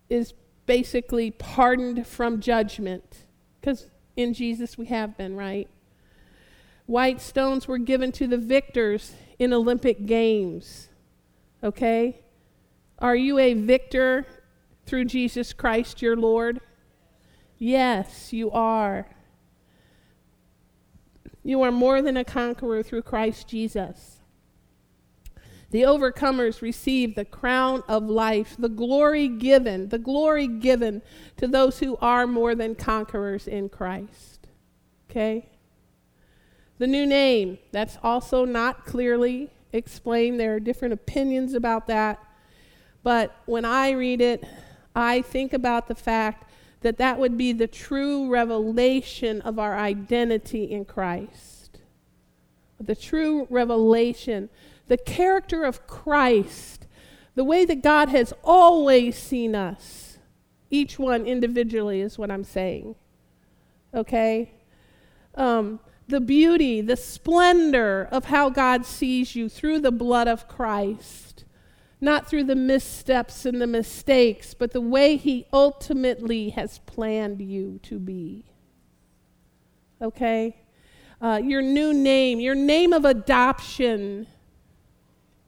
is 0.09 0.33
basically 0.65 1.31
pardoned 1.31 2.07
from 2.07 2.41
judgment. 2.41 3.27
Because 3.61 3.91
in 4.17 4.33
Jesus 4.33 4.79
we 4.79 4.87
have 4.87 5.19
been, 5.19 5.37
right? 5.37 5.69
White 6.87 7.21
stones 7.21 7.69
were 7.69 7.77
given 7.77 8.11
to 8.13 8.27
the 8.27 8.39
victors 8.39 9.13
in 9.39 9.53
Olympic 9.53 10.07
Games. 10.07 10.89
Okay? 11.63 12.22
Are 13.03 13.17
you 13.17 13.41
a 13.41 13.55
victor 13.55 14.25
through 14.87 15.07
Jesus 15.07 15.53
Christ 15.53 16.01
your 16.01 16.17
Lord? 16.17 16.61
Yes, 17.59 18.33
you 18.33 18.49
are. 18.53 19.09
You 21.43 21.63
are 21.63 21.73
more 21.73 22.01
than 22.01 22.17
a 22.17 22.25
conqueror 22.25 22.81
through 22.85 23.03
Christ 23.03 23.49
Jesus. 23.49 24.21
The 25.71 25.83
overcomers 25.83 26.63
receive 26.63 27.17
the 27.17 27.25
crown 27.25 27.83
of 27.89 28.05
life, 28.05 28.55
the 28.57 28.69
glory 28.69 29.27
given, 29.27 29.89
the 29.89 29.99
glory 29.99 30.47
given 30.47 31.03
to 31.39 31.49
those 31.49 31.81
who 31.81 31.97
are 31.97 32.29
more 32.29 32.55
than 32.55 32.77
conquerors 32.77 33.49
in 33.49 33.69
Christ. 33.69 34.47
Okay? 35.11 35.49
The 36.79 36.87
new 36.87 37.07
name, 37.07 37.59
that's 37.73 37.99
also 38.01 38.45
not 38.45 38.87
clearly 38.87 39.51
explained. 39.73 40.39
There 40.39 40.55
are 40.55 40.61
different 40.61 40.95
opinions 40.95 41.55
about 41.55 41.89
that. 41.89 42.21
But 43.03 43.35
when 43.47 43.65
I 43.65 43.91
read 43.91 44.21
it, 44.21 44.45
I 44.95 45.23
think 45.23 45.53
about 45.53 45.89
the 45.89 45.95
fact 45.95 46.49
that 46.81 46.99
that 46.99 47.19
would 47.19 47.37
be 47.37 47.53
the 47.53 47.67
true 47.67 48.29
revelation 48.29 49.41
of 49.43 49.59
our 49.59 49.77
identity 49.79 50.65
in 50.65 50.85
Christ. 50.85 51.79
The 52.81 52.97
true 52.97 53.47
revelation 53.51 54.49
the 54.93 54.99
character 54.99 55.65
of 55.65 55.87
Christ, 55.87 56.87
the 57.35 57.45
way 57.45 57.65
that 57.65 57.83
God 57.83 58.11
has 58.11 58.35
always 58.45 59.17
seen 59.17 59.55
us, 59.55 60.19
each 60.71 60.99
one 60.99 61.25
individually, 61.25 62.03
is 62.03 62.19
what 62.19 62.31
I'm 62.31 62.45
saying. 62.45 62.95
Okay? 63.95 64.53
Um, 65.35 65.81
the 66.09 66.21
beauty, 66.21 66.83
the 66.83 66.97
splendor 66.97 68.07
of 68.11 68.27
how 68.27 68.51
God 68.51 68.85
sees 68.85 69.35
you 69.35 69.49
through 69.49 69.81
the 69.81 69.93
blood 69.93 70.29
of 70.29 70.47
Christ, 70.47 71.42
not 72.03 72.29
through 72.29 72.45
the 72.45 72.57
missteps 72.57 73.47
and 73.47 73.63
the 73.63 73.67
mistakes, 73.67 74.55
but 74.55 74.73
the 74.73 74.81
way 74.81 75.17
He 75.17 75.47
ultimately 75.53 76.51
has 76.51 76.81
planned 76.81 77.41
you 77.41 77.79
to 77.85 77.99
be. 77.99 78.45
Okay? 80.03 80.57
Uh, 81.21 81.41
your 81.43 81.63
new 81.63 81.95
name, 81.95 82.41
your 82.41 82.57
name 82.57 82.93
of 82.93 83.05
adoption 83.05 84.27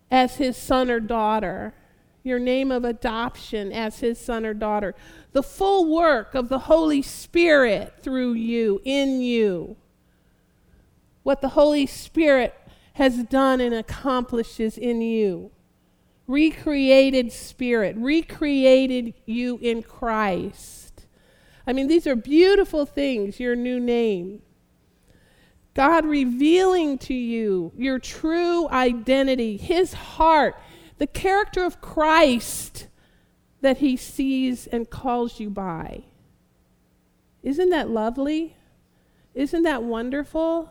as 0.08 0.36
his 0.36 0.56
son 0.56 0.88
or 0.88 1.00
daughter, 1.00 1.74
your 2.22 2.38
name 2.38 2.70
of 2.70 2.84
adoption 2.84 3.72
as 3.72 3.98
his 3.98 4.18
son 4.18 4.46
or 4.46 4.54
daughter, 4.54 4.94
the 5.32 5.42
full 5.42 5.92
work 5.92 6.36
of 6.36 6.48
the 6.48 6.60
Holy 6.60 7.02
Spirit 7.02 7.94
through 8.00 8.34
you, 8.34 8.80
in 8.84 9.20
you. 9.20 9.76
What 11.24 11.40
the 11.40 11.50
Holy 11.50 11.86
Spirit 11.86 12.54
has 12.92 13.24
done 13.24 13.60
and 13.60 13.74
accomplishes 13.74 14.78
in 14.78 15.02
you. 15.02 15.50
Recreated 16.26 17.32
spirit, 17.32 17.96
recreated 17.98 19.14
you 19.26 19.58
in 19.60 19.82
Christ. 19.82 21.06
I 21.66 21.72
mean, 21.72 21.86
these 21.86 22.06
are 22.06 22.16
beautiful 22.16 22.86
things, 22.86 23.40
your 23.40 23.54
new 23.54 23.78
name. 23.78 24.42
God 25.74 26.06
revealing 26.06 26.98
to 26.98 27.14
you 27.14 27.72
your 27.76 27.98
true 27.98 28.68
identity, 28.68 29.56
his 29.56 29.92
heart, 29.92 30.56
the 30.98 31.06
character 31.06 31.64
of 31.64 31.80
Christ 31.80 32.86
that 33.60 33.78
he 33.78 33.96
sees 33.96 34.66
and 34.68 34.88
calls 34.88 35.40
you 35.40 35.50
by. 35.50 36.04
Isn't 37.42 37.70
that 37.70 37.90
lovely? 37.90 38.56
Isn't 39.34 39.64
that 39.64 39.82
wonderful? 39.82 40.70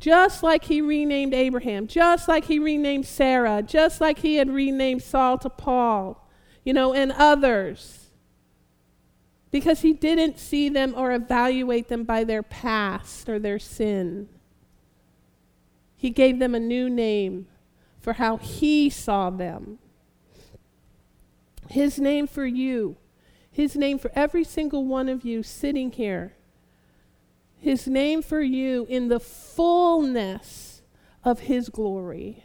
Just 0.00 0.42
like 0.42 0.64
he 0.64 0.80
renamed 0.80 1.34
Abraham, 1.34 1.86
just 1.86 2.26
like 2.26 2.46
he 2.46 2.58
renamed 2.58 3.04
Sarah, 3.04 3.62
just 3.62 4.00
like 4.00 4.20
he 4.20 4.36
had 4.36 4.48
renamed 4.48 5.02
Saul 5.02 5.36
to 5.38 5.50
Paul, 5.50 6.26
you 6.64 6.72
know, 6.72 6.94
and 6.94 7.12
others. 7.12 8.10
Because 9.50 9.82
he 9.82 9.92
didn't 9.92 10.38
see 10.38 10.70
them 10.70 10.94
or 10.96 11.12
evaluate 11.12 11.88
them 11.88 12.04
by 12.04 12.24
their 12.24 12.42
past 12.42 13.28
or 13.28 13.38
their 13.38 13.58
sin. 13.58 14.30
He 15.96 16.08
gave 16.08 16.38
them 16.38 16.54
a 16.54 16.60
new 16.60 16.88
name 16.88 17.46
for 18.00 18.14
how 18.14 18.38
he 18.38 18.88
saw 18.88 19.28
them. 19.28 19.78
His 21.68 21.98
name 21.98 22.26
for 22.26 22.46
you, 22.46 22.96
his 23.52 23.76
name 23.76 23.98
for 23.98 24.10
every 24.14 24.44
single 24.44 24.86
one 24.86 25.10
of 25.10 25.26
you 25.26 25.42
sitting 25.42 25.92
here 25.92 26.36
his 27.60 27.86
name 27.86 28.22
for 28.22 28.40
you 28.40 28.86
in 28.88 29.08
the 29.08 29.20
fullness 29.20 30.82
of 31.22 31.40
his 31.40 31.68
glory. 31.68 32.42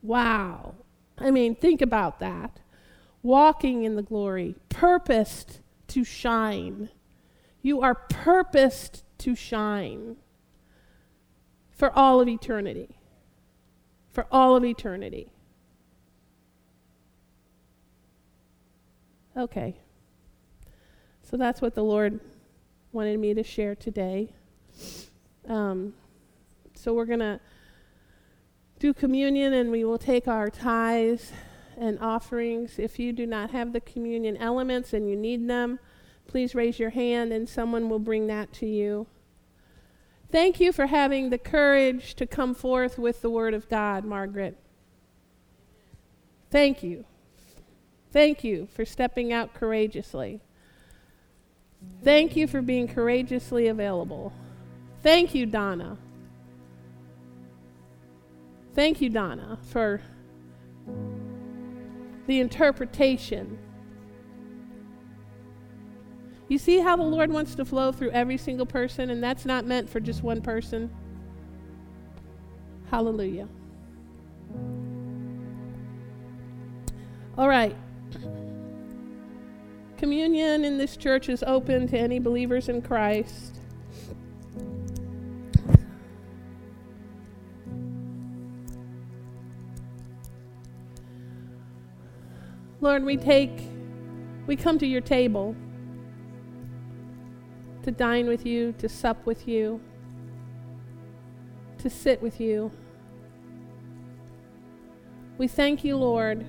Wow. 0.00 0.74
I 1.18 1.30
mean, 1.30 1.54
think 1.54 1.82
about 1.82 2.18
that. 2.20 2.60
Walking 3.22 3.84
in 3.84 3.94
the 3.94 4.02
glory, 4.02 4.56
purposed 4.68 5.60
to 5.88 6.02
shine. 6.02 6.88
You 7.60 7.82
are 7.82 7.94
purposed 7.94 9.04
to 9.18 9.34
shine 9.36 10.16
for 11.70 11.96
all 11.96 12.20
of 12.20 12.28
eternity. 12.28 12.96
For 14.10 14.26
all 14.32 14.56
of 14.56 14.64
eternity. 14.64 15.30
Okay. 19.36 19.76
So 21.22 21.36
that's 21.36 21.60
what 21.60 21.74
the 21.74 21.84
Lord 21.84 22.20
wanted 22.92 23.18
me 23.18 23.32
to 23.34 23.42
share 23.42 23.74
today. 23.74 24.28
Um, 25.48 25.94
so 26.74 26.92
we're 26.92 27.06
going 27.06 27.20
to 27.20 27.40
do 28.78 28.92
communion 28.92 29.52
and 29.54 29.70
we 29.70 29.84
will 29.84 29.98
take 29.98 30.28
our 30.28 30.50
tithes 30.50 31.32
and 31.78 31.98
offerings. 32.00 32.78
If 32.78 32.98
you 32.98 33.12
do 33.12 33.26
not 33.26 33.50
have 33.50 33.72
the 33.72 33.80
communion 33.80 34.36
elements 34.36 34.92
and 34.92 35.08
you 35.08 35.16
need 35.16 35.48
them, 35.48 35.78
please 36.26 36.54
raise 36.54 36.78
your 36.78 36.90
hand 36.90 37.32
and 37.32 37.48
someone 37.48 37.88
will 37.88 37.98
bring 37.98 38.26
that 38.26 38.52
to 38.54 38.66
you. 38.66 39.06
Thank 40.30 40.60
you 40.60 40.72
for 40.72 40.86
having 40.86 41.30
the 41.30 41.38
courage 41.38 42.14
to 42.14 42.26
come 42.26 42.54
forth 42.54 42.98
with 42.98 43.22
the 43.22 43.30
Word 43.30 43.54
of 43.54 43.68
God, 43.68 44.04
Margaret. 44.04 44.56
Thank 46.50 46.82
you. 46.82 47.04
Thank 48.10 48.44
you 48.44 48.66
for 48.66 48.84
stepping 48.84 49.32
out 49.32 49.54
courageously. 49.54 50.40
Thank 52.02 52.36
you 52.36 52.46
for 52.46 52.62
being 52.62 52.88
courageously 52.88 53.68
available. 53.68 54.32
Thank 55.02 55.34
you, 55.34 55.46
Donna. 55.46 55.98
Thank 58.74 59.00
you, 59.00 59.10
Donna, 59.10 59.58
for 59.68 60.00
the 62.26 62.40
interpretation. 62.40 63.58
You 66.48 66.58
see 66.58 66.80
how 66.80 66.96
the 66.96 67.02
Lord 67.02 67.30
wants 67.30 67.54
to 67.54 67.64
flow 67.64 67.92
through 67.92 68.10
every 68.10 68.36
single 68.36 68.66
person, 68.66 69.10
and 69.10 69.22
that's 69.22 69.44
not 69.44 69.64
meant 69.64 69.88
for 69.88 70.00
just 70.00 70.22
one 70.22 70.40
person? 70.42 70.90
Hallelujah. 72.90 73.48
All 77.38 77.48
right. 77.48 77.74
Communion 80.02 80.64
in 80.64 80.78
this 80.78 80.96
church 80.96 81.28
is 81.28 81.44
open 81.44 81.86
to 81.86 81.96
any 81.96 82.18
believers 82.18 82.68
in 82.68 82.82
Christ. 82.82 83.60
Lord, 92.80 93.04
we 93.04 93.16
take, 93.16 93.52
we 94.48 94.56
come 94.56 94.76
to 94.80 94.86
your 94.88 95.00
table 95.00 95.54
to 97.84 97.92
dine 97.92 98.26
with 98.26 98.44
you, 98.44 98.72
to 98.78 98.88
sup 98.88 99.24
with 99.24 99.46
you, 99.46 99.80
to 101.78 101.88
sit 101.88 102.20
with 102.20 102.40
you. 102.40 102.72
We 105.38 105.46
thank 105.46 105.84
you, 105.84 105.96
Lord 105.96 106.44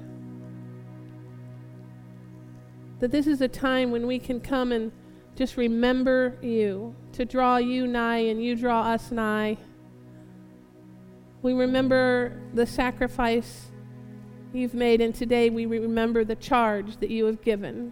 that 3.04 3.12
this 3.12 3.28
is 3.28 3.42
a 3.42 3.50
time 3.50 3.92
when 3.92 4.08
we 4.08 4.18
can 4.18 4.40
come 4.40 4.72
and 4.72 4.90
just 5.36 5.58
remember 5.58 6.38
you, 6.42 6.96
to 7.12 7.26
draw 7.26 7.58
you 7.58 7.86
nigh 7.86 8.20
and 8.20 8.42
you 8.42 8.56
draw 8.56 8.84
us 8.84 9.12
nigh. 9.12 9.58
We 11.42 11.52
remember 11.52 12.40
the 12.54 12.66
sacrifice 12.66 13.72
you've 14.54 14.74
made, 14.74 15.02
and 15.02 15.14
today 15.14 15.50
we 15.50 15.66
remember 15.66 16.24
the 16.24 16.38
charge 16.38 16.96
that 17.02 17.10
you 17.10 17.26
have 17.26 17.42
given. 17.42 17.92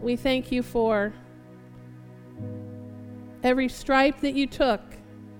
We 0.00 0.16
thank 0.16 0.50
you 0.50 0.62
for 0.62 1.12
every 3.42 3.68
stripe 3.68 4.22
that 4.22 4.32
you 4.32 4.46
took, 4.46 4.80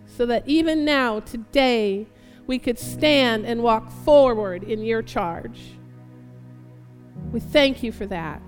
so 0.05 0.27
that 0.27 0.47
even 0.47 0.85
now, 0.85 1.21
today, 1.21 2.07
we 2.47 2.59
could 2.59 2.79
stand 2.79 3.47
and 3.47 3.63
walk 3.63 3.91
forward 4.05 4.63
in 4.63 4.85
your 4.85 5.01
charge. 5.01 5.80
We 7.33 7.41
thank 7.41 7.83
you 7.83 7.93
for 7.93 8.07
that. 8.07 8.43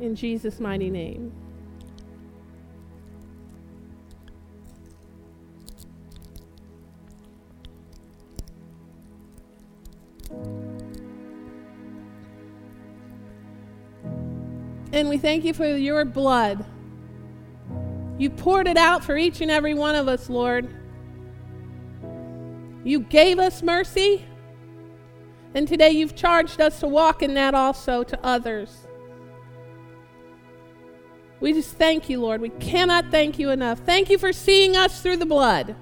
In 0.00 0.14
Jesus' 0.14 0.58
mighty 0.58 0.90
name. 0.90 1.32
And 14.92 15.08
we 15.08 15.18
thank 15.18 15.44
you 15.44 15.54
for 15.54 15.66
your 15.66 16.04
blood. 16.04 16.64
You 18.18 18.30
poured 18.30 18.68
it 18.68 18.76
out 18.76 19.02
for 19.02 19.16
each 19.16 19.40
and 19.40 19.50
every 19.50 19.74
one 19.74 19.94
of 19.94 20.06
us, 20.06 20.28
Lord. 20.28 20.68
You 22.84 23.00
gave 23.00 23.38
us 23.38 23.62
mercy. 23.62 24.24
And 25.54 25.68
today 25.68 25.90
you've 25.90 26.16
charged 26.16 26.60
us 26.60 26.80
to 26.80 26.88
walk 26.88 27.22
in 27.22 27.34
that 27.34 27.54
also 27.54 28.02
to 28.04 28.18
others. 28.24 28.86
We 31.40 31.52
just 31.52 31.76
thank 31.76 32.08
you, 32.08 32.20
Lord. 32.20 32.40
We 32.40 32.50
cannot 32.50 33.10
thank 33.10 33.38
you 33.38 33.50
enough. 33.50 33.80
Thank 33.80 34.08
you 34.08 34.16
for 34.16 34.32
seeing 34.32 34.76
us 34.76 35.02
through 35.02 35.16
the 35.16 35.26
blood. 35.26 35.74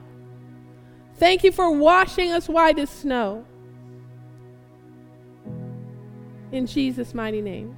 Thank 1.17 1.45
you 1.45 1.53
for 1.53 1.71
washing 1.71 2.33
us 2.33 2.49
white 2.49 2.79
as 2.79 2.89
snow. 2.89 3.45
In 6.51 6.67
Jesus' 6.67 7.13
mighty 7.13 7.43
name. 7.43 7.77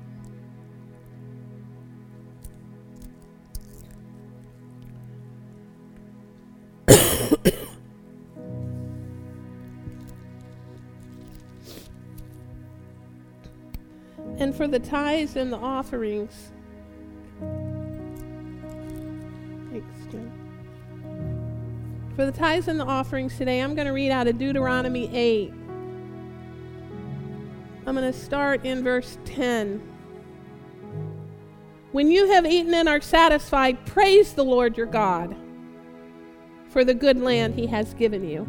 And 14.43 14.53
for 14.53 14.67
the 14.67 14.81
tithes 14.81 15.37
and 15.37 15.53
the 15.53 15.57
offerings, 15.57 16.51
thanks, 19.71 19.95
Jim. 20.11 20.33
For 22.17 22.27
the 22.27 22.33
tithes 22.33 22.67
and 22.67 22.81
the 22.81 22.85
offerings 22.85 23.39
today, 23.39 23.61
I'm 23.61 23.77
going 23.77 23.87
to 23.87 23.93
read 23.93 24.11
out 24.11 24.27
of 24.27 24.39
Deuteronomy 24.39 25.09
8. 25.17 25.53
I'm 27.87 27.95
going 27.95 27.99
to 27.99 28.13
start 28.13 28.65
in 28.65 28.83
verse 28.83 29.17
10. 29.27 29.81
When 31.93 32.11
you 32.11 32.33
have 32.33 32.45
eaten 32.45 32.75
and 32.75 32.89
are 32.89 33.01
satisfied, 33.01 33.87
praise 33.87 34.33
the 34.33 34.45
Lord 34.45 34.77
your 34.77 34.87
God 34.87 35.37
for 36.69 36.85
the 36.85 36.95
good 36.95 37.21
land 37.21 37.55
he 37.55 37.69
has 37.69 37.95
given 37.95 38.29
you. 38.29 38.49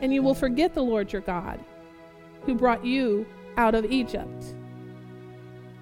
and 0.00 0.12
you 0.12 0.22
will 0.22 0.34
forget 0.34 0.74
the 0.74 0.82
Lord 0.82 1.12
your 1.12 1.22
God, 1.22 1.60
who 2.42 2.54
brought 2.54 2.84
you 2.84 3.26
out 3.56 3.74
of 3.74 3.84
Egypt, 3.84 4.54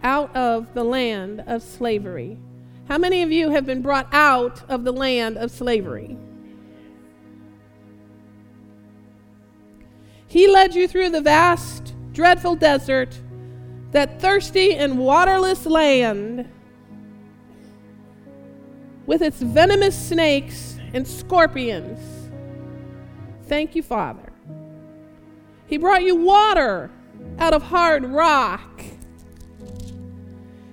out 0.02 0.34
of 0.34 0.72
the 0.74 0.84
land 0.84 1.44
of 1.46 1.62
slavery. 1.62 2.38
How 2.88 2.98
many 2.98 3.22
of 3.22 3.30
you 3.30 3.50
have 3.50 3.66
been 3.66 3.82
brought 3.82 4.08
out 4.12 4.62
of 4.68 4.84
the 4.84 4.92
land 4.92 5.36
of 5.36 5.50
slavery? 5.50 6.16
He 10.26 10.46
led 10.46 10.74
you 10.74 10.88
through 10.88 11.10
the 11.10 11.20
vast, 11.20 11.94
dreadful 12.12 12.56
desert, 12.56 13.18
that 13.92 14.20
thirsty 14.20 14.74
and 14.74 14.98
waterless 14.98 15.64
land 15.64 16.48
with 19.06 19.22
its 19.22 19.40
venomous 19.40 19.98
snakes 19.98 20.78
and 20.92 21.08
scorpions. 21.08 22.17
Thank 23.48 23.74
you, 23.74 23.82
Father. 23.82 24.30
He 25.66 25.78
brought 25.78 26.02
you 26.02 26.16
water 26.16 26.90
out 27.38 27.54
of 27.54 27.62
hard 27.62 28.04
rock. 28.04 28.82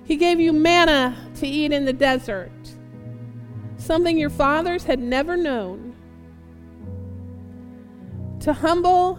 He 0.04 0.16
gave 0.16 0.38
you 0.38 0.52
manna 0.52 1.30
to 1.36 1.46
eat 1.46 1.72
in 1.72 1.86
the 1.86 1.92
desert, 1.92 2.52
something 3.78 4.18
your 4.18 4.30
fathers 4.30 4.84
had 4.84 5.00
never 5.00 5.36
known. 5.36 5.96
To 8.40 8.52
humble 8.52 9.18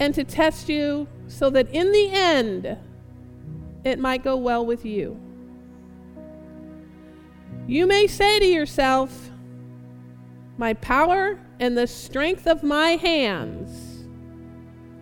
and 0.00 0.14
to 0.14 0.24
test 0.24 0.68
you 0.68 1.06
so 1.28 1.50
that 1.50 1.68
in 1.70 1.92
the 1.92 2.10
end 2.10 2.78
it 3.84 3.98
might 3.98 4.24
go 4.24 4.36
well 4.36 4.64
with 4.64 4.84
you. 4.86 5.20
You 7.66 7.86
may 7.86 8.06
say 8.06 8.38
to 8.38 8.46
yourself, 8.46 9.30
My 10.56 10.72
power 10.74 11.38
and 11.60 11.76
the 11.76 11.86
strength 11.86 12.46
of 12.46 12.62
my 12.62 12.90
hands 12.90 14.06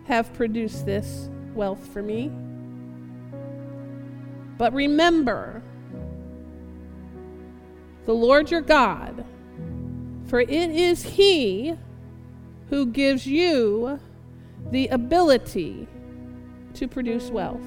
have 0.06 0.32
produced 0.32 0.86
this 0.86 1.28
wealth 1.54 1.86
for 1.92 2.02
me. 2.02 2.30
But 4.58 4.72
remember, 4.72 5.62
the 8.04 8.14
Lord 8.14 8.50
your 8.50 8.62
God, 8.62 9.24
for 10.26 10.40
it 10.40 10.50
is 10.50 11.02
He 11.02 11.76
who 12.70 12.86
gives 12.86 13.26
you 13.26 14.00
the 14.70 14.88
ability 14.88 15.86
to 16.74 16.88
produce 16.88 17.30
wealth. 17.30 17.60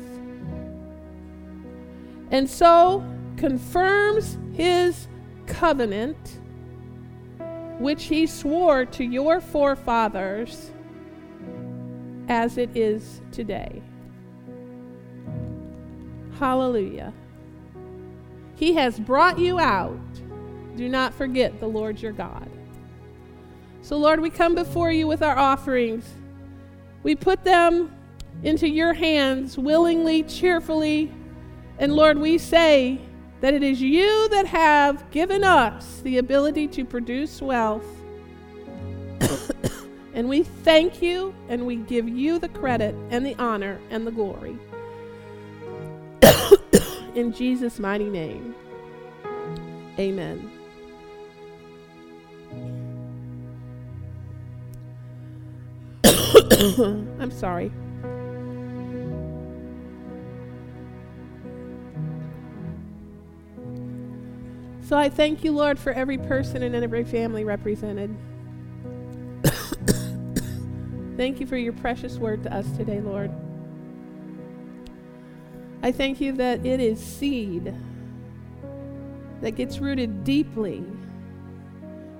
And 2.31 2.49
so 2.49 3.03
confirms 3.37 4.37
his 4.53 5.07
covenant, 5.47 6.39
which 7.79 8.05
he 8.05 8.27
swore 8.27 8.85
to 8.85 9.03
your 9.03 9.41
forefathers 9.41 10.71
as 12.27 12.57
it 12.57 12.69
is 12.75 13.21
today. 13.31 13.81
Hallelujah. 16.37 17.13
He 18.55 18.73
has 18.73 18.99
brought 18.99 19.39
you 19.39 19.59
out. 19.59 19.97
Do 20.75 20.87
not 20.87 21.13
forget 21.13 21.59
the 21.59 21.67
Lord 21.67 22.01
your 22.01 22.11
God. 22.11 22.49
So, 23.81 23.97
Lord, 23.97 24.19
we 24.19 24.29
come 24.29 24.55
before 24.55 24.91
you 24.91 25.07
with 25.07 25.23
our 25.23 25.37
offerings. 25.37 26.05
We 27.01 27.15
put 27.15 27.43
them 27.43 27.95
into 28.43 28.67
your 28.67 28.93
hands 28.93 29.57
willingly, 29.57 30.23
cheerfully. 30.23 31.11
And 31.77 31.93
Lord, 31.93 32.17
we 32.17 32.37
say 32.37 32.99
that 33.41 33.53
it 33.53 33.63
is 33.63 33.81
you 33.81 34.27
that 34.29 34.45
have 34.45 35.09
given 35.11 35.43
us 35.43 36.01
the 36.01 36.17
ability 36.17 36.67
to 36.67 36.83
produce 36.83 37.41
wealth. 37.41 37.85
and 40.13 40.27
we 40.27 40.43
thank 40.43 41.01
you 41.01 41.33
and 41.47 41.65
we 41.65 41.77
give 41.77 42.07
you 42.07 42.37
the 42.39 42.49
credit 42.49 42.93
and 43.09 43.25
the 43.25 43.35
honor 43.35 43.79
and 43.89 44.05
the 44.05 44.11
glory. 44.11 44.57
In 47.15 47.33
Jesus' 47.33 47.79
mighty 47.79 48.09
name, 48.09 48.53
amen. 49.97 50.51
I'm 57.19 57.31
sorry. 57.31 57.71
So 64.89 64.97
I 64.97 65.07
thank 65.07 65.43
you, 65.43 65.51
Lord, 65.51 65.77
for 65.77 65.93
every 65.93 66.17
person 66.17 66.63
and 66.63 66.73
every 66.73 67.03
family 67.03 67.43
represented. 67.43 68.09
thank 71.15 71.39
you 71.39 71.45
for 71.45 71.57
your 71.57 71.73
precious 71.73 72.17
word 72.17 72.41
to 72.41 72.51
us 72.51 72.65
today, 72.75 72.99
Lord. 72.99 73.29
I 75.83 75.91
thank 75.91 76.19
you 76.19 76.31
that 76.37 76.65
it 76.65 76.79
is 76.79 76.99
seed 76.99 77.71
that 79.41 79.51
gets 79.51 79.77
rooted 79.77 80.23
deeply 80.23 80.83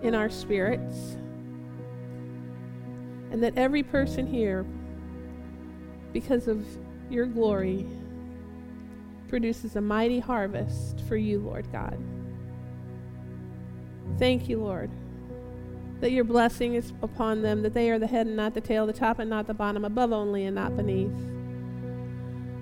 in 0.04 0.14
our 0.14 0.30
spirits, 0.30 1.18
and 3.32 3.42
that 3.42 3.58
every 3.58 3.82
person 3.82 4.28
here, 4.28 4.64
because 6.14 6.48
of 6.48 6.64
your 7.10 7.26
glory, 7.26 7.88
produces 9.28 9.76
a 9.76 9.82
mighty 9.82 10.20
harvest 10.20 11.02
for 11.08 11.18
you, 11.18 11.40
Lord 11.40 11.66
God. 11.72 11.98
Thank 14.18 14.50
you, 14.50 14.62
Lord, 14.62 14.90
that 16.02 16.12
your 16.12 16.24
blessing 16.24 16.76
is 16.76 16.92
upon 17.02 17.42
them, 17.42 17.62
that 17.62 17.74
they 17.74 17.90
are 17.90 18.00
the 18.00 18.08
head 18.08 18.28
and 18.28 18.36
not 18.36 18.54
the 18.54 18.62
tail, 18.62 18.86
the 18.86 18.94
top 18.94 19.20
and 19.20 19.30
not 19.30 19.48
the 19.48 19.54
bottom, 19.54 19.86
above 19.86 20.12
only 20.12 20.46
and 20.46 20.56
not 20.56 20.76
beneath. 20.76 21.16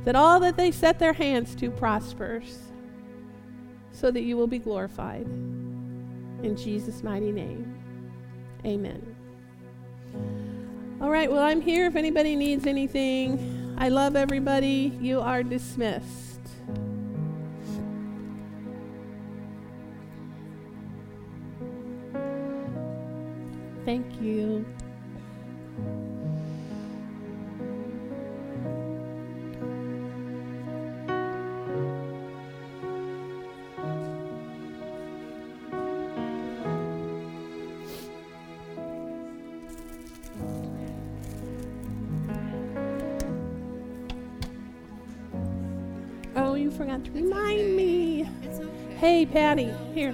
That 0.06 0.16
all 0.16 0.40
that 0.42 0.58
they 0.58 0.72
set 0.72 1.00
their 1.00 1.14
hands 1.14 1.56
to 1.56 1.72
prospers, 1.72 2.60
so 3.92 4.12
that 4.12 4.22
you 4.22 4.38
will 4.38 4.48
be 4.48 4.60
glorified. 4.60 5.26
In 5.26 6.56
Jesus' 6.56 7.02
mighty 7.04 7.32
name, 7.32 7.76
amen. 8.64 9.16
All 11.02 11.10
right, 11.10 11.32
well, 11.32 11.44
I'm 11.44 11.62
here 11.62 11.88
if 11.88 11.96
anybody 11.96 12.36
needs 12.36 12.68
anything. 12.68 13.76
I 13.78 13.90
love 13.90 14.16
everybody. 14.16 14.98
You 15.00 15.22
are 15.22 15.44
dismissed. 15.44 16.27
Thank 23.88 24.20
you. 24.22 24.66
Oh, 46.36 46.56
you 46.56 46.72
forgot 46.72 47.06
to 47.06 47.12
remind 47.12 47.78
me. 47.78 48.30
It's 48.44 48.60
okay. 48.60 48.96
Hey, 48.98 49.26
Patty, 49.26 49.74
here. 49.94 50.14